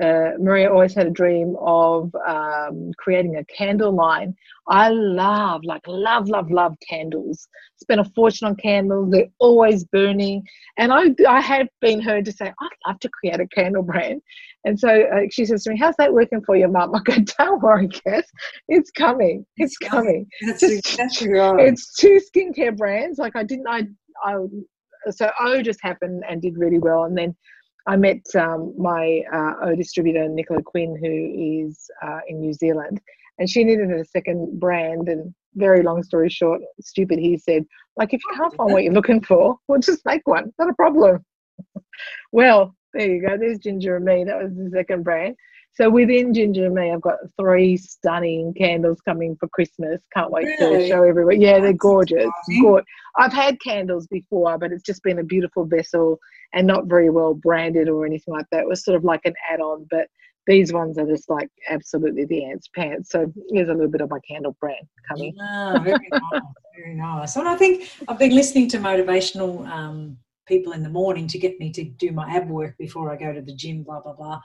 uh, 0.00 0.30
Maria 0.38 0.72
always 0.72 0.94
had 0.94 1.06
a 1.06 1.10
dream 1.10 1.54
of 1.60 2.10
um, 2.26 2.92
creating 2.96 3.36
a 3.36 3.44
candle 3.44 3.94
line. 3.94 4.34
I 4.68 4.88
love, 4.88 5.62
like, 5.64 5.82
love, 5.86 6.28
love, 6.28 6.50
love 6.50 6.74
candles. 6.88 7.46
Spent 7.76 8.00
a 8.00 8.04
fortune 8.14 8.48
on 8.48 8.56
candles. 8.56 9.10
They're 9.10 9.26
always 9.38 9.84
burning. 9.84 10.44
And 10.78 10.92
I, 10.92 11.14
I 11.28 11.40
have 11.40 11.68
been 11.80 12.00
heard 12.00 12.24
to 12.24 12.32
say, 12.32 12.46
I'd 12.46 12.88
love 12.88 13.00
to 13.00 13.10
create 13.10 13.40
a 13.40 13.46
candle 13.48 13.82
brand. 13.82 14.22
And 14.64 14.78
so 14.78 14.88
uh, 14.88 15.22
she 15.30 15.44
says 15.44 15.64
to 15.64 15.70
me, 15.70 15.78
How's 15.78 15.96
that 15.98 16.12
working 16.12 16.42
for 16.44 16.56
you, 16.56 16.68
Mum? 16.68 16.92
I 16.94 17.00
go, 17.00 17.16
Don't 17.38 17.62
worry, 17.62 17.88
Cass. 17.88 18.24
It's 18.68 18.90
coming. 18.90 19.44
It's 19.56 19.76
coming. 19.76 20.26
That's 20.46 20.62
exactly 20.62 21.32
right. 21.32 21.68
It's 21.68 21.94
two 21.96 22.18
skincare 22.34 22.76
brands. 22.76 23.18
Like, 23.18 23.36
I 23.36 23.42
didn't, 23.42 23.66
I, 23.68 23.82
I, 24.22 24.36
so 25.10 25.30
O 25.40 25.62
just 25.62 25.80
happened 25.82 26.24
and 26.28 26.40
did 26.40 26.58
really 26.58 26.78
well. 26.78 27.04
And 27.04 27.16
then 27.16 27.36
I 27.86 27.96
met 27.96 28.22
um, 28.36 28.74
my 28.78 29.22
uh, 29.32 29.54
O 29.62 29.74
distributor, 29.74 30.28
Nicola 30.28 30.62
Quinn, 30.62 30.96
who 30.96 31.66
is 31.66 31.90
uh, 32.02 32.20
in 32.28 32.40
New 32.40 32.52
Zealand, 32.52 33.00
and 33.38 33.48
she 33.48 33.64
needed 33.64 33.90
a 33.90 34.04
second 34.04 34.60
brand. 34.60 35.08
And 35.08 35.34
very 35.54 35.82
long 35.82 36.02
story 36.02 36.28
short, 36.28 36.62
stupid, 36.80 37.18
he 37.18 37.36
said, 37.36 37.64
like, 37.96 38.14
if 38.14 38.20
you 38.24 38.36
can't 38.36 38.54
find 38.54 38.72
what 38.72 38.84
you're 38.84 38.92
looking 38.92 39.22
for, 39.22 39.56
we'll 39.68 39.80
just 39.80 40.04
make 40.06 40.26
one. 40.26 40.52
Not 40.58 40.70
a 40.70 40.74
problem. 40.74 41.24
well, 42.32 42.74
there 42.94 43.10
you 43.10 43.26
go. 43.26 43.36
There's 43.36 43.58
Ginger 43.58 43.96
and 43.96 44.04
Me. 44.04 44.24
That 44.24 44.42
was 44.42 44.52
the 44.54 44.70
second 44.72 45.02
brand. 45.02 45.36
So 45.74 45.88
within 45.88 46.34
Ginger 46.34 46.66
and 46.66 46.74
Me, 46.74 46.92
I've 46.92 47.00
got 47.00 47.16
three 47.40 47.78
stunning 47.78 48.52
candles 48.54 49.00
coming 49.06 49.36
for 49.40 49.48
Christmas. 49.48 50.02
Can't 50.14 50.30
wait 50.30 50.44
really? 50.60 50.82
to 50.82 50.88
show 50.88 51.02
everyone. 51.02 51.40
Yeah, 51.40 51.60
they're 51.60 51.72
gorgeous. 51.72 52.30
I've 53.16 53.32
had 53.32 53.60
candles 53.60 54.06
before, 54.06 54.58
but 54.58 54.70
it's 54.70 54.82
just 54.82 55.02
been 55.02 55.18
a 55.18 55.24
beautiful 55.24 55.64
vessel 55.64 56.18
and 56.52 56.66
not 56.66 56.86
very 56.86 57.08
well 57.08 57.32
branded 57.32 57.88
or 57.88 58.04
anything 58.04 58.34
like 58.34 58.46
that. 58.52 58.60
It 58.60 58.68
was 58.68 58.84
sort 58.84 58.96
of 58.96 59.04
like 59.04 59.22
an 59.24 59.34
add-on, 59.50 59.86
but 59.90 60.08
these 60.46 60.72
ones 60.72 60.98
are 60.98 61.06
just 61.06 61.30
like 61.30 61.48
absolutely 61.70 62.26
the 62.26 62.44
ants 62.44 62.68
pants. 62.74 63.10
So 63.10 63.32
here's 63.50 63.68
a 63.68 63.72
little 63.72 63.90
bit 63.90 64.00
of 64.02 64.10
my 64.10 64.18
candle 64.28 64.56
brand 64.60 64.86
coming. 65.08 65.34
Ah, 65.40 65.78
very 65.82 66.08
nice, 66.12 66.42
very 66.76 66.94
nice. 66.94 67.36
And 67.36 67.48
I 67.48 67.56
think 67.56 67.90
I've 68.08 68.18
been 68.18 68.34
listening 68.34 68.68
to 68.70 68.78
motivational 68.78 69.66
um, 69.68 70.18
people 70.52 70.74
in 70.74 70.82
the 70.82 70.90
morning 70.90 71.26
to 71.26 71.38
get 71.38 71.58
me 71.58 71.72
to 71.72 71.82
do 71.82 72.12
my 72.12 72.28
ab 72.30 72.46
work 72.50 72.76
before 72.76 73.10
I 73.10 73.16
go 73.16 73.32
to 73.32 73.40
the 73.40 73.54
gym, 73.54 73.84
blah, 73.84 74.00
blah, 74.00 74.12
blah. 74.12 74.40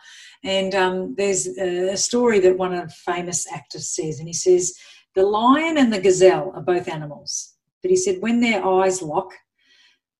And 0.46 0.74
um, 0.74 1.16
there's 1.18 1.48
a 1.48 1.98
story 1.98 2.40
that 2.40 2.58
one 2.58 2.74
of 2.74 2.88
the 2.88 2.96
famous 3.12 3.46
actors 3.52 3.90
says, 3.90 4.20
and 4.20 4.28
he 4.28 4.34
says, 4.34 4.74
the 5.16 5.24
lion 5.24 5.78
and 5.78 5.92
the 5.92 6.00
gazelle 6.00 6.54
are 6.56 6.62
both 6.62 6.88
animals. 6.88 7.56
But 7.82 7.92
he 7.92 7.98
said, 7.98 8.22
when 8.22 8.40
their 8.40 8.66
eyes 8.66 9.02
lock, 9.02 9.34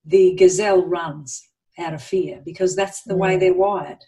the 0.04 0.34
gazelle 0.36 0.84
runs 0.84 1.42
out 1.78 1.94
of 1.94 2.02
fear 2.02 2.42
because 2.44 2.76
that's 2.76 3.02
the 3.04 3.14
mm. 3.14 3.18
way 3.18 3.38
they're 3.38 3.54
wired. 3.54 4.04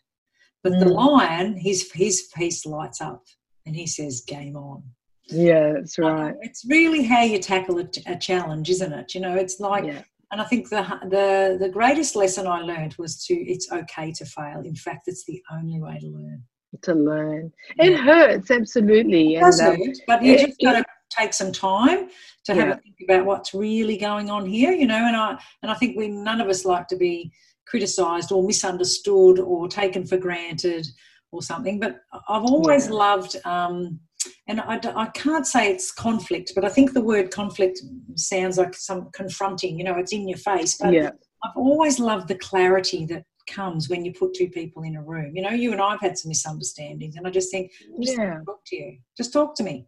But 0.63 0.73
mm. 0.73 0.81
the 0.81 0.89
lion, 0.91 1.57
his, 1.57 1.91
his 1.95 2.29
face 2.35 2.67
lights 2.67 3.01
up 3.01 3.25
and 3.65 3.75
he 3.75 3.87
says, 3.87 4.23
game 4.27 4.57
on. 4.57 4.83
Yeah, 5.29 5.75
that's 5.75 5.99
right. 5.99 6.35
it's 6.41 6.65
really 6.69 7.05
how 7.05 7.23
you 7.23 7.39
tackle 7.39 7.79
a, 7.79 7.89
a, 8.07 8.17
challenge, 8.17 8.69
isn't 8.69 8.93
it? 8.93 9.15
You 9.15 9.21
know, 9.21 9.37
it's 9.37 9.61
like 9.61 9.85
yeah. 9.85 10.03
And 10.33 10.41
I 10.41 10.45
think 10.45 10.69
the, 10.69 10.83
the, 11.03 11.57
the 11.59 11.69
greatest 11.69 12.15
lesson 12.15 12.47
I 12.47 12.61
learned 12.61 12.95
was 12.99 13.25
to 13.27 13.35
it's 13.35 13.71
okay 13.73 14.13
to 14.13 14.25
fail. 14.25 14.63
In 14.65 14.77
fact, 14.77 15.09
it's 15.09 15.25
the 15.25 15.43
only 15.53 15.81
way 15.81 15.99
to 15.99 16.07
learn. 16.07 16.43
To 16.83 16.95
learn. 16.95 17.53
It 17.79 17.99
hurts, 17.99 18.51
absolutely. 18.51 19.35
It 19.35 19.41
does 19.41 19.59
and, 19.59 19.83
um, 19.83 19.93
but 20.07 20.23
you 20.23 20.39
just 20.39 20.61
got 20.61 20.75
to 20.75 20.85
take 21.11 21.35
some 21.35 21.51
time 21.51 22.09
to 22.45 22.55
have 22.55 22.69
yeah. 22.69 22.75
a 22.75 22.79
think 22.79 22.97
about 23.09 23.27
what's 23.27 23.53
really 23.55 23.97
going 23.97 24.31
on 24.31 24.47
here, 24.47 24.71
you 24.71 24.87
know. 24.87 25.05
And 25.07 25.17
I 25.17 25.37
and 25.63 25.71
I 25.71 25.75
think 25.75 25.97
we 25.97 26.09
none 26.09 26.41
of 26.41 26.49
us 26.49 26.65
like 26.65 26.87
to 26.89 26.97
be 26.97 27.33
criticised 27.67 28.33
or 28.33 28.43
misunderstood 28.43 29.41
or 29.41 29.69
taken 29.69 30.07
for 30.07 30.17
granted 30.17 30.87
or 31.33 31.43
something. 31.43 31.81
But 31.81 32.01
I've 32.29 32.45
always 32.45 32.87
yeah. 32.87 32.95
loved 32.95 33.37
um, 33.45 33.99
and 34.47 34.61
I, 34.61 34.81
I 34.97 35.07
can't 35.15 35.47
say 35.47 35.71
it's 35.71 35.93
conflict, 35.93 36.53
but 36.55 36.65
I 36.65 36.69
think 36.69 36.93
the 36.93 37.01
word 37.01 37.31
conflict 37.31 37.81
sounds 38.17 38.59
like 38.59 38.75
some 38.75 39.09
confronting, 39.13 39.79
you 39.79 39.85
know, 39.85 39.97
it's 39.97 40.13
in 40.13 40.29
your 40.29 40.39
face. 40.39 40.77
But 40.77 40.93
yeah. 40.93 41.11
I've 41.45 41.57
always 41.57 41.99
loved 41.99 42.29
the 42.29 42.35
clarity 42.37 43.07
that 43.07 43.25
comes 43.49 43.89
when 43.89 44.05
you 44.05 44.13
put 44.13 44.35
two 44.35 44.49
people 44.49 44.83
in 44.83 44.97
a 44.97 45.03
room. 45.03 45.35
You 45.35 45.43
know, 45.43 45.51
you 45.51 45.73
and 45.73 45.81
I 45.81 45.93
have 45.93 46.01
had 46.01 46.19
some 46.19 46.29
misunderstandings, 46.29 47.17
and 47.17 47.27
I 47.27 47.31
just 47.31 47.51
think, 47.51 47.73
just 48.03 48.19
yeah. 48.19 48.39
talk 48.47 48.61
to 48.67 48.77
you, 48.77 48.99
just 49.17 49.33
talk 49.33 49.55
to 49.57 49.63
me. 49.63 49.87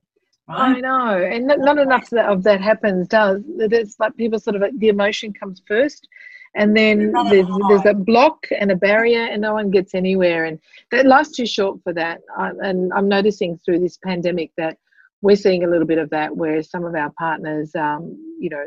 Right? 0.48 0.76
I 0.76 0.80
know, 0.80 1.22
and 1.22 1.46
not, 1.46 1.60
not 1.60 1.78
enough 1.78 2.12
of 2.12 2.42
that 2.42 2.60
happens. 2.60 3.08
Does 3.08 3.42
it's 3.46 3.96
like 4.00 4.16
people 4.16 4.40
sort 4.40 4.56
of 4.56 4.62
the 4.78 4.88
emotion 4.88 5.32
comes 5.32 5.62
first, 5.68 6.08
and 6.54 6.76
then 6.76 7.12
there's, 7.30 7.46
there's 7.68 7.86
a 7.86 7.94
block 7.94 8.46
and 8.58 8.70
a 8.70 8.76
barrier 8.76 9.24
and 9.24 9.40
no 9.40 9.54
one 9.54 9.70
gets 9.70 9.94
anywhere. 9.94 10.44
And 10.44 10.58
that 10.90 11.06
life's 11.06 11.30
too 11.30 11.46
short 11.46 11.80
for 11.82 11.92
that. 11.94 12.20
And 12.36 12.92
i'm 12.92 13.08
noticing 13.08 13.58
through 13.58 13.80
this 13.80 13.98
pandemic 13.98 14.52
that 14.56 14.76
we're 15.22 15.36
seeing 15.36 15.64
a 15.64 15.68
little 15.68 15.86
bit 15.86 15.98
of 15.98 16.10
that 16.10 16.36
where 16.36 16.62
some 16.62 16.84
of 16.84 16.94
our 16.94 17.10
partners 17.18 17.74
um, 17.74 18.16
you 18.38 18.50
know 18.50 18.66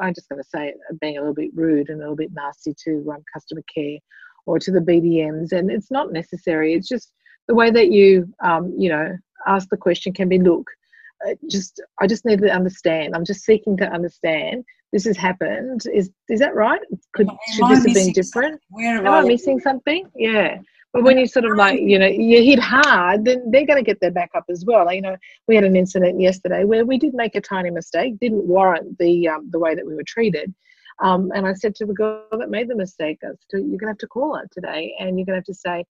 i'm 0.00 0.14
just 0.14 0.28
going 0.28 0.42
to 0.42 0.48
say 0.48 0.68
it, 0.68 1.00
being 1.00 1.16
a 1.16 1.20
little 1.20 1.34
bit 1.34 1.50
rude 1.54 1.88
and 1.88 1.98
a 1.98 2.02
little 2.02 2.16
bit 2.16 2.32
nasty 2.34 2.74
to 2.84 3.10
um, 3.12 3.22
customer 3.32 3.62
care 3.72 3.98
or 4.46 4.58
to 4.58 4.70
the 4.70 4.80
bdms 4.80 5.52
and 5.52 5.70
it's 5.70 5.90
not 5.90 6.12
necessary. 6.12 6.74
It's 6.74 6.88
just 6.88 7.12
the 7.48 7.54
way 7.54 7.70
that 7.70 7.90
you 7.90 8.32
um, 8.44 8.74
you 8.76 8.88
know 8.88 9.16
ask 9.46 9.68
the 9.68 9.76
question 9.76 10.12
can 10.12 10.28
be 10.28 10.38
look 10.38 10.68
just 11.48 11.80
I 12.00 12.06
just 12.06 12.24
need 12.24 12.40
to 12.40 12.50
understand. 12.50 13.14
I'm 13.14 13.24
just 13.24 13.44
seeking 13.44 13.76
to 13.78 13.86
understand 13.86 14.64
this 14.92 15.04
has 15.06 15.16
happened. 15.16 15.82
Is 15.92 16.10
is 16.28 16.40
that 16.40 16.54
right? 16.54 16.80
Could 17.14 17.28
should 17.52 17.68
this 17.68 17.84
have 17.84 17.94
been 17.94 18.12
different? 18.12 18.60
Am 18.78 19.06
I 19.06 19.22
missing 19.22 19.60
something? 19.60 20.06
Yeah. 20.14 20.58
But 20.92 21.04
when 21.04 21.16
you 21.16 21.26
sort 21.26 21.46
of 21.46 21.56
like, 21.56 21.80
you 21.80 21.98
know, 21.98 22.06
you 22.06 22.42
hit 22.42 22.58
hard, 22.58 23.24
then 23.24 23.50
they're 23.50 23.64
going 23.64 23.82
to 23.82 23.82
get 23.82 23.98
their 24.00 24.10
back 24.10 24.30
up 24.34 24.44
as 24.50 24.66
well. 24.66 24.92
You 24.92 25.00
know, 25.00 25.16
we 25.48 25.54
had 25.54 25.64
an 25.64 25.74
incident 25.74 26.20
yesterday 26.20 26.64
where 26.64 26.84
we 26.84 26.98
did 26.98 27.14
make 27.14 27.34
a 27.34 27.40
tiny 27.40 27.70
mistake, 27.70 28.18
didn't 28.20 28.46
warrant 28.46 28.98
the 28.98 29.28
um, 29.28 29.48
the 29.50 29.58
way 29.58 29.74
that 29.74 29.86
we 29.86 29.94
were 29.94 30.04
treated. 30.06 30.54
Um, 31.02 31.32
and 31.34 31.46
I 31.46 31.54
said 31.54 31.74
to 31.76 31.86
the 31.86 31.94
girl 31.94 32.26
that 32.32 32.50
made 32.50 32.68
the 32.68 32.76
mistake, 32.76 33.18
"You're 33.22 33.62
going 33.62 33.78
to 33.80 33.86
have 33.86 33.98
to 33.98 34.06
call 34.06 34.36
her 34.36 34.46
today, 34.52 34.94
and 35.00 35.18
you're 35.18 35.24
going 35.24 35.36
to 35.36 35.40
have 35.40 35.44
to 35.44 35.54
say, 35.54 35.84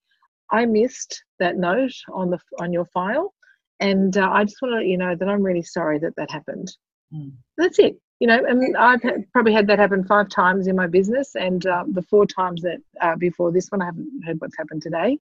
I 0.53 0.67
missed 0.67 1.25
that 1.41 1.57
note 1.57 1.95
on 2.13 2.31
the 2.31 2.39
on 2.61 2.73
your 2.73 2.85
file, 2.87 3.35
and 3.81 4.17
uh, 4.17 4.31
I 4.31 4.45
just 4.45 4.63
want 4.63 4.73
to 4.73 4.77
let 4.77 4.87
you 4.87 4.99
know 4.99 5.17
that 5.17 5.29
I'm 5.29 5.43
really 5.43 5.63
sorry 5.63 5.99
that 5.99 6.15
that 6.17 6.31
happened. 6.31 6.71
Mm. 7.13 7.33
That's 7.59 7.81
it. 7.81 7.97
You 8.23 8.29
know, 8.29 8.41
and 8.47 8.77
I've 8.77 9.03
probably 9.33 9.53
had 9.53 9.67
that 9.67 9.81
happen 9.81 10.05
five 10.05 10.29
times 10.29 10.69
in 10.69 10.77
my 10.77 10.87
business, 10.87 11.35
and 11.35 11.67
uh, 11.67 11.83
the 11.91 12.03
four 12.03 12.25
times 12.25 12.63
that 12.63 12.79
uh, 13.01 13.17
before 13.17 13.51
this 13.51 13.69
one, 13.69 13.83
I 13.83 13.87
haven't 13.87 14.09
heard 14.25 14.41
what's 14.41 14.57
happened 14.57 14.81
today. 14.81 15.19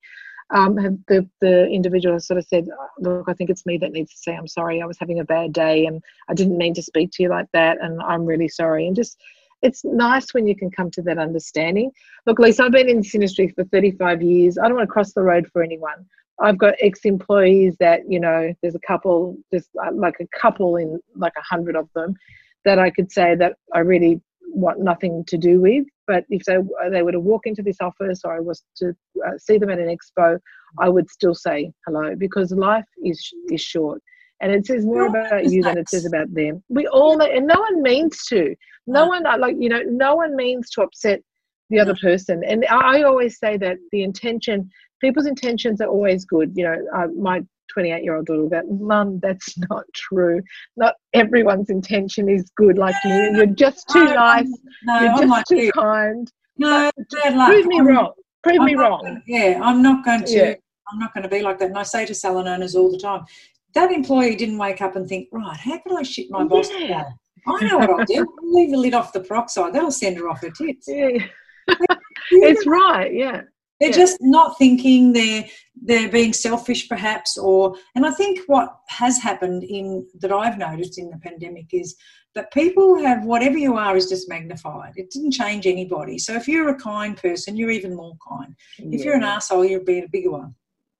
Um, 0.51 0.75
the 1.07 1.27
the 1.39 1.65
individual 1.65 2.19
sort 2.19 2.37
of 2.37 2.45
said, 2.45 2.67
"Look, 2.99 3.25
I 3.27 3.33
think 3.33 3.49
it's 3.49 3.65
me 3.65 3.79
that 3.79 3.91
needs 3.91 4.11
to 4.11 4.19
say 4.19 4.35
I'm 4.35 4.45
sorry. 4.45 4.83
I 4.83 4.85
was 4.85 4.99
having 4.99 5.19
a 5.19 5.23
bad 5.23 5.51
day, 5.51 5.87
and 5.87 6.03
I 6.29 6.35
didn't 6.35 6.59
mean 6.59 6.75
to 6.75 6.83
speak 6.83 7.09
to 7.13 7.23
you 7.23 7.29
like 7.29 7.47
that, 7.53 7.79
and 7.81 7.99
I'm 8.03 8.23
really 8.23 8.47
sorry." 8.47 8.85
And 8.85 8.95
just 8.95 9.17
it's 9.63 9.83
nice 9.83 10.31
when 10.35 10.45
you 10.45 10.55
can 10.55 10.69
come 10.69 10.91
to 10.91 11.01
that 11.01 11.17
understanding. 11.17 11.89
Look, 12.27 12.37
Lisa, 12.37 12.65
I've 12.65 12.71
been 12.71 12.87
in 12.87 12.97
this 12.97 13.15
industry 13.15 13.47
for 13.47 13.63
35 13.63 14.21
years. 14.21 14.59
I 14.59 14.67
don't 14.67 14.77
want 14.77 14.87
to 14.87 14.93
cross 14.93 15.13
the 15.13 15.23
road 15.23 15.47
for 15.51 15.63
anyone. 15.63 16.05
I've 16.39 16.59
got 16.59 16.75
ex-employees 16.79 17.77
that 17.79 18.01
you 18.07 18.19
know 18.19 18.53
there's 18.61 18.75
a 18.75 18.85
couple, 18.87 19.37
just 19.51 19.69
uh, 19.83 19.89
like 19.91 20.17
a 20.19 20.27
couple 20.39 20.75
in 20.75 20.99
like 21.15 21.33
a 21.35 21.41
hundred 21.41 21.75
of 21.75 21.89
them 21.95 22.15
that 22.65 22.79
I 22.79 22.89
could 22.89 23.11
say 23.11 23.35
that 23.35 23.53
I 23.73 23.79
really 23.79 24.21
want 24.53 24.79
nothing 24.79 25.23
to 25.27 25.37
do 25.37 25.61
with. 25.61 25.85
But 26.07 26.25
if 26.29 26.43
they 26.45 26.57
they 26.91 27.03
were 27.03 27.11
to 27.13 27.19
walk 27.19 27.45
into 27.45 27.61
this 27.61 27.77
office 27.81 28.21
or 28.23 28.35
I 28.35 28.39
was 28.39 28.63
to 28.77 28.93
uh, 29.25 29.37
see 29.37 29.57
them 29.57 29.69
at 29.69 29.79
an 29.79 29.95
expo, 29.95 30.39
I 30.79 30.89
would 30.89 31.09
still 31.09 31.35
say 31.35 31.71
hello 31.85 32.15
because 32.15 32.51
life 32.51 32.85
is 33.03 33.19
is 33.49 33.61
short. 33.61 34.01
And 34.41 34.51
it 34.51 34.65
says 34.65 34.85
more 34.85 35.05
about 35.05 35.45
you 35.45 35.61
than 35.61 35.77
it 35.77 35.87
says 35.87 36.05
about 36.05 36.33
them. 36.33 36.63
We 36.67 36.87
all, 36.87 37.21
and 37.21 37.45
no 37.45 37.59
one 37.59 37.83
means 37.83 38.25
to. 38.25 38.55
No 38.87 39.05
one, 39.05 39.23
like, 39.23 39.55
you 39.59 39.69
know, 39.69 39.83
no 39.85 40.15
one 40.15 40.35
means 40.35 40.71
to 40.71 40.81
upset 40.81 41.21
the 41.69 41.79
other 41.79 41.95
person. 42.01 42.43
And 42.43 42.65
I 42.65 43.03
always 43.03 43.37
say 43.37 43.57
that 43.57 43.77
the 43.91 44.01
intention, 44.01 44.69
people's 44.99 45.27
intentions 45.27 45.79
are 45.79 45.87
always 45.87 46.25
good. 46.25 46.53
You 46.55 46.63
know, 46.63 46.77
uh, 46.95 47.07
my 47.15 47.43
28 47.73 48.03
year 48.03 48.15
old 48.15 48.25
daughter 48.25 48.41
will 48.41 48.49
go, 48.49 48.61
Mum, 48.69 49.19
that's 49.19 49.57
not 49.69 49.83
true. 49.93 50.41
Not 50.77 50.95
everyone's 51.13 51.69
intention 51.69 52.29
is 52.29 52.49
good 52.55 52.77
like 52.77 52.95
you. 53.03 53.31
You're 53.35 53.45
just 53.47 53.87
too 53.89 54.05
no, 54.05 54.13
nice. 54.13 54.51
No, 54.83 54.99
You're 54.99 55.27
just 55.27 55.47
too 55.47 55.71
kind. 55.73 56.31
No, 56.57 56.91
bad 57.11 57.35
luck. 57.35 57.47
Prove 57.47 57.65
me 57.65 57.79
I'm, 57.79 57.87
wrong. 57.87 58.11
Prove 58.43 58.59
I'm 58.59 58.65
me 58.65 58.75
wrong. 58.75 59.03
Gonna, 59.03 59.23
yeah, 59.27 59.59
I'm 59.61 59.81
not 59.81 60.05
going 60.05 60.23
to. 60.25 60.31
Yeah. 60.31 60.53
I'm 60.91 60.99
not 60.99 61.13
going 61.13 61.23
to 61.23 61.29
be 61.29 61.41
like 61.41 61.57
that. 61.59 61.69
And 61.69 61.77
I 61.77 61.83
say 61.83 62.05
to 62.05 62.13
salon 62.13 62.47
owners 62.47 62.75
all 62.75 62.91
the 62.91 62.97
time, 62.97 63.23
that 63.73 63.91
employee 63.91 64.35
didn't 64.35 64.57
wake 64.57 64.81
up 64.81 64.97
and 64.97 65.07
think, 65.07 65.29
right, 65.31 65.57
how 65.57 65.77
can 65.77 65.95
I 65.95 66.03
shit 66.03 66.29
my 66.29 66.43
boss 66.43 66.69
yeah. 66.69 67.05
I 67.47 67.65
know 67.65 67.77
what 67.77 67.89
I'll 67.89 68.05
do. 68.05 68.19
I'll 68.41 68.53
leave 68.53 68.71
the 68.71 68.77
lid 68.77 68.93
off 68.93 69.13
the 69.13 69.21
peroxide. 69.21 69.73
That'll 69.73 69.89
send 69.89 70.17
her 70.17 70.29
off 70.29 70.41
her 70.41 70.51
tits. 70.51 70.87
Yeah. 70.87 71.25
it's 72.31 72.67
right. 72.67 73.13
Yeah 73.13 73.43
they're 73.81 73.89
yeah. 73.89 73.95
just 73.95 74.17
not 74.21 74.57
thinking 74.57 75.11
they're 75.11 75.45
they're 75.83 76.09
being 76.09 76.31
selfish 76.31 76.87
perhaps 76.87 77.37
or 77.37 77.75
and 77.95 78.05
i 78.05 78.11
think 78.11 78.39
what 78.47 78.77
has 78.87 79.17
happened 79.17 79.63
in 79.63 80.07
that 80.19 80.31
i've 80.31 80.57
noticed 80.57 80.97
in 80.97 81.09
the 81.09 81.17
pandemic 81.17 81.65
is 81.73 81.95
that 82.33 82.53
people 82.53 82.97
have 83.03 83.25
whatever 83.25 83.57
you 83.57 83.75
are 83.75 83.97
is 83.97 84.07
just 84.07 84.29
magnified 84.29 84.93
it 84.95 85.09
didn't 85.09 85.31
change 85.31 85.67
anybody 85.67 86.17
so 86.17 86.33
if 86.33 86.47
you're 86.47 86.69
a 86.69 86.79
kind 86.79 87.17
person 87.17 87.57
you're 87.57 87.71
even 87.71 87.95
more 87.95 88.15
kind 88.25 88.55
yeah. 88.77 88.95
if 88.97 89.03
you're 89.03 89.15
an 89.15 89.23
asshole 89.23 89.65
you're 89.65 89.81
a 89.81 90.07
bigger 90.11 90.31
one 90.31 90.55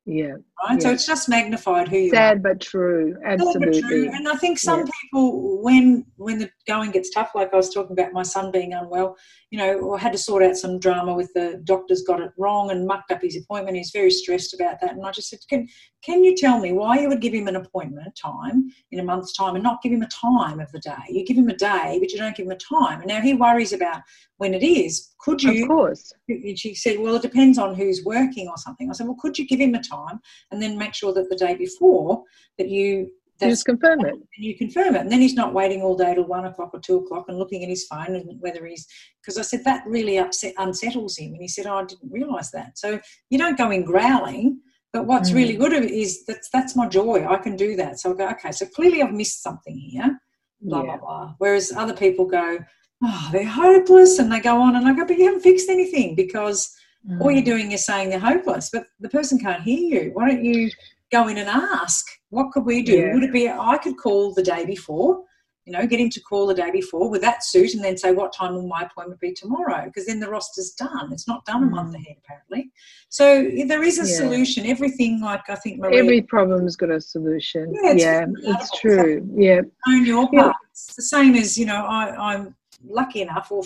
yeah. 0.06 0.36
Right. 0.63 0.74
Yeah. 0.74 0.80
So 0.80 0.91
it's 0.91 1.06
just 1.06 1.30
magnified 1.30 1.88
who 1.88 1.97
you 1.97 2.10
Sad 2.10 2.38
are. 2.38 2.39
but 2.39 2.62
true. 2.62 3.15
Absolutely. 3.26 3.82
But 3.82 3.88
true. 3.88 4.10
And 4.13 4.28
I 4.28 4.36
think 4.36 4.60
some 4.60 4.80
yeah. 4.80 4.91
people, 5.02 5.62
when 5.62 6.06
when 6.17 6.39
the 6.39 6.50
going 6.67 6.91
gets 6.91 7.10
tough, 7.10 7.32
like 7.34 7.54
I 7.54 7.58
was 7.58 7.74
talking 7.74 7.97
about 7.97 8.13
my 8.13 8.24
son 8.24 8.52
being 8.52 8.74
unwell, 8.74 9.17
you 9.50 9.58
know, 9.58 9.93
I 9.93 10.00
had 10.00 10.12
to 10.12 10.17
sort 10.17 10.43
out 10.43 10.56
some 10.56 10.80
drama 10.80 11.13
with 11.13 11.32
the 11.34 11.62
doctors 11.63 12.04
got 12.04 12.21
it 12.21 12.32
wrong 12.38 12.71
and 12.71 12.88
mucked 12.88 13.12
up 13.12 13.21
his 13.21 13.38
appointment. 13.38 13.78
He's 13.78 13.91
very 13.91 14.12
stressed 14.12 14.54
about 14.54 14.80
that. 14.82 14.91
And 14.91 15.06
I 15.06 15.12
just 15.12 15.30
said, 15.30 15.39
Can 15.50 15.67
can 16.04 16.24
you 16.24 16.36
tell 16.36 16.60
me 16.60 16.74
why 16.74 17.00
you 17.00 17.10
would 17.10 17.21
give 17.21 17.34
him 17.34 17.47
an 17.47 17.56
appointment 17.56 18.15
time 18.15 18.71
in 18.91 19.00
a 19.00 19.04
month's 19.04 19.34
time 19.34 19.56
and 19.56 19.63
not 19.63 19.82
give 19.82 19.91
him 19.91 20.02
a 20.02 20.08
time 20.08 20.60
of 20.60 20.71
the 20.71 20.80
day? 20.80 21.04
You 21.10 21.26
give 21.26 21.38
him 21.38 21.50
a 21.50 21.56
day, 21.56 21.97
but 22.00 22.12
you 22.12 22.17
don't 22.17 22.36
give 22.36 22.45
him 22.45 22.52
a 22.52 22.56
time. 22.56 23.02
And 23.02 23.08
now 23.08 23.21
he 23.21 23.34
worries 23.34 23.74
about 23.74 24.02
when 24.38 24.54
it 24.54 24.63
is. 24.63 25.13
Could 25.19 25.43
you? 25.43 25.63
Of 25.63 25.69
course. 25.69 26.12
And 26.28 26.58
she 26.58 26.74
said, 26.74 27.00
Well, 27.00 27.15
it 27.15 27.21
depends 27.21 27.58
on 27.58 27.76
who's 27.76 28.04
working 28.04 28.47
or 28.47 28.58
something. 28.58 28.89
I 28.89 28.93
said, 28.93 29.06
Well, 29.06 29.17
could 29.19 29.38
you 29.38 29.45
give 29.45 29.60
him 29.60 29.76
a 29.76 29.82
time 29.82 30.19
and 30.52 30.62
then 30.62 30.78
make 30.78 30.94
sure 30.94 31.14
that 31.14 31.30
the 31.30 31.36
day 31.36 31.56
before 31.56 32.24
that 32.58 32.70
you 32.70 33.12
just 33.50 33.66
confirm 33.66 34.02
it. 34.02 34.14
And 34.14 34.24
you 34.38 34.58
confirm 34.58 34.96
it. 34.96 35.02
And 35.02 35.12
then 35.12 35.22
he's 35.22 35.34
not 35.34 35.54
waiting 35.54 35.82
all 35.82 35.96
day 35.96 36.14
till 36.14 36.26
one 36.26 36.46
o'clock 36.46 36.72
or 36.74 36.80
two 36.80 36.98
o'clock 36.98 37.26
and 37.28 37.38
looking 37.38 37.64
at 37.64 37.70
his 37.70 37.86
phone 37.86 38.16
and 38.16 38.40
whether 38.40 38.66
he's 38.66 38.88
because 39.22 39.38
I 39.38 39.42
said 39.42 39.64
that 39.66 39.84
really 39.88 40.18
upset 40.18 40.54
unsettles 40.58 41.18
him. 41.18 41.34
And 41.34 41.42
he 41.42 41.48
said, 41.48 41.66
Oh, 41.66 41.78
I 41.78 41.86
didn't 41.86 42.12
realise 42.12 42.52
that. 42.52 42.78
So 42.78 43.00
you 43.30 43.38
don't 43.38 43.58
go 43.58 43.72
in 43.72 43.84
growling, 43.84 44.60
but 44.94 45.06
what's 45.06 45.32
mm. 45.32 45.36
really 45.36 45.56
good 45.56 45.74
is 45.74 46.26
that's 46.26 46.50
that's 46.50 46.76
my 46.76 46.88
joy. 46.88 47.26
I 47.28 47.38
can 47.38 47.56
do 47.56 47.76
that. 47.78 48.00
So 48.00 48.14
I 48.14 48.16
go, 48.16 48.30
okay, 48.30 48.52
so 48.52 48.66
clearly 48.68 49.02
I've 49.02 49.14
missed 49.14 49.42
something 49.44 49.78
here. 49.78 50.20
Blah 50.62 50.84
yeah. 50.84 50.86
blah 50.86 50.98
blah. 50.98 51.36
Whereas 51.38 51.74
other 51.76 51.95
people 51.95 52.26
go, 52.26 52.60
Oh, 53.04 53.30
they're 53.32 53.45
hopeless 53.45 54.20
and 54.20 54.32
they 54.32 54.39
go 54.39 54.62
on 54.62 54.76
and 54.76 54.88
I 54.88 54.93
go, 54.93 55.06
but 55.06 55.18
you 55.18 55.26
haven't 55.26 55.41
fixed 55.41 55.70
anything 55.70 56.16
because 56.16 56.76
Mm. 57.10 57.22
All 57.22 57.32
you're 57.32 57.43
doing 57.43 57.72
is 57.72 57.86
saying 57.86 58.10
they're 58.10 58.20
hopeless, 58.20 58.70
but 58.72 58.86
the 58.99 59.10
person 59.10 59.39
can't 59.39 59.64
hear 59.64 60.04
you. 60.04 60.12
Why 60.14 60.30
don't 60.30 60.45
you 60.45 60.70
go 61.12 61.28
in 61.28 61.38
and 61.38 61.49
ask, 61.49 62.06
what 62.30 62.52
could 62.52 62.66
we 62.66 62.84
do? 62.84 62.97
Yeah. 62.97 63.14
Would 63.14 63.24
it 63.24 63.34
be, 63.34 63.49
I 63.49 63.78
could 63.78 63.97
call 63.97 64.34
the 64.34 64.43
day 64.43 64.66
before, 64.66 65.24
you 65.66 65.74
know, 65.74 65.86
get 65.86 65.99
him 65.99 66.10
to 66.10 66.22
call 66.22 66.47
the 66.47 66.56
day 66.56 66.72
before 66.72 67.10
with 67.10 67.22
that 67.22 67.43
suit 67.43 67.74
and 67.74 67.84
then 67.84 67.97
say, 67.97 68.12
what 68.12 68.34
time 68.34 68.56
will 68.56 68.68
my 68.68 68.82
appointment 68.82 69.20
be 69.20 69.32
tomorrow? 69.32 69.86
Because 69.86 70.08
then 70.08 70.20
the 70.20 70.30
roster's 70.30 70.72
done. 70.72 71.12
It's 71.12 71.28
not 71.28 71.45
done 71.45 71.64
a 71.64 71.66
month 71.68 71.93
mm. 71.93 71.99
ahead, 71.99 72.16
apparently. 72.24 72.72
So 73.10 73.49
there 73.68 73.84
is 73.84 73.99
a 73.99 74.10
yeah. 74.10 74.18
solution. 74.18 74.66
Everything, 74.66 75.22
like 75.22 75.49
I 75.49 75.56
think 75.56 75.80
Maria, 75.80 75.99
Every 75.99 76.22
problem's 76.22 76.76
got 76.76 76.89
a 76.89 76.99
solution. 76.99 77.74
Yeah, 77.74 77.91
it's, 77.91 78.04
yeah, 78.04 78.26
it's 78.43 78.80
true. 78.80 79.28
Yeah. 79.36 79.62
Own 79.88 80.06
your 80.06 80.30
part. 80.32 80.56
It's 80.72 80.95
the 80.95 81.04
same 81.04 81.36
as, 81.36 81.58
you 81.58 81.66
know, 81.66 81.86
I, 81.86 82.34
I'm 82.34 82.56
lucky 82.88 83.22
enough 83.22 83.52
or 83.52 83.64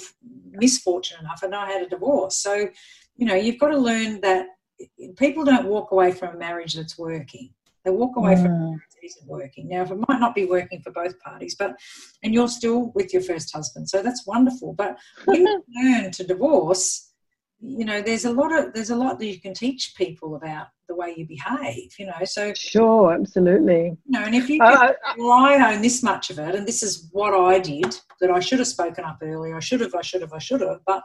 misfortunate 0.51 1.21
enough 1.21 1.43
and 1.43 1.55
I 1.55 1.71
had 1.71 1.83
a 1.83 1.89
divorce. 1.89 2.38
So, 2.38 2.67
you 3.16 3.26
know, 3.26 3.36
you've 3.36 3.59
got 3.59 3.70
to 3.70 3.78
learn 3.78 4.22
that 4.22 4.47
people 5.18 5.43
don't 5.43 5.68
walk 5.68 5.91
away 5.91 6.11
from 6.11 6.36
a 6.36 6.38
marriage 6.38 6.74
that's 6.74 6.97
working. 6.97 7.49
They 7.84 7.91
walk 7.91 8.16
away 8.16 8.34
mm. 8.34 8.41
from 8.41 8.51
a 8.51 8.59
marriage 8.59 8.82
that 8.95 9.05
isn't 9.05 9.28
working. 9.28 9.70
Now, 9.70 9.84
if 9.84 9.91
it 9.91 9.99
might 10.09 10.20
not 10.20 10.34
be 10.34 10.45
working 10.45 10.82
for 10.82 10.91
both 10.91 11.18
parties, 11.20 11.55
but 11.55 11.76
and 12.24 12.34
you're 12.34 12.47
still 12.47 12.91
with 12.95 13.13
your 13.13 13.22
first 13.22 13.53
husband, 13.53 13.88
so 13.88 14.01
that's 14.01 14.26
wonderful. 14.26 14.74
But 14.74 14.97
when 15.26 15.41
you 15.41 15.63
learn 15.84 16.11
to 16.11 16.24
divorce, 16.24 17.13
you 17.59 17.86
know, 17.86 18.01
there's 18.01 18.26
a 18.26 18.32
lot 18.32 18.51
of 18.51 18.74
there's 18.74 18.89
a 18.89 18.95
lot 18.95 19.20
that 19.20 19.28
you 19.28 19.39
can 19.39 19.53
teach 19.53 19.93
people 19.95 20.36
about 20.36 20.68
the 20.88 20.95
way 20.95 21.13
you 21.16 21.28
behave. 21.28 21.91
You 21.99 22.07
know, 22.07 22.26
so 22.26 22.53
sure, 22.55 23.13
absolutely. 23.13 23.95
You 24.05 24.20
know, 24.20 24.22
and 24.22 24.34
if 24.34 24.49
you 24.49 24.61
uh, 24.61 24.93
well, 25.18 25.32
I 25.32 25.74
own 25.74 25.82
this 25.84 26.01
much 26.01 26.32
of 26.32 26.39
it, 26.39 26.55
and 26.55 26.68
this 26.68 26.82
is 26.82 27.07
what 27.11 27.34
I 27.34 27.59
did 27.59 27.95
that 28.20 28.32
I 28.32 28.39
should 28.39 28.59
have 28.59 28.68
spoken 28.68 29.05
up 29.05 29.20
earlier. 29.22 29.55
I 29.55 29.59
should 29.59 29.82
have, 29.82 29.93
I 29.93 30.01
should 30.01 30.22
have, 30.22 30.34
I 30.34 30.39
should 30.39 30.61
have, 30.61 30.80
but 30.88 31.03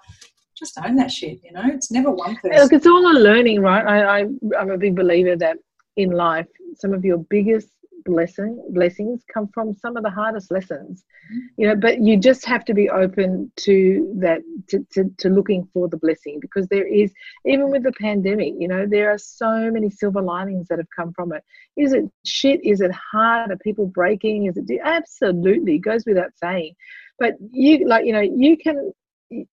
just 0.61 0.79
own 0.79 0.97
that 0.97 1.11
shit. 1.11 1.41
You 1.43 1.53
know, 1.53 1.63
it's 1.65 1.91
never 1.91 2.11
one 2.11 2.37
person. 2.37 2.61
Look, 2.61 2.73
it's 2.73 2.87
all 2.87 3.11
a 3.11 3.19
learning, 3.19 3.61
right? 3.61 3.85
I, 3.85 4.21
I 4.21 4.21
I'm 4.59 4.71
a 4.71 4.79
big 4.79 4.95
believer 4.95 5.37
that 5.37 5.57
in 5.97 6.11
life, 6.11 6.47
some 6.77 6.95
of 6.95 7.05
your 7.05 7.19
biggest 7.19 7.71
blessing 8.05 8.63
blessings 8.71 9.23
come 9.33 9.49
from 9.53 9.75
some 9.75 9.97
of 9.97 10.03
the 10.03 10.11
hardest 10.11 10.51
lessons. 10.51 11.05
Mm-hmm. 11.33 11.39
You 11.57 11.69
know 11.69 11.77
but 11.77 12.01
you 12.01 12.17
just 12.17 12.45
have 12.47 12.65
to 12.67 12.75
be 12.75 12.89
open 12.89 13.53
to 13.57 14.15
that 14.19 14.41
to, 14.69 14.87
to, 14.93 15.11
to, 15.19 15.29
looking 15.29 15.69
for 15.73 15.89
the 15.89 15.97
blessing 15.97 16.39
because 16.41 16.67
there 16.69 16.87
is 16.87 17.13
even 17.45 17.71
with 17.71 17.83
the 17.83 17.93
pandemic 17.93 18.55
you 18.59 18.69
know 18.69 18.87
there 18.87 19.11
are 19.11 19.19
so 19.19 19.71
many 19.71 19.91
silver 19.91 20.23
linings 20.23 20.69
that 20.69 20.79
have 20.79 20.89
come 20.95 21.13
from 21.13 21.33
it. 21.33 21.45
Is 21.77 21.93
it 21.93 22.11
shit? 22.25 22.65
Is 22.65 22.81
it 22.81 22.93
hard? 22.93 23.51
Are 23.51 23.57
people 23.59 23.87
breaking? 23.87 24.47
Is 24.47 24.57
it 24.57 24.81
absolutely 24.83 25.79
goes 25.79 26.05
without 26.07 26.33
saying. 26.37 26.75
But 27.19 27.35
you 27.53 27.87
like 27.87 28.07
you 28.07 28.13
know 28.13 28.21
you 28.21 28.57
can 28.57 28.93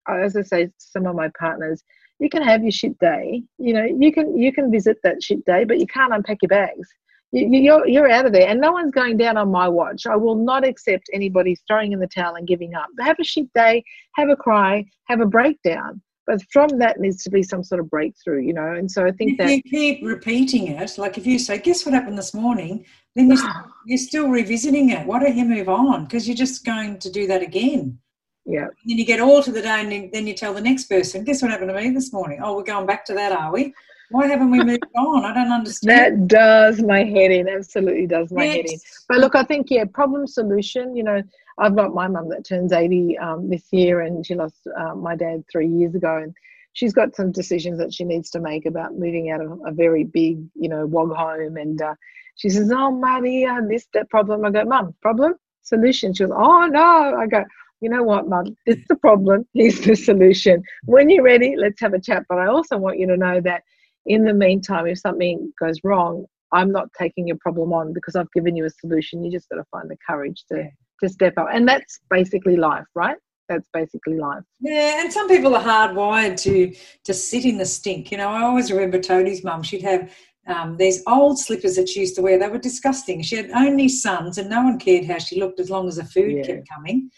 as 0.08 0.36
I 0.36 0.42
say 0.42 0.66
to 0.66 0.72
some 0.78 1.06
of 1.06 1.14
my 1.14 1.30
partners, 1.38 1.82
you 2.18 2.28
can 2.28 2.42
have 2.42 2.62
your 2.62 2.72
shit 2.72 2.98
day. 2.98 3.42
You 3.58 3.74
know, 3.74 3.84
you 3.84 4.12
can 4.12 4.36
you 4.36 4.52
can 4.52 4.70
visit 4.70 4.98
that 5.02 5.22
shit 5.22 5.44
day, 5.44 5.64
but 5.64 5.78
you 5.78 5.86
can't 5.86 6.14
unpack 6.14 6.38
your 6.42 6.48
bags. 6.48 6.88
You, 7.32 7.48
you're 7.50 7.86
you're 7.86 8.10
out 8.10 8.26
of 8.26 8.32
there, 8.32 8.48
and 8.48 8.60
no 8.60 8.72
one's 8.72 8.92
going 8.92 9.16
down 9.16 9.36
on 9.36 9.50
my 9.50 9.68
watch. 9.68 10.06
I 10.06 10.16
will 10.16 10.36
not 10.36 10.66
accept 10.66 11.10
anybody 11.12 11.56
throwing 11.66 11.92
in 11.92 12.00
the 12.00 12.06
towel 12.06 12.36
and 12.36 12.46
giving 12.46 12.74
up. 12.74 12.86
Have 13.00 13.16
a 13.20 13.24
shit 13.24 13.52
day, 13.52 13.84
have 14.14 14.28
a 14.28 14.36
cry, 14.36 14.84
have 15.08 15.20
a 15.20 15.26
breakdown. 15.26 16.00
But 16.26 16.40
from 16.52 16.78
that 16.78 16.98
needs 16.98 17.22
to 17.22 17.30
be 17.30 17.44
some 17.44 17.62
sort 17.62 17.80
of 17.80 17.88
breakthrough, 17.88 18.42
you 18.42 18.52
know. 18.52 18.72
And 18.72 18.90
so 18.90 19.06
I 19.06 19.12
think 19.12 19.32
if 19.32 19.38
that 19.38 19.48
you 19.48 19.62
keep 19.62 20.00
repeating 20.02 20.68
it, 20.68 20.98
like 20.98 21.18
if 21.18 21.26
you 21.26 21.38
say, 21.38 21.58
"Guess 21.58 21.84
what 21.84 21.94
happened 21.94 22.18
this 22.18 22.34
morning," 22.34 22.84
then 23.14 23.30
you're, 23.30 23.38
you're 23.86 23.98
still 23.98 24.28
revisiting 24.28 24.90
it. 24.90 25.06
Why 25.06 25.20
don't 25.20 25.36
you 25.36 25.44
move 25.44 25.68
on? 25.68 26.04
Because 26.04 26.26
you're 26.26 26.36
just 26.36 26.64
going 26.64 26.98
to 27.00 27.10
do 27.10 27.26
that 27.28 27.42
again. 27.42 27.98
Yeah. 28.46 28.66
And 28.66 28.70
then 28.86 28.98
you 28.98 29.04
get 29.04 29.20
all 29.20 29.42
to 29.42 29.50
the 29.50 29.60
day 29.60 29.80
and 29.80 30.12
then 30.12 30.26
you 30.26 30.34
tell 30.34 30.54
the 30.54 30.60
next 30.60 30.84
person, 30.84 31.24
guess 31.24 31.42
what 31.42 31.50
happened 31.50 31.70
to 31.70 31.74
me 31.74 31.90
this 31.90 32.12
morning? 32.12 32.40
Oh, 32.42 32.56
we're 32.56 32.62
going 32.62 32.86
back 32.86 33.04
to 33.06 33.14
that, 33.14 33.32
are 33.32 33.52
we? 33.52 33.74
Why 34.10 34.28
haven't 34.28 34.52
we 34.52 34.62
moved 34.62 34.84
on? 34.96 35.24
I 35.24 35.34
don't 35.34 35.50
understand. 35.50 35.90
That 35.90 36.28
does 36.28 36.80
my 36.80 37.02
head 37.02 37.32
in. 37.32 37.48
Absolutely 37.48 38.06
does 38.06 38.30
my 38.30 38.44
yes. 38.44 38.54
head 38.54 38.66
in. 38.66 38.78
But 39.08 39.18
look, 39.18 39.34
I 39.34 39.42
think, 39.42 39.66
yeah, 39.68 39.84
problem 39.84 40.28
solution, 40.28 40.94
you 40.94 41.02
know, 41.02 41.22
I've 41.58 41.74
got 41.74 41.92
my 41.92 42.06
mum 42.06 42.28
that 42.28 42.44
turns 42.44 42.72
80 42.72 43.18
um, 43.18 43.50
this 43.50 43.66
year 43.72 44.02
and 44.02 44.24
she 44.24 44.36
lost 44.36 44.66
uh, 44.78 44.94
my 44.94 45.16
dad 45.16 45.44
three 45.50 45.68
years 45.68 45.96
ago. 45.96 46.18
And 46.18 46.32
she's 46.74 46.92
got 46.92 47.16
some 47.16 47.32
decisions 47.32 47.78
that 47.78 47.92
she 47.92 48.04
needs 48.04 48.30
to 48.30 48.40
make 48.40 48.64
about 48.64 48.94
moving 48.94 49.30
out 49.30 49.40
of 49.40 49.60
a 49.66 49.72
very 49.72 50.04
big, 50.04 50.38
you 50.54 50.68
know, 50.68 50.86
wog 50.86 51.12
home. 51.12 51.56
And 51.56 51.82
uh, 51.82 51.94
she 52.36 52.48
says, 52.48 52.70
Oh, 52.70 52.92
Maria, 52.92 53.60
this, 53.68 53.88
that 53.92 54.08
problem. 54.08 54.44
I 54.44 54.50
go, 54.50 54.64
Mum, 54.64 54.94
problem? 55.02 55.34
Solution. 55.62 56.14
She 56.14 56.24
goes, 56.24 56.32
Oh, 56.36 56.66
no. 56.66 57.16
I 57.18 57.26
go, 57.26 57.42
you 57.80 57.90
know 57.90 58.02
what, 58.02 58.28
Mum, 58.28 58.56
this 58.66 58.76
is 58.76 58.84
the 58.88 58.96
problem. 58.96 59.46
Here's 59.54 59.80
the 59.80 59.94
solution. 59.94 60.62
When 60.84 61.10
you're 61.10 61.22
ready, 61.22 61.54
let's 61.56 61.80
have 61.80 61.94
a 61.94 62.00
chat. 62.00 62.24
But 62.28 62.38
I 62.38 62.46
also 62.46 62.76
want 62.78 62.98
you 62.98 63.06
to 63.08 63.16
know 63.16 63.40
that 63.42 63.62
in 64.06 64.24
the 64.24 64.34
meantime, 64.34 64.86
if 64.86 64.98
something 64.98 65.52
goes 65.60 65.80
wrong, 65.84 66.26
I'm 66.52 66.70
not 66.70 66.88
taking 66.98 67.26
your 67.26 67.36
problem 67.40 67.72
on 67.72 67.92
because 67.92 68.16
I've 68.16 68.30
given 68.32 68.56
you 68.56 68.64
a 68.64 68.70
solution. 68.70 69.24
You 69.24 69.30
just 69.30 69.48
got 69.48 69.56
to 69.56 69.64
find 69.70 69.90
the 69.90 69.96
courage 70.08 70.44
to, 70.50 70.68
to 71.02 71.08
step 71.08 71.34
up. 71.36 71.48
And 71.52 71.68
that's 71.68 72.00
basically 72.08 72.56
life, 72.56 72.86
right? 72.94 73.16
That's 73.48 73.68
basically 73.72 74.18
life. 74.18 74.42
Yeah, 74.60 75.02
and 75.02 75.12
some 75.12 75.28
people 75.28 75.54
are 75.54 75.62
hardwired 75.62 76.40
to 76.42 76.74
to 77.04 77.14
sit 77.14 77.44
in 77.44 77.58
the 77.58 77.64
stink. 77.64 78.10
You 78.10 78.18
know, 78.18 78.28
I 78.28 78.42
always 78.42 78.72
remember 78.72 78.98
Tony's 78.98 79.44
mum. 79.44 79.62
She'd 79.62 79.82
have 79.82 80.12
um, 80.48 80.76
these 80.76 81.00
old 81.06 81.38
slippers 81.38 81.76
that 81.76 81.88
she 81.88 82.00
used 82.00 82.16
to 82.16 82.22
wear. 82.22 82.40
They 82.40 82.48
were 82.48 82.58
disgusting. 82.58 83.22
She 83.22 83.36
had 83.36 83.50
only 83.50 83.88
sons, 83.88 84.38
and 84.38 84.50
no 84.50 84.62
one 84.62 84.80
cared 84.80 85.04
how 85.04 85.18
she 85.18 85.38
looked 85.38 85.60
as 85.60 85.70
long 85.70 85.86
as 85.86 85.96
the 85.96 86.04
food 86.04 86.32
yeah. 86.32 86.42
kept 86.42 86.68
coming. 86.68 87.08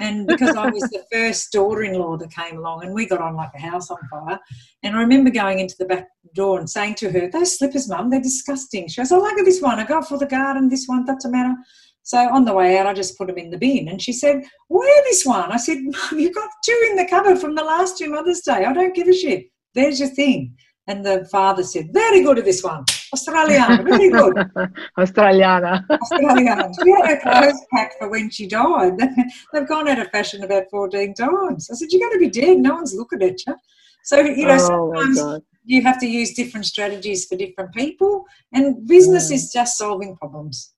And 0.00 0.26
because 0.26 0.54
I 0.54 0.70
was 0.70 0.82
the 0.82 1.04
first 1.12 1.50
daughter 1.52 1.82
in 1.82 1.98
law 1.98 2.16
that 2.16 2.32
came 2.32 2.58
along, 2.58 2.84
and 2.84 2.94
we 2.94 3.06
got 3.06 3.20
on 3.20 3.34
like 3.34 3.50
a 3.54 3.60
house 3.60 3.90
on 3.90 3.98
fire. 4.10 4.38
And 4.82 4.96
I 4.96 5.00
remember 5.00 5.30
going 5.30 5.58
into 5.58 5.74
the 5.78 5.86
back 5.86 6.08
door 6.34 6.58
and 6.58 6.70
saying 6.70 6.94
to 6.96 7.10
her, 7.10 7.28
Those 7.30 7.58
slippers, 7.58 7.88
mum, 7.88 8.10
they're 8.10 8.20
disgusting. 8.20 8.88
She 8.88 9.00
goes, 9.00 9.10
look 9.10 9.38
at 9.38 9.44
this 9.44 9.60
one. 9.60 9.78
I 9.78 9.84
go 9.84 10.00
for 10.02 10.18
the 10.18 10.26
garden, 10.26 10.68
this 10.68 10.86
one, 10.86 11.04
doesn't 11.04 11.30
matter. 11.30 11.54
So 12.08 12.16
on 12.16 12.44
the 12.44 12.54
way 12.54 12.78
out, 12.78 12.86
I 12.86 12.94
just 12.94 13.18
put 13.18 13.26
them 13.26 13.36
in 13.36 13.50
the 13.50 13.58
bin. 13.58 13.88
And 13.88 14.00
she 14.00 14.12
said, 14.12 14.42
Wear 14.68 15.02
this 15.04 15.26
one. 15.26 15.52
I 15.52 15.58
said, 15.58 15.78
Mum, 15.82 16.18
you've 16.18 16.34
got 16.34 16.48
two 16.64 16.86
in 16.90 16.96
the 16.96 17.06
cupboard 17.06 17.38
from 17.38 17.54
the 17.54 17.64
last 17.64 17.98
two 17.98 18.10
Mother's 18.10 18.40
Day. 18.40 18.64
I 18.64 18.72
don't 18.72 18.94
give 18.94 19.08
a 19.08 19.12
shit. 19.12 19.46
There's 19.74 20.00
your 20.00 20.08
thing. 20.08 20.56
And 20.86 21.04
the 21.04 21.28
father 21.30 21.62
said, 21.62 21.90
Very 21.92 22.22
good 22.22 22.38
at 22.38 22.44
this 22.44 22.62
one. 22.62 22.84
Australiana, 23.14 23.84
really 23.84 24.10
good. 24.10 24.34
Australiana. 24.98 25.86
Australiana. 25.88 26.72
She 26.82 26.90
had 26.90 27.08
her 27.08 27.20
clothes 27.20 27.64
packed 27.72 27.94
for 27.98 28.10
when 28.10 28.30
she 28.30 28.46
died. 28.46 28.94
They've 29.52 29.68
gone 29.68 29.88
out 29.88 29.98
of 29.98 30.08
fashion 30.10 30.44
about 30.44 30.64
14 30.70 31.14
times. 31.14 31.70
I 31.70 31.74
said, 31.74 31.88
You're 31.90 32.08
going 32.08 32.20
to 32.20 32.30
be 32.30 32.40
dead. 32.40 32.58
No 32.58 32.74
one's 32.74 32.94
looking 32.94 33.22
at 33.22 33.46
you. 33.46 33.56
So, 34.04 34.20
you 34.20 34.46
know, 34.46 34.54
oh 34.54 34.92
sometimes 34.94 35.42
you 35.64 35.82
have 35.82 36.00
to 36.00 36.06
use 36.06 36.32
different 36.34 36.66
strategies 36.66 37.26
for 37.26 37.36
different 37.36 37.74
people. 37.74 38.24
And 38.52 38.86
business 38.86 39.30
mm. 39.30 39.34
is 39.34 39.52
just 39.52 39.76
solving 39.76 40.16
problems. 40.16 40.72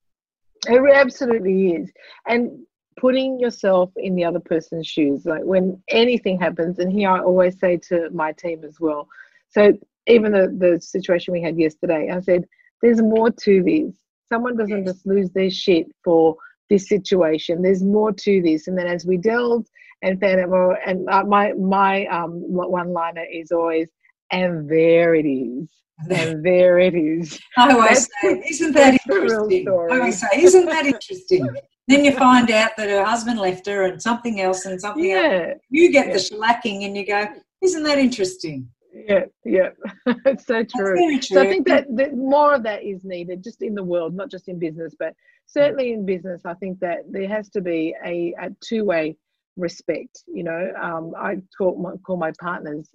It 0.67 0.83
absolutely 0.95 1.73
is. 1.73 1.91
And 2.27 2.67
putting 2.99 3.41
yourself 3.41 3.91
in 3.97 4.15
the 4.15 4.25
other 4.25 4.41
person's 4.41 4.87
shoes, 4.87 5.25
like 5.25 5.43
when 5.43 5.83
anything 5.89 6.39
happens, 6.39 6.79
and 6.79 6.93
here 6.93 7.11
I 7.11 7.21
always 7.21 7.59
say 7.59 7.79
to 7.89 8.11
my 8.11 8.33
team 8.33 8.63
as 8.65 8.79
well. 8.79 9.09
So 9.49 9.73
even 10.11 10.33
the, 10.33 10.55
the 10.59 10.81
situation 10.81 11.33
we 11.33 11.43
had 11.43 11.59
yesterday, 11.59 12.11
I 12.11 12.21
said, 12.21 12.45
there's 12.83 13.01
more 13.01 13.31
to 13.31 13.63
this. 13.63 13.95
Someone 14.29 14.57
doesn't 14.57 14.87
just 14.87 15.07
lose 15.07 15.31
their 15.31 15.51
shit 15.51 15.87
for 16.05 16.37
this 16.69 16.89
situation. 16.89 17.63
There's 17.63 17.83
more 17.83 18.13
to 18.13 18.43
this. 18.43 18.69
And 18.69 18.79
then 18.79 18.87
as 18.87 19.05
we 19.05 19.17
delved 19.17 19.69
and 20.03 20.21
found 20.21 20.41
out 20.41 20.49
more, 20.51 20.79
and 20.87 21.09
uh, 21.09 21.25
my 21.25 21.53
my 21.55 22.07
um 22.07 22.31
one 22.35 22.93
liner 22.93 23.25
is 23.31 23.51
always, 23.51 23.91
and 24.31 24.69
there 24.69 25.15
it 25.15 25.27
is. 25.27 25.69
And 26.09 26.45
there 26.45 26.79
it 26.79 26.95
is. 26.95 27.39
I 27.59 27.73
always 27.73 28.09
say, 28.23 28.43
isn't 28.49 28.73
that 28.73 28.99
interesting? 29.07 29.69
I 29.69 29.99
always 29.99 30.21
say, 30.21 30.29
isn't 30.37 30.67
that 30.67 30.87
interesting? 30.87 31.49
then 31.89 32.05
you 32.05 32.13
find 32.13 32.51
out 32.53 32.71
that 32.77 32.89
her 32.89 33.05
husband 33.05 33.41
left 33.41 33.67
her 33.67 33.83
and 33.83 34.01
something 34.01 34.41
else 34.41 34.65
and 34.65 34.81
something 34.81 35.05
yeah. 35.05 35.49
else. 35.51 35.61
You 35.71 35.91
get 35.91 36.07
yeah. 36.07 36.13
the 36.13 36.19
shellacking 36.21 36.85
and 36.87 36.97
you 36.97 37.05
go, 37.05 37.27
isn't 37.63 37.83
that 37.83 37.99
interesting? 37.99 38.69
Yeah 38.93 39.25
yeah. 39.45 39.71
It's 40.27 40.47
so 40.47 40.65
true. 40.65 40.97
true. 40.97 41.23
so 41.23 41.43
i 41.43 41.47
think 41.47 41.67
that, 41.69 41.87
that 41.97 42.15
more 42.17 42.55
of 42.55 42.63
that 42.65 42.83
is 42.83 43.05
needed 43.05 43.43
just 43.43 43.63
in 43.63 43.75
the 43.75 43.85
world 43.85 44.15
not 44.15 44.31
just 44.31 44.49
in 44.49 44.59
business 44.59 44.95
but 44.99 45.15
certainly 45.47 45.93
in 45.93 46.05
business 46.05 46.43
i 46.45 46.55
think 46.55 46.81
that 46.81 47.01
there 47.09 47.29
has 47.29 47.49
to 47.51 47.61
be 47.61 47.95
a, 48.05 48.35
a 48.41 48.51
two-way 48.61 49.17
respect 49.57 50.23
you 50.27 50.45
know. 50.45 50.73
Um, 50.81 51.13
i 51.19 51.37
call 51.57 51.77
my, 51.77 51.93
call 52.07 52.17
my 52.17 52.33
partners 52.41 52.89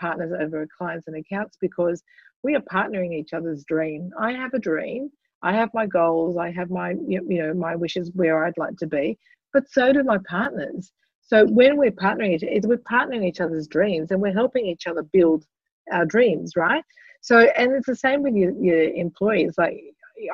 partners 0.00 0.32
over 0.38 0.66
clients 0.76 1.06
and 1.08 1.16
accounts 1.16 1.56
because 1.60 2.02
we 2.42 2.54
are 2.54 2.60
partnering 2.60 3.12
each 3.12 3.32
other's 3.32 3.64
dream. 3.64 4.10
I 4.18 4.30
have 4.32 4.54
a 4.54 4.60
dream. 4.60 5.10
I 5.42 5.52
have 5.54 5.70
my 5.74 5.86
goals. 5.86 6.36
I 6.36 6.52
have 6.52 6.70
my 6.70 6.90
you 7.06 7.20
know 7.28 7.54
my 7.54 7.76
wishes 7.76 8.10
where 8.14 8.44
i'd 8.44 8.58
like 8.58 8.76
to 8.76 8.86
be 8.86 9.18
but 9.52 9.68
so 9.70 9.92
do 9.92 10.02
my 10.02 10.18
partners 10.28 10.92
so 11.28 11.46
when 11.46 11.76
we're 11.76 11.90
partnering, 11.90 12.40
we're 12.66 12.78
partnering 12.78 13.24
each 13.24 13.40
other's 13.40 13.68
dreams 13.68 14.10
and 14.10 14.20
we're 14.20 14.32
helping 14.32 14.66
each 14.66 14.86
other 14.86 15.02
build 15.02 15.44
our 15.92 16.04
dreams, 16.04 16.56
right? 16.56 16.82
So, 17.20 17.38
and 17.38 17.72
it's 17.72 17.86
the 17.86 17.96
same 17.96 18.22
with 18.22 18.34
your, 18.34 18.52
your 18.52 18.82
employees. 18.94 19.54
Like 19.58 19.78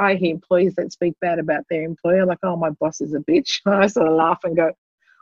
I 0.01 0.15
hear 0.15 0.33
employees 0.33 0.75
that 0.77 0.93
speak 0.93 1.15
bad 1.21 1.39
about 1.39 1.65
their 1.69 1.83
employer, 1.83 2.25
like, 2.25 2.39
"Oh, 2.43 2.57
my 2.57 2.71
boss 2.71 3.01
is 3.01 3.15
a 3.15 3.19
bitch." 3.19 3.61
I 3.67 3.87
sort 3.89 4.09
of 4.09 4.15
laugh 4.15 4.41
and 4.45 4.57
go, 4.57 4.73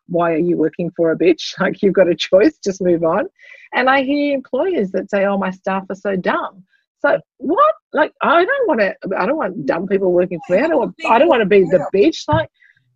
why 0.08 0.32
are 0.32 0.38
you 0.38 0.56
working 0.56 0.90
for 0.96 1.12
a 1.12 1.18
bitch? 1.18 1.54
Like 1.60 1.82
you've 1.82 1.94
got 1.94 2.08
a 2.08 2.14
choice, 2.14 2.58
just 2.62 2.82
move 2.82 3.04
on. 3.04 3.26
And 3.72 3.88
I 3.88 4.02
hear 4.02 4.34
employers 4.34 4.90
that 4.92 5.10
say, 5.10 5.24
oh, 5.24 5.38
my 5.38 5.50
staff 5.50 5.84
are 5.88 5.94
so 5.94 6.16
dumb. 6.16 6.64
So 6.98 7.18
what? 7.38 7.74
Like 7.92 8.12
I 8.20 8.44
don't 8.44 8.68
want 8.68 8.80
to. 8.80 8.94
I 9.16 9.26
don't 9.26 9.36
want 9.36 9.66
dumb 9.66 9.86
people 9.88 10.12
working 10.12 10.38
for 10.46 10.56
me. 10.56 10.62
I 10.62 10.68
don't 10.68 10.78
want. 10.78 10.94
I 11.08 11.18
don't 11.18 11.28
want 11.28 11.40
to 11.40 11.46
be 11.46 11.62
the 11.62 11.84
bitch. 11.92 12.24
Like 12.28 12.48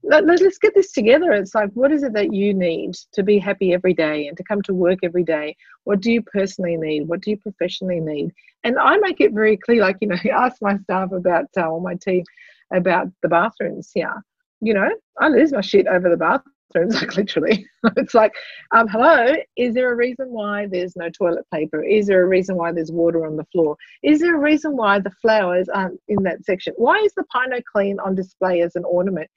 let, 0.06 0.40
us 0.40 0.58
get 0.58 0.74
this 0.74 0.92
together. 0.92 1.32
It's 1.32 1.54
like, 1.54 1.70
what 1.74 1.92
is 1.92 2.02
it 2.02 2.12
that 2.14 2.32
you 2.32 2.54
need 2.54 2.94
to 3.12 3.22
be 3.22 3.38
happy 3.38 3.74
every 3.74 3.94
day 3.94 4.28
and 4.28 4.36
to 4.36 4.44
come 4.44 4.62
to 4.62 4.74
work 4.74 5.00
every 5.02 5.24
day? 5.24 5.56
What 5.84 6.00
do 6.00 6.12
you 6.12 6.22
personally 6.22 6.76
need? 6.76 7.08
What 7.08 7.20
do 7.20 7.30
you 7.30 7.36
professionally 7.36 8.00
need? 8.00 8.32
And 8.64 8.78
I 8.78 8.96
make 8.98 9.20
it 9.20 9.32
very 9.32 9.56
clear. 9.56 9.80
Like 9.82 9.96
you 10.00 10.08
know, 10.08 10.16
ask 10.32 10.62
my 10.62 10.78
staff 10.78 11.12
about 11.12 11.46
uh, 11.56 11.68
or 11.68 11.80
my 11.80 11.94
team 11.94 12.24
about 12.72 13.08
the 13.22 13.28
bathrooms 13.28 13.90
here. 13.92 14.22
You 14.60 14.74
know, 14.74 14.88
I 15.18 15.28
lose 15.28 15.52
my 15.52 15.60
shit 15.60 15.86
over 15.86 16.08
the 16.08 16.16
bath 16.16 16.42
like 16.74 17.16
literally. 17.16 17.66
it's 17.96 18.14
like, 18.14 18.32
um, 18.72 18.88
hello, 18.88 19.34
is 19.56 19.74
there 19.74 19.92
a 19.92 19.96
reason 19.96 20.30
why 20.30 20.66
there's 20.66 20.96
no 20.96 21.08
toilet 21.10 21.46
paper? 21.52 21.82
Is 21.82 22.06
there 22.06 22.22
a 22.22 22.28
reason 22.28 22.56
why 22.56 22.72
there's 22.72 22.92
water 22.92 23.26
on 23.26 23.36
the 23.36 23.44
floor? 23.46 23.76
Is 24.02 24.20
there 24.20 24.36
a 24.36 24.40
reason 24.40 24.76
why 24.76 24.98
the 24.98 25.12
flowers 25.22 25.68
aren't 25.68 26.00
in 26.08 26.22
that 26.24 26.44
section? 26.44 26.74
Why 26.76 26.98
is 26.98 27.12
the 27.14 27.24
Pino 27.34 27.60
Clean 27.72 27.98
on 28.00 28.14
display 28.14 28.62
as 28.62 28.76
an 28.76 28.84
ornament? 28.84 29.30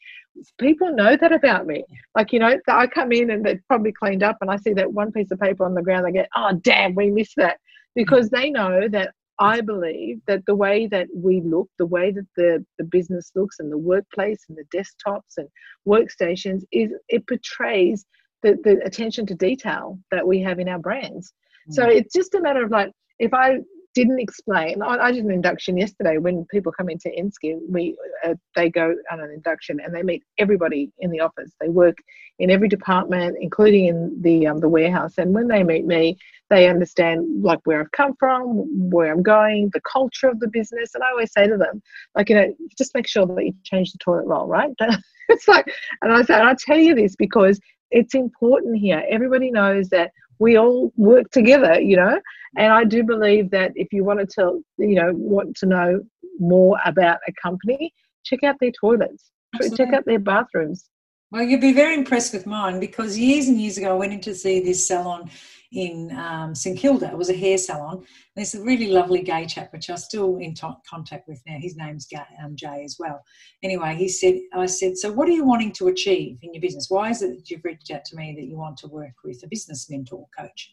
People 0.60 0.94
know 0.94 1.18
that 1.18 1.32
about 1.32 1.68
me. 1.68 1.84
Like, 2.16 2.32
you 2.32 2.40
know, 2.40 2.58
I 2.68 2.88
come 2.88 3.12
in 3.12 3.32
and 3.32 3.46
they're 3.46 3.62
probably 3.68 3.92
cleaned 3.92 4.24
up 4.24 4.38
and 4.42 4.50
I 4.50 4.58
see 4.58 4.74
that 4.74 4.92
one 4.92 5.12
piece 5.12 5.32
of 5.32 5.40
paper 5.40 5.66
on 5.66 5.74
the 5.74 5.82
ground, 5.82 6.06
they 6.06 6.12
get, 6.12 6.30
oh, 6.36 6.54
damn, 6.62 6.96
we 6.96 7.10
missed 7.12 7.36
that. 7.38 7.58
Because 7.96 8.30
they 8.30 8.50
know 8.50 8.88
that 8.90 9.14
I 9.40 9.62
believe 9.62 10.20
that 10.28 10.46
the 10.46 10.56
way 10.56 10.88
that 10.88 11.08
we 11.16 11.42
look, 11.42 11.70
the 11.78 11.86
way 11.86 12.12
that 12.12 12.28
the, 12.36 12.66
the 12.78 12.84
business 12.84 13.32
looks 13.36 13.58
and 13.60 13.72
the 13.72 13.78
workplace 13.78 14.46
and 14.50 14.58
the 14.58 14.78
desktops 14.78 15.38
and 15.38 15.48
workstations 15.88 16.64
is 16.72 16.92
it 17.08 17.26
portrays 17.28 18.06
the, 18.44 18.58
the 18.64 18.82
attention 18.86 19.26
to 19.28 19.36
detail 19.36 20.00
that 20.12 20.28
we 20.28 20.42
have 20.42 20.60
in 20.60 20.68
our 20.68 20.80
brands. 20.80 21.34
Mm. 21.70 21.74
So 21.74 21.86
it's 21.86 22.14
just 22.14 22.36
a 22.36 22.42
matter 22.42 22.64
of 22.64 22.72
like 22.72 22.92
if 23.20 23.34
I 23.34 23.60
didn't 23.96 24.20
explain. 24.20 24.82
I, 24.82 24.98
I, 24.98 25.12
did 25.12 25.26
an 25.26 25.32
induction 25.32 25.78
yesterday. 25.78 26.18
When 26.18 26.46
people 26.46 26.72
come 26.72 26.90
into 26.90 27.10
Inskin, 27.10 27.60
we 27.70 27.96
uh, 28.24 28.36
they 28.56 28.70
go 28.70 28.94
on 29.12 29.20
an 29.20 29.32
induction 29.32 29.80
and 29.84 29.94
they 29.94 30.04
meet 30.04 30.24
everybody 30.38 30.92
in 31.00 31.10
the 31.10 31.20
office. 31.20 31.52
They 31.60 31.70
work 31.70 31.98
in 32.38 32.52
every 32.52 32.68
department, 32.68 33.38
including 33.42 33.86
in 33.86 34.22
the 34.22 34.48
um, 34.48 34.60
the 34.60 34.70
warehouse. 34.70 35.18
And 35.18 35.34
when 35.34 35.48
they 35.48 35.64
meet 35.64 35.86
me, 35.86 36.18
they 36.50 36.68
understand 36.68 37.44
like 37.44 37.60
where 37.64 37.82
I've 37.82 37.92
come 37.92 38.14
from, 38.20 38.90
where 38.92 39.12
I'm 39.12 39.24
going, 39.24 39.70
the 39.74 39.82
culture 39.82 40.30
of 40.30 40.40
the 40.40 40.48
business. 40.48 40.94
And 40.94 41.04
I 41.04 41.10
always 41.10 41.32
say 41.32 41.48
to 41.48 41.58
them, 41.58 41.82
like 42.16 42.30
you 42.30 42.36
know, 42.36 42.54
just 42.78 42.94
make 42.94 43.08
sure 43.08 43.26
that 43.26 43.46
you 43.46 43.54
change 43.64 43.92
the 43.92 43.98
toilet 43.98 44.26
roll, 44.26 44.48
right? 44.48 44.72
it's 45.30 45.48
like, 45.48 45.66
and 46.02 46.14
I 46.14 46.22
say, 46.24 46.36
I 46.36 46.56
tell 46.58 46.78
you 46.78 46.94
this 46.94 47.16
because 47.16 47.60
it's 47.92 48.14
important 48.14 48.78
here. 48.78 49.04
Everybody 49.10 49.50
knows 49.50 49.90
that 49.90 50.12
we 50.40 50.58
all 50.58 50.92
work 50.96 51.30
together, 51.32 51.80
you 51.80 51.96
know. 51.96 52.20
And 52.58 52.74
I 52.74 52.84
do 52.84 53.04
believe 53.04 53.52
that 53.52 53.72
if 53.76 53.94
you 53.94 54.04
want 54.04 54.20
to 54.20 54.26
tell, 54.26 54.62
you 54.78 54.96
know, 54.96 55.12
want 55.14 55.56
to 55.58 55.66
know 55.66 56.02
more 56.40 56.80
about 56.86 57.20
a 57.28 57.34
company, 57.42 57.94
check 58.24 58.44
out 58.44 58.56
their 58.60 58.72
toilets, 58.72 59.32
Absolutely. 59.56 59.78
check 59.78 59.94
out 59.94 60.06
their 60.06 60.20
bathrooms. 60.20 60.90
Well, 61.32 61.44
you'd 61.44 61.62
be 61.62 61.74
very 61.74 61.94
impressed 61.94 62.34
with 62.34 62.48
mine 62.48 62.80
because 62.80 63.18
years 63.18 63.48
and 63.48 63.62
years 63.62 63.78
ago, 63.78 63.92
I 63.92 63.98
went 63.98 64.14
in 64.14 64.22
to 64.22 64.34
see 64.34 64.62
this 64.62 64.88
salon 64.88 65.30
in 65.72 66.12
um, 66.18 66.56
St 66.56 66.78
Kilda. 66.78 67.12
It 67.12 67.18
was 67.18 67.30
a 67.30 67.38
hair 67.38 67.58
salon. 67.58 68.06
There's 68.36 68.56
a 68.56 68.64
really 68.64 68.88
lovely 68.88 69.22
gay 69.22 69.46
chap, 69.46 69.72
which 69.72 69.90
I'm 69.90 69.98
still 69.98 70.38
in 70.38 70.54
t- 70.54 70.68
contact 70.90 71.28
with 71.28 71.42
now. 71.46 71.58
His 71.60 71.76
name's 71.76 72.08
um, 72.44 72.56
Jay 72.56 72.84
as 72.84 72.98
well. 73.00 73.24
Anyway, 73.64 73.96
he 73.96 74.08
said, 74.08 74.40
I 74.54 74.66
said, 74.66 74.98
so 74.98 75.12
what 75.12 75.28
are 75.28 75.34
you 75.34 75.46
wanting 75.46 75.72
to 75.74 75.88
achieve 75.88 76.40
in 76.42 76.54
your 76.54 76.62
business? 76.62 76.88
Why 76.90 77.10
is 77.10 77.22
it 77.22 77.36
that 77.36 77.50
you've 77.50 77.64
reached 77.64 77.92
out 77.92 78.06
to 78.06 78.16
me 78.16 78.36
that 78.36 78.48
you 78.48 78.58
want 78.58 78.78
to 78.78 78.88
work 78.88 79.14
with 79.24 79.44
a 79.44 79.48
business 79.48 79.90
mentor 79.90 80.26
coach? 80.38 80.72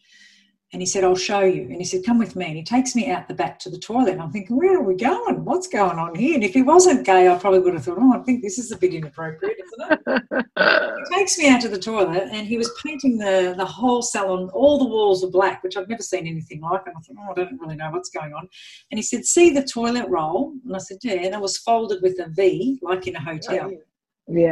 And 0.73 0.81
he 0.81 0.85
said, 0.85 1.05
I'll 1.05 1.15
show 1.15 1.41
you. 1.41 1.63
And 1.63 1.77
he 1.77 1.85
said, 1.85 2.03
Come 2.05 2.19
with 2.19 2.35
me. 2.35 2.45
And 2.45 2.57
he 2.57 2.63
takes 2.63 2.93
me 2.93 3.09
out 3.09 3.27
the 3.29 3.33
back 3.33 3.57
to 3.59 3.69
the 3.69 3.77
toilet. 3.77 4.13
And 4.13 4.21
I'm 4.21 4.31
thinking, 4.31 4.57
Where 4.57 4.77
are 4.77 4.83
we 4.83 4.95
going? 4.95 5.45
What's 5.45 5.67
going 5.67 5.97
on 5.97 6.13
here? 6.15 6.35
And 6.35 6.43
if 6.43 6.53
he 6.53 6.61
wasn't 6.61 7.05
gay, 7.05 7.29
I 7.29 7.37
probably 7.37 7.59
would 7.59 7.73
have 7.73 7.85
thought, 7.85 7.97
Oh, 7.99 8.13
I 8.13 8.23
think 8.23 8.41
this 8.41 8.57
is 8.57 8.71
a 8.71 8.77
bit 8.77 8.93
inappropriate, 8.93 9.57
isn't 9.63 9.99
it? 10.17 10.45
he 10.57 11.15
takes 11.15 11.37
me 11.37 11.47
out 11.49 11.61
to 11.61 11.69
the 11.69 11.79
toilet 11.79 12.27
and 12.31 12.45
he 12.45 12.57
was 12.57 12.69
painting 12.83 13.17
the, 13.17 13.55
the 13.57 13.65
whole 13.65 14.01
salon, 14.01 14.49
all 14.49 14.77
the 14.77 14.85
walls 14.85 15.23
are 15.23 15.29
black, 15.29 15.63
which 15.63 15.77
I've 15.77 15.87
never 15.87 16.03
seen 16.03 16.27
anything 16.27 16.59
like. 16.59 16.81
And 16.85 16.95
I 16.97 16.99
thought, 16.99 17.15
Oh, 17.17 17.31
I 17.31 17.45
don't 17.45 17.61
really 17.61 17.77
know 17.77 17.91
what's 17.91 18.09
going 18.09 18.33
on. 18.33 18.49
And 18.91 18.99
he 18.99 19.03
said, 19.03 19.23
See 19.23 19.51
the 19.51 19.63
toilet 19.63 20.09
roll? 20.09 20.53
And 20.65 20.75
I 20.75 20.79
said, 20.79 20.97
Yeah. 21.01 21.13
And 21.13 21.33
it 21.33 21.39
was 21.39 21.57
folded 21.59 22.01
with 22.01 22.19
a 22.19 22.27
V, 22.29 22.79
like 22.81 23.07
in 23.07 23.15
a 23.15 23.19
oh, 23.19 23.33
hotel. 23.33 23.67
Oh, 23.67 23.69
yeah. 23.69 23.77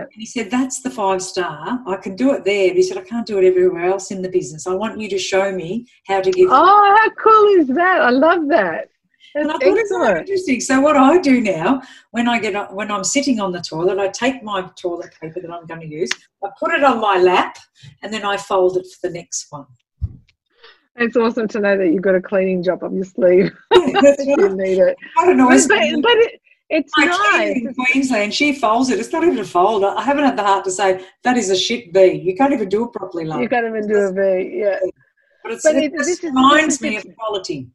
And 0.04 0.22
he 0.22 0.26
said, 0.26 0.50
That's 0.50 0.82
the 0.82 0.90
five 0.90 1.22
star. 1.22 1.80
I 1.86 1.96
can 1.98 2.16
do 2.16 2.34
it 2.34 2.46
there. 2.46 2.70
But 2.70 2.78
he 2.78 2.84
said, 2.84 2.98
I 2.98 3.02
can't 3.02 3.26
do 3.26 3.38
it 3.40 3.46
everywhere 3.46 3.86
else 3.86 4.12
in 4.12 4.22
the 4.22 4.30
business. 4.30 4.68
I 4.68 4.74
want 4.74 5.00
you 5.00 5.10
to 5.10 5.20
show 5.20 5.52
me 5.52 5.86
how 6.08 6.22
to 6.22 6.32
give. 6.32 6.50
Oh, 6.50 6.98
how 6.98 7.10
cool 7.22 7.62
is 7.62 7.68
that? 7.68 8.02
I 8.02 8.10
love 8.10 8.48
that. 8.50 8.90
That's 9.34 9.48
and 9.48 9.52
I 9.52 9.58
thought 9.58 9.78
it's 9.78 9.90
so 9.90 10.18
interesting. 10.18 10.62
So 10.62 10.80
what 10.80 10.96
I 10.96 11.18
do 11.18 11.42
now, 11.42 11.82
when 12.12 12.30
I 12.30 12.40
get 12.40 12.74
when 12.74 12.90
I'm 12.90 13.04
sitting 13.04 13.42
on 13.42 13.52
the 13.52 13.60
toilet, 13.60 14.00
I 14.00 14.08
take 14.08 14.42
my 14.44 14.70
toilet 14.78 15.14
paper 15.22 15.42
that 15.42 15.52
I'm 15.52 15.66
going 15.66 15.82
to 15.82 15.88
use, 15.88 16.10
I 16.42 16.48
put 16.58 16.74
it 16.74 16.86
on 16.86 17.02
my 17.02 17.18
lap, 17.18 17.58
and 18.02 18.14
then 18.14 18.24
I 18.24 18.38
fold 18.38 18.78
it 18.78 18.86
for 18.86 19.08
the 19.08 19.14
next 19.14 19.48
one. 19.50 19.66
It's 20.98 21.18
awesome 21.18 21.50
to 21.50 21.60
know 21.60 21.78
that 21.78 21.88
you've 21.88 22.02
got 22.02 22.16
a 22.16 22.22
cleaning 22.22 22.64
job 22.64 22.82
up 22.82 22.94
your 22.94 23.04
sleeve. 23.04 23.52
Yeah, 23.76 24.00
right. 24.02 24.20
you 24.26 24.56
need 24.56 24.80
it. 24.80 24.96
I 25.18 25.26
don't 25.26 25.38
know. 25.38 25.50
But, 25.50 25.68
but, 25.68 26.02
but 26.02 26.12
it, 26.14 26.42
it's 26.70 26.92
My 26.98 27.06
nice. 27.06 27.58
in 27.58 27.74
Queensland, 27.74 28.34
she 28.34 28.54
folds 28.54 28.90
it. 28.90 29.00
It's 29.00 29.12
not 29.12 29.24
even 29.24 29.38
a 29.40 29.46
fold. 29.46 29.84
I 29.84 30.02
haven't 30.02 30.26
had 30.26 30.38
the 30.38 30.44
heart 30.44 30.66
to 30.66 30.72
say 30.72 31.06
that 31.24 31.38
is 31.38 31.50
a 31.50 31.56
shit 31.56 31.94
V. 31.94 32.14
You 32.14 32.36
can't 32.36 32.54
even 32.54 32.70
do 32.70 32.86
it 32.86 32.94
properly, 32.94 33.26
love. 33.26 33.42
You 33.42 33.50
can't 33.50 33.68
even 33.68 33.88
do 33.88 33.96
a 33.96 34.12
V, 34.12 34.60
yeah. 34.60 34.80
But, 35.44 35.52
it's, 35.52 35.64
but 35.64 35.76
it, 35.76 35.94
this 35.96 36.24
reminds 36.24 36.82
me 36.82 36.98
of 36.98 37.06
quality. 37.18 37.68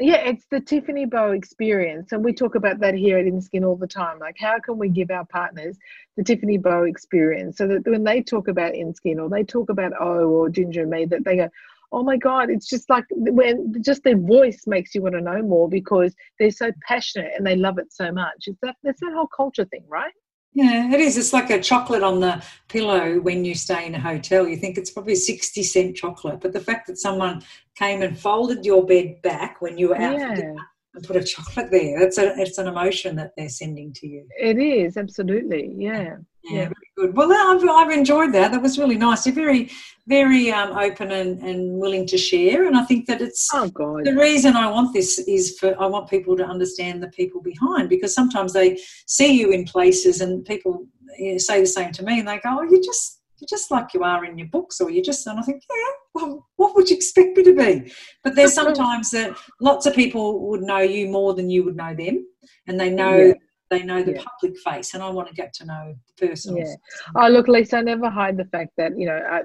Yeah, 0.00 0.16
it's 0.16 0.44
the 0.50 0.58
Tiffany 0.58 1.04
Bow 1.04 1.30
experience, 1.30 2.10
and 2.10 2.24
we 2.24 2.32
talk 2.32 2.56
about 2.56 2.80
that 2.80 2.94
here 2.94 3.16
at 3.16 3.26
Inskin 3.26 3.64
all 3.64 3.76
the 3.76 3.86
time. 3.86 4.18
Like, 4.18 4.34
how 4.36 4.58
can 4.58 4.76
we 4.76 4.88
give 4.88 5.12
our 5.12 5.24
partners 5.26 5.78
the 6.16 6.24
Tiffany 6.24 6.58
Bow 6.58 6.82
experience 6.82 7.58
so 7.58 7.68
that 7.68 7.86
when 7.86 8.02
they 8.02 8.20
talk 8.20 8.48
about 8.48 8.74
Inskin 8.74 9.20
or 9.20 9.28
they 9.28 9.44
talk 9.44 9.70
about 9.70 9.92
O 10.00 10.28
or 10.30 10.48
Ginger 10.48 10.84
me, 10.84 11.04
that 11.04 11.24
they 11.24 11.36
go, 11.36 11.48
oh 11.94 12.02
my 12.02 12.16
god 12.16 12.50
it's 12.50 12.68
just 12.68 12.88
like 12.90 13.04
when 13.10 13.72
just 13.80 14.02
their 14.02 14.16
voice 14.16 14.62
makes 14.66 14.94
you 14.94 15.02
want 15.02 15.14
to 15.14 15.20
know 15.20 15.42
more 15.42 15.68
because 15.68 16.14
they're 16.38 16.50
so 16.50 16.70
passionate 16.86 17.32
and 17.36 17.46
they 17.46 17.56
love 17.56 17.78
it 17.78 17.92
so 17.92 18.10
much. 18.12 18.44
It's 18.46 18.58
that 18.62 18.76
that's 18.82 19.00
that 19.00 19.12
whole 19.14 19.28
culture 19.28 19.64
thing 19.64 19.84
right? 19.88 20.12
Yeah 20.52 20.92
it 20.92 21.00
is. 21.00 21.16
It's 21.16 21.32
like 21.32 21.50
a 21.50 21.60
chocolate 21.60 22.02
on 22.02 22.20
the 22.20 22.42
pillow 22.68 23.20
when 23.20 23.44
you 23.44 23.54
stay 23.54 23.86
in 23.86 23.94
a 23.94 24.00
hotel. 24.00 24.48
You 24.48 24.56
think 24.56 24.76
it's 24.76 24.90
probably 24.90 25.14
60 25.14 25.62
cent 25.62 25.96
chocolate 25.96 26.40
but 26.40 26.52
the 26.52 26.60
fact 26.60 26.86
that 26.88 26.98
someone 26.98 27.42
came 27.76 28.02
and 28.02 28.18
folded 28.18 28.64
your 28.64 28.84
bed 28.84 29.22
back 29.22 29.60
when 29.60 29.78
you 29.78 29.88
were 29.88 29.96
out 29.96 30.18
yeah. 30.18 30.54
and 30.94 31.04
put 31.04 31.16
a 31.16 31.24
chocolate 31.24 31.70
there 31.72 32.00
it's 32.02 32.18
a 32.18 32.34
it's 32.40 32.58
an 32.58 32.68
emotion 32.68 33.16
that 33.16 33.32
they're 33.36 33.48
sending 33.48 33.92
to 33.94 34.06
you. 34.06 34.26
It 34.38 34.58
is 34.58 34.96
absolutely. 34.96 35.74
Yeah. 35.76 36.16
Yeah, 36.44 36.52
yeah. 36.52 36.68
Good. 36.96 37.16
Well, 37.16 37.32
I've, 37.32 37.68
I've 37.68 37.96
enjoyed 37.96 38.32
that. 38.32 38.52
That 38.52 38.62
was 38.62 38.78
really 38.78 38.96
nice. 38.96 39.26
You're 39.26 39.34
very, 39.34 39.70
very 40.06 40.50
um, 40.50 40.76
open 40.76 41.10
and, 41.10 41.40
and 41.40 41.78
willing 41.78 42.06
to 42.06 42.18
share. 42.18 42.66
And 42.66 42.76
I 42.76 42.84
think 42.84 43.06
that 43.06 43.20
it's 43.20 43.48
oh, 43.52 43.68
God. 43.68 44.04
the 44.04 44.14
reason 44.14 44.56
I 44.56 44.70
want 44.70 44.92
this 44.92 45.18
is 45.20 45.58
for 45.58 45.80
I 45.80 45.86
want 45.86 46.08
people 46.08 46.36
to 46.36 46.44
understand 46.44 47.02
the 47.02 47.08
people 47.08 47.40
behind 47.40 47.88
because 47.88 48.14
sometimes 48.14 48.52
they 48.52 48.78
see 49.06 49.38
you 49.38 49.50
in 49.50 49.64
places 49.64 50.20
and 50.20 50.44
people 50.44 50.86
you 51.18 51.32
know, 51.32 51.38
say 51.38 51.60
the 51.60 51.66
same 51.66 51.92
to 51.92 52.04
me 52.04 52.18
and 52.18 52.28
they 52.28 52.38
go, 52.38 52.58
"Oh, 52.58 52.62
you 52.62 52.82
just 52.82 53.20
you're 53.40 53.48
just 53.48 53.70
like 53.70 53.94
you 53.94 54.02
are 54.02 54.24
in 54.24 54.38
your 54.38 54.48
books," 54.48 54.80
or 54.80 54.90
you 54.90 55.02
just 55.02 55.26
and 55.26 55.38
I 55.38 55.42
think, 55.42 55.62
"Yeah, 55.68 55.92
well, 56.14 56.46
what 56.56 56.74
would 56.74 56.90
you 56.90 56.96
expect 56.96 57.36
me 57.36 57.42
to 57.44 57.54
be?" 57.54 57.92
But 58.22 58.34
there's 58.34 58.54
sometimes 58.62 59.10
that 59.10 59.36
lots 59.60 59.86
of 59.86 59.94
people 59.94 60.48
would 60.48 60.62
know 60.62 60.78
you 60.78 61.08
more 61.08 61.34
than 61.34 61.50
you 61.50 61.64
would 61.64 61.76
know 61.76 61.94
them, 61.94 62.26
and 62.66 62.78
they 62.78 62.90
know. 62.90 63.16
Yeah 63.16 63.32
they 63.70 63.82
know 63.82 64.02
the 64.02 64.12
yeah. 64.12 64.22
public 64.22 64.58
face 64.60 64.94
and 64.94 65.02
i 65.02 65.08
want 65.08 65.28
to 65.28 65.34
get 65.34 65.52
to 65.52 65.64
know 65.64 65.94
the 66.18 66.28
person. 66.28 66.56
Yeah. 66.56 66.74
Oh 67.16 67.28
look 67.28 67.48
lisa 67.48 67.78
i 67.78 67.82
never 67.82 68.10
hide 68.10 68.36
the 68.36 68.44
fact 68.44 68.72
that 68.76 68.98
you 68.98 69.06
know 69.06 69.20
I, 69.30 69.42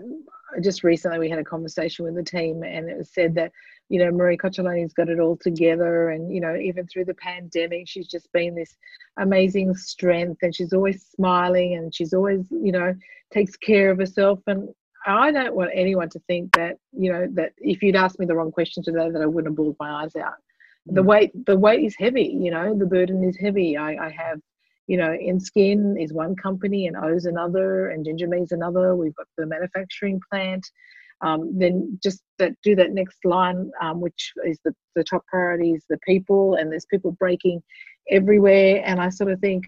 just 0.61 0.83
recently 0.83 1.19
we 1.19 1.29
had 1.29 1.39
a 1.39 1.43
conversation 1.43 2.05
with 2.05 2.15
the 2.15 2.23
team 2.23 2.63
and 2.63 2.89
it 2.89 2.97
was 2.97 3.11
said 3.13 3.35
that 3.35 3.51
you 3.89 3.99
know 3.99 4.11
marie 4.11 4.37
Coccioloni's 4.37 4.93
got 4.93 5.09
it 5.09 5.19
all 5.19 5.37
together 5.37 6.09
and 6.09 6.33
you 6.33 6.41
know 6.41 6.55
even 6.55 6.87
through 6.87 7.05
the 7.05 7.13
pandemic 7.15 7.87
she's 7.87 8.07
just 8.07 8.31
been 8.31 8.55
this 8.55 8.75
amazing 9.17 9.75
strength 9.75 10.39
and 10.41 10.55
she's 10.55 10.73
always 10.73 11.05
smiling 11.15 11.75
and 11.75 11.93
she's 11.93 12.13
always 12.13 12.45
you 12.49 12.71
know 12.71 12.93
takes 13.31 13.55
care 13.55 13.91
of 13.91 13.99
herself 13.99 14.39
and 14.47 14.69
I 15.07 15.31
don't 15.31 15.55
want 15.55 15.71
anyone 15.73 16.09
to 16.09 16.19
think 16.27 16.51
that 16.57 16.77
you 16.91 17.11
know 17.11 17.27
that 17.33 17.53
if 17.59 17.81
you'd 17.81 17.95
asked 17.95 18.19
me 18.19 18.25
the 18.25 18.35
wrong 18.35 18.51
question 18.51 18.83
today 18.83 19.09
that 19.09 19.21
I 19.21 19.25
wouldn't 19.25 19.51
have 19.51 19.55
bawled 19.55 19.77
my 19.79 20.03
eyes 20.03 20.15
out 20.15 20.35
the 20.85 21.03
weight 21.03 21.31
the 21.45 21.57
weight 21.57 21.83
is 21.83 21.95
heavy 21.97 22.37
you 22.39 22.51
know 22.51 22.77
the 22.77 22.85
burden 22.85 23.23
is 23.23 23.37
heavy. 23.37 23.77
I, 23.77 24.07
I 24.07 24.09
have 24.09 24.39
you 24.87 24.97
know 24.97 25.11
Inskin 25.11 26.01
is 26.01 26.13
one 26.13 26.35
company 26.35 26.87
and 26.87 26.97
o's 26.97 27.25
another 27.25 27.89
and 27.89 28.05
ginger 28.05 28.27
me's 28.27 28.51
another. 28.51 28.95
We've 28.95 29.15
got 29.15 29.27
the 29.37 29.45
manufacturing 29.45 30.19
plant. 30.31 30.65
Um, 31.21 31.51
then 31.59 31.99
just 32.01 32.21
that 32.37 32.53
do 32.63 32.77
that 32.77 32.93
next 32.93 33.17
line 33.25 33.71
um, 33.81 33.99
which 33.99 34.31
is 34.45 34.57
the, 34.63 34.73
the 34.95 35.03
top 35.03 35.25
priority 35.27 35.71
is 35.71 35.83
the 35.89 35.99
people 36.07 36.55
and 36.55 36.71
there's 36.71 36.85
people 36.85 37.11
breaking 37.19 37.61
everywhere. 38.09 38.81
And 38.85 39.01
i 39.01 39.09
sort 39.09 39.31
of 39.31 39.39
think 39.39 39.65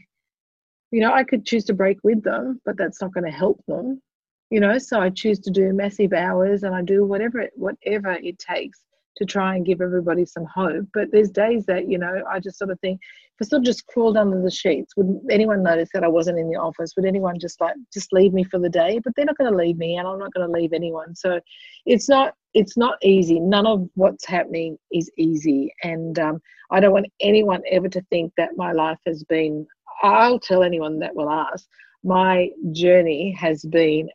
you 0.91 1.01
know 1.01 1.14
i 1.14 1.24
could 1.24 1.45
choose 1.45 1.66
to 1.66 1.74
break 1.74 1.97
with 2.03 2.24
them 2.24 2.62
but 2.66 2.78
that's 2.78 3.01
not 3.01 3.14
going 3.14 3.26
to 3.26 3.38
help 3.38 3.62
them 3.68 4.01
you 4.49 4.59
know? 4.59 4.78
So 4.78 4.99
i 4.99 5.09
choose 5.09 5.39
to 5.39 5.51
do 5.51 5.74
massive 5.74 6.14
hours 6.14 6.64
and 6.64 6.76
i 6.76 6.82
do 6.82 7.05
whatever 7.05 7.39
it, 7.39 7.51
whatever 7.55 8.12
it 8.12 8.39
takes 8.39 8.80
to 9.18 9.26
try 9.26 9.55
and 9.55 9.66
give 9.66 9.82
everybody 9.82 10.26
some 10.26 10.45
hope. 10.45 10.86
But 10.93 11.12
there's 11.12 11.30
days 11.30 11.66
that 11.66 11.88
you 11.88 11.97
know 11.97 12.24
i 12.30 12.39
just 12.39 12.57
sort 12.57 12.72
of 12.72 12.80
think 12.80 12.99
if 13.39 13.45
i 13.45 13.49
sort 13.49 13.62
of 13.62 13.66
just 13.66 13.86
crawled 13.88 14.18
under 14.18 14.41
the 14.41 14.51
sheets 14.51 14.93
would 14.95 15.20
anyone 15.30 15.64
notice 15.64 15.89
that 15.93 16.03
i 16.03 16.07
wasn't 16.07 16.39
in 16.39 16.49
the 16.49 16.57
office? 16.57 16.93
Would 16.95 17.05
anyone 17.05 17.39
just 17.39 17.59
like 17.62 17.76
just 17.93 18.14
leave 18.14 18.34
me 18.34 18.43
for 18.43 18.59
the 18.59 18.70
day? 18.70 18.99
But 19.03 19.14
they're 19.16 19.26
not 19.26 19.38
going 19.38 19.51
to 19.51 19.57
leave 19.57 19.78
me 19.78 19.97
and 19.97 20.07
i'm 20.07 20.20
not 20.20 20.34
going 20.34 20.47
to 20.47 20.59
leave 20.59 20.74
anyone. 20.74 21.16
So 21.16 21.39
it's 21.86 22.09
not 22.09 22.34
it's 22.53 22.78
not 22.78 22.97
easy. 23.01 23.39
None 23.39 23.66
of 23.66 23.88
what's 23.95 24.26
happening 24.26 24.78
is 24.91 25.09
easy. 25.18 25.74
And 25.84 26.18
um, 26.20 26.41
i 26.72 26.80
don't 26.80 26.93
want 26.93 27.07
anyone 27.20 27.62
ever 27.70 27.89
to 27.89 28.01
think 28.09 28.32
that 28.38 28.55
my 28.55 28.72
life 28.72 28.99
has 29.05 29.24
been 29.26 29.68
i'll 30.03 30.39
tell 30.39 30.64
anyone 30.64 30.99
that 30.99 31.14
will 31.14 31.30
ask 31.30 31.68
my 32.03 32.49
journey 32.72 33.32
has 33.39 33.64
been 33.66 34.09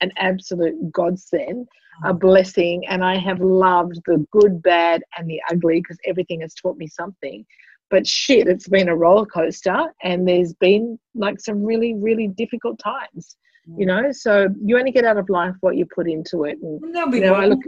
an 0.00 0.12
absolute 0.16 0.92
godsend, 0.92 1.68
a 2.04 2.14
blessing, 2.14 2.86
and 2.88 3.04
I 3.04 3.18
have 3.18 3.40
loved 3.40 4.00
the 4.06 4.24
good, 4.30 4.62
bad, 4.62 5.02
and 5.16 5.28
the 5.28 5.40
ugly 5.50 5.80
because 5.80 5.98
everything 6.06 6.40
has 6.40 6.54
taught 6.54 6.76
me 6.76 6.86
something. 6.86 7.44
But 7.90 8.06
shit, 8.06 8.46
it's 8.46 8.68
been 8.68 8.88
a 8.88 8.96
roller 8.96 9.26
coaster, 9.26 9.92
and 10.02 10.26
there's 10.26 10.54
been 10.54 10.98
like 11.14 11.40
some 11.40 11.62
really, 11.62 11.94
really 11.94 12.28
difficult 12.28 12.78
times, 12.78 13.36
you 13.76 13.84
know. 13.84 14.12
So 14.12 14.48
you 14.64 14.78
only 14.78 14.92
get 14.92 15.04
out 15.04 15.18
of 15.18 15.28
life 15.28 15.54
what 15.60 15.76
you 15.76 15.86
put 15.92 16.08
into 16.08 16.44
it. 16.44 16.58
And 16.62 16.94
there'll 16.94 17.10
be 17.10 17.18
you 17.18 17.24
know, 17.24 17.36
more, 17.36 17.46
look, 17.48 17.60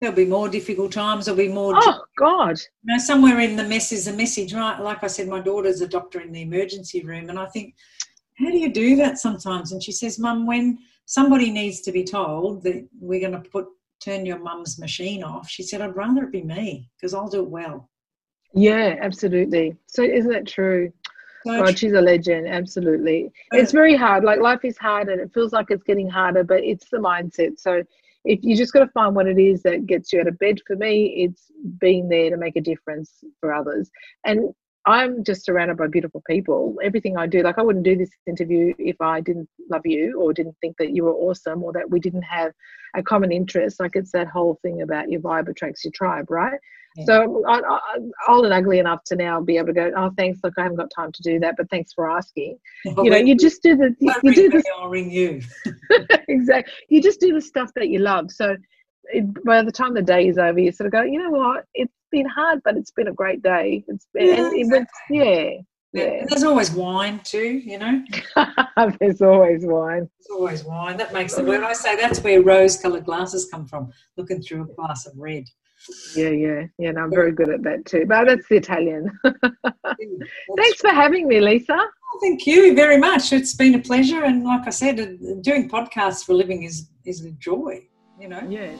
there'll 0.00 0.16
be 0.16 0.26
more 0.26 0.48
difficult 0.48 0.92
times. 0.92 1.24
There'll 1.24 1.38
be 1.38 1.48
more. 1.48 1.72
Oh 1.76 2.04
God! 2.18 2.58
You 2.84 2.94
know, 2.94 2.98
somewhere 2.98 3.40
in 3.40 3.56
the 3.56 3.64
mess 3.64 3.90
is 3.90 4.06
a 4.06 4.12
message, 4.12 4.52
right? 4.52 4.78
Like 4.78 5.02
I 5.02 5.06
said, 5.06 5.28
my 5.28 5.40
daughter's 5.40 5.80
a 5.80 5.88
doctor 5.88 6.20
in 6.20 6.32
the 6.32 6.42
emergency 6.42 7.02
room, 7.02 7.30
and 7.30 7.38
I 7.38 7.46
think, 7.46 7.74
how 8.38 8.50
do 8.50 8.58
you 8.58 8.72
do 8.72 8.96
that 8.96 9.18
sometimes? 9.18 9.72
And 9.72 9.82
she 9.82 9.92
says, 9.92 10.18
Mum, 10.18 10.46
when 10.46 10.78
somebody 11.06 11.50
needs 11.50 11.80
to 11.80 11.90
be 11.90 12.04
told 12.04 12.62
that 12.62 12.86
we're 13.00 13.20
going 13.20 13.42
to 13.42 13.50
put 13.50 13.66
turn 14.00 14.26
your 14.26 14.38
mum's 14.38 14.78
machine 14.78 15.22
off. 15.22 15.48
She 15.48 15.62
said, 15.62 15.80
I'd 15.80 15.96
rather 15.96 16.24
it 16.24 16.32
be 16.32 16.42
me 16.42 16.90
because 16.96 17.14
I'll 17.14 17.28
do 17.28 17.40
it 17.40 17.50
well. 17.50 17.88
Yeah, 18.52 18.96
absolutely. 19.00 19.76
So 19.86 20.02
isn't 20.02 20.30
that 20.30 20.46
true? 20.46 20.92
So 21.46 21.64
God, 21.64 21.78
she's 21.78 21.92
a 21.92 22.00
legend. 22.00 22.48
Absolutely. 22.48 23.30
It's 23.52 23.72
very 23.72 23.96
hard. 23.96 24.24
Like 24.24 24.40
life 24.40 24.64
is 24.64 24.76
hard 24.76 25.08
and 25.08 25.20
it 25.20 25.32
feels 25.32 25.52
like 25.52 25.70
it's 25.70 25.84
getting 25.84 26.08
harder, 26.08 26.44
but 26.44 26.62
it's 26.62 26.88
the 26.90 26.98
mindset. 26.98 27.58
So 27.58 27.82
if 28.24 28.40
you 28.42 28.56
just 28.56 28.72
got 28.72 28.80
to 28.80 28.88
find 28.88 29.14
what 29.14 29.26
it 29.26 29.38
is 29.38 29.62
that 29.62 29.86
gets 29.86 30.12
you 30.12 30.20
out 30.20 30.26
of 30.26 30.38
bed 30.38 30.58
for 30.66 30.76
me, 30.76 31.24
it's 31.24 31.50
being 31.78 32.08
there 32.08 32.30
to 32.30 32.36
make 32.36 32.56
a 32.56 32.60
difference 32.60 33.24
for 33.40 33.54
others. 33.54 33.90
And 34.24 34.52
I'm 34.86 35.24
just 35.24 35.44
surrounded 35.44 35.76
by 35.76 35.88
beautiful 35.88 36.22
people. 36.26 36.76
Everything 36.82 37.16
I 37.16 37.26
do, 37.26 37.42
like 37.42 37.58
I 37.58 37.62
wouldn't 37.62 37.84
do 37.84 37.96
this 37.96 38.10
interview 38.26 38.74
if 38.78 39.00
I 39.00 39.20
didn't 39.20 39.48
love 39.70 39.82
you 39.84 40.18
or 40.20 40.32
didn't 40.32 40.56
think 40.60 40.76
that 40.78 40.94
you 40.94 41.04
were 41.04 41.14
awesome 41.14 41.62
or 41.62 41.72
that 41.74 41.90
we 41.90 42.00
didn't 42.00 42.22
have 42.22 42.52
a 42.94 43.02
common 43.02 43.30
interest. 43.30 43.78
Like 43.78 43.92
it's 43.94 44.12
that 44.12 44.28
whole 44.28 44.58
thing 44.62 44.82
about 44.82 45.10
your 45.10 45.20
vibe 45.20 45.48
attracts 45.48 45.84
your 45.84 45.92
tribe, 45.92 46.30
right? 46.30 46.58
Yeah. 46.96 47.04
So 47.04 47.44
I, 47.46 47.58
am 47.94 48.10
old 48.28 48.46
and 48.46 48.54
ugly 48.54 48.78
enough 48.78 49.04
to 49.04 49.16
now 49.16 49.40
be 49.40 49.58
able 49.58 49.68
to 49.68 49.72
go. 49.72 49.92
Oh, 49.96 50.10
thanks. 50.16 50.40
Look, 50.42 50.54
I 50.58 50.62
haven't 50.62 50.78
got 50.78 50.90
time 50.94 51.12
to 51.12 51.22
do 51.22 51.38
that, 51.40 51.56
but 51.56 51.70
thanks 51.70 51.92
for 51.92 52.10
asking. 52.10 52.58
But 52.84 53.04
you 53.04 53.10
know, 53.10 53.16
you 53.16 53.36
just 53.36 53.62
do 53.62 53.76
the. 53.76 53.94
You, 54.00 54.12
you 54.24 54.34
do 54.34 54.48
this. 54.48 54.64
I'll 54.76 54.88
ring 54.88 55.10
you. 55.10 55.40
exactly. 56.28 56.72
You 56.88 57.00
just 57.00 57.20
do 57.20 57.32
the 57.32 57.40
stuff 57.40 57.70
that 57.76 57.90
you 57.90 58.00
love. 58.00 58.32
So 58.32 58.56
by 59.44 59.62
the 59.62 59.72
time 59.72 59.94
the 59.94 60.02
day 60.02 60.28
is 60.28 60.38
over, 60.38 60.58
you 60.58 60.72
sort 60.72 60.86
of 60.86 60.92
go, 60.92 61.02
you 61.02 61.18
know 61.18 61.30
what? 61.30 61.64
It's 61.74 61.92
been 62.10 62.26
hard, 62.26 62.60
but 62.64 62.76
it's 62.76 62.90
been 62.90 63.08
a 63.08 63.12
great 63.12 63.42
day. 63.42 63.84
It's 63.88 64.06
been, 64.14 64.26
yeah, 64.26 64.50
it 64.52 64.70
went, 64.70 64.88
yeah. 65.10 65.50
Yeah. 65.92 66.24
There's 66.28 66.44
always 66.44 66.70
wine 66.70 67.20
too, 67.24 67.58
you 67.64 67.78
know. 67.78 68.04
There's 69.00 69.20
always 69.20 69.64
wine. 69.64 70.08
There's 70.18 70.38
always 70.38 70.64
wine. 70.64 70.96
That 70.96 71.12
makes 71.12 71.34
the 71.34 71.42
when 71.42 71.64
I 71.64 71.72
say 71.72 71.96
that's 71.96 72.20
where 72.20 72.40
rose-colored 72.42 73.04
glasses 73.04 73.48
come 73.50 73.66
from, 73.66 73.92
looking 74.16 74.40
through 74.40 74.62
a 74.62 74.74
glass 74.74 75.06
of 75.06 75.14
red. 75.16 75.44
Yeah, 76.14 76.28
yeah, 76.28 76.62
yeah. 76.78 76.92
No, 76.92 77.04
I'm 77.04 77.10
very 77.10 77.32
good 77.32 77.48
at 77.48 77.62
that 77.64 77.86
too. 77.86 78.04
But 78.06 78.26
that's 78.26 78.48
the 78.48 78.56
Italian. 78.56 79.10
Thanks 79.24 80.80
for 80.80 80.90
having 80.90 81.26
me, 81.26 81.40
Lisa. 81.40 81.72
Oh, 81.76 82.18
thank 82.20 82.46
you 82.46 82.74
very 82.74 82.98
much. 82.98 83.32
It's 83.32 83.54
been 83.54 83.74
a 83.74 83.78
pleasure, 83.78 84.24
and 84.24 84.44
like 84.44 84.66
I 84.66 84.70
said, 84.70 85.00
uh, 85.00 85.34
doing 85.40 85.68
podcasts 85.68 86.24
for 86.24 86.32
a 86.32 86.34
living 86.36 86.64
is 86.64 86.90
is 87.04 87.24
a 87.24 87.30
joy. 87.32 87.86
You 88.20 88.28
know. 88.28 88.46
Yeah. 88.50 88.72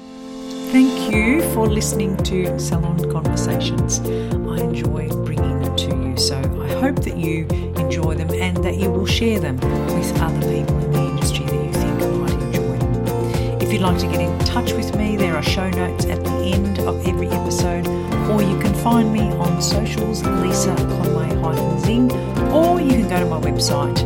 Thank 0.70 1.10
you 1.10 1.40
for 1.54 1.66
listening 1.66 2.14
to 2.24 2.58
Salon 2.60 3.10
Conversations. 3.10 4.00
I 4.00 4.60
enjoy 4.60 5.08
bringing 5.24 5.62
them 5.62 5.74
to 5.76 5.96
you, 5.96 6.16
so 6.18 6.36
I 6.36 6.68
hope 6.74 6.96
that 7.04 7.16
you 7.16 7.46
enjoy 7.78 8.16
them 8.16 8.28
and 8.34 8.62
that 8.62 8.76
you 8.76 8.90
will 8.90 9.06
share 9.06 9.40
them 9.40 9.56
with 9.56 10.20
other 10.20 10.40
people 10.40 10.78
in 10.84 10.92
the 10.92 11.06
industry 11.08 11.46
that 11.46 11.54
you 11.54 11.72
think 11.72 12.00
might 12.18 12.32
enjoy 12.32 12.76
them. 12.76 13.62
If 13.62 13.72
you'd 13.72 13.80
like 13.80 13.98
to 14.00 14.06
get 14.08 14.20
in 14.20 14.38
touch 14.40 14.74
with 14.74 14.94
me, 14.94 15.16
there 15.16 15.34
are 15.34 15.42
show 15.42 15.70
notes 15.70 16.04
at 16.04 16.22
the 16.22 16.30
end 16.30 16.78
of 16.80 17.08
every 17.08 17.28
episode, 17.28 17.88
or 18.28 18.42
you 18.42 18.60
can 18.60 18.74
find 18.74 19.10
me 19.10 19.22
on 19.22 19.62
socials, 19.62 20.22
Lisa 20.22 20.76
Conway-Zing, 20.76 22.12
or 22.52 22.78
you 22.78 22.90
can 22.90 23.08
go 23.08 23.18
to 23.20 23.24
my 23.24 23.40
website, 23.40 23.98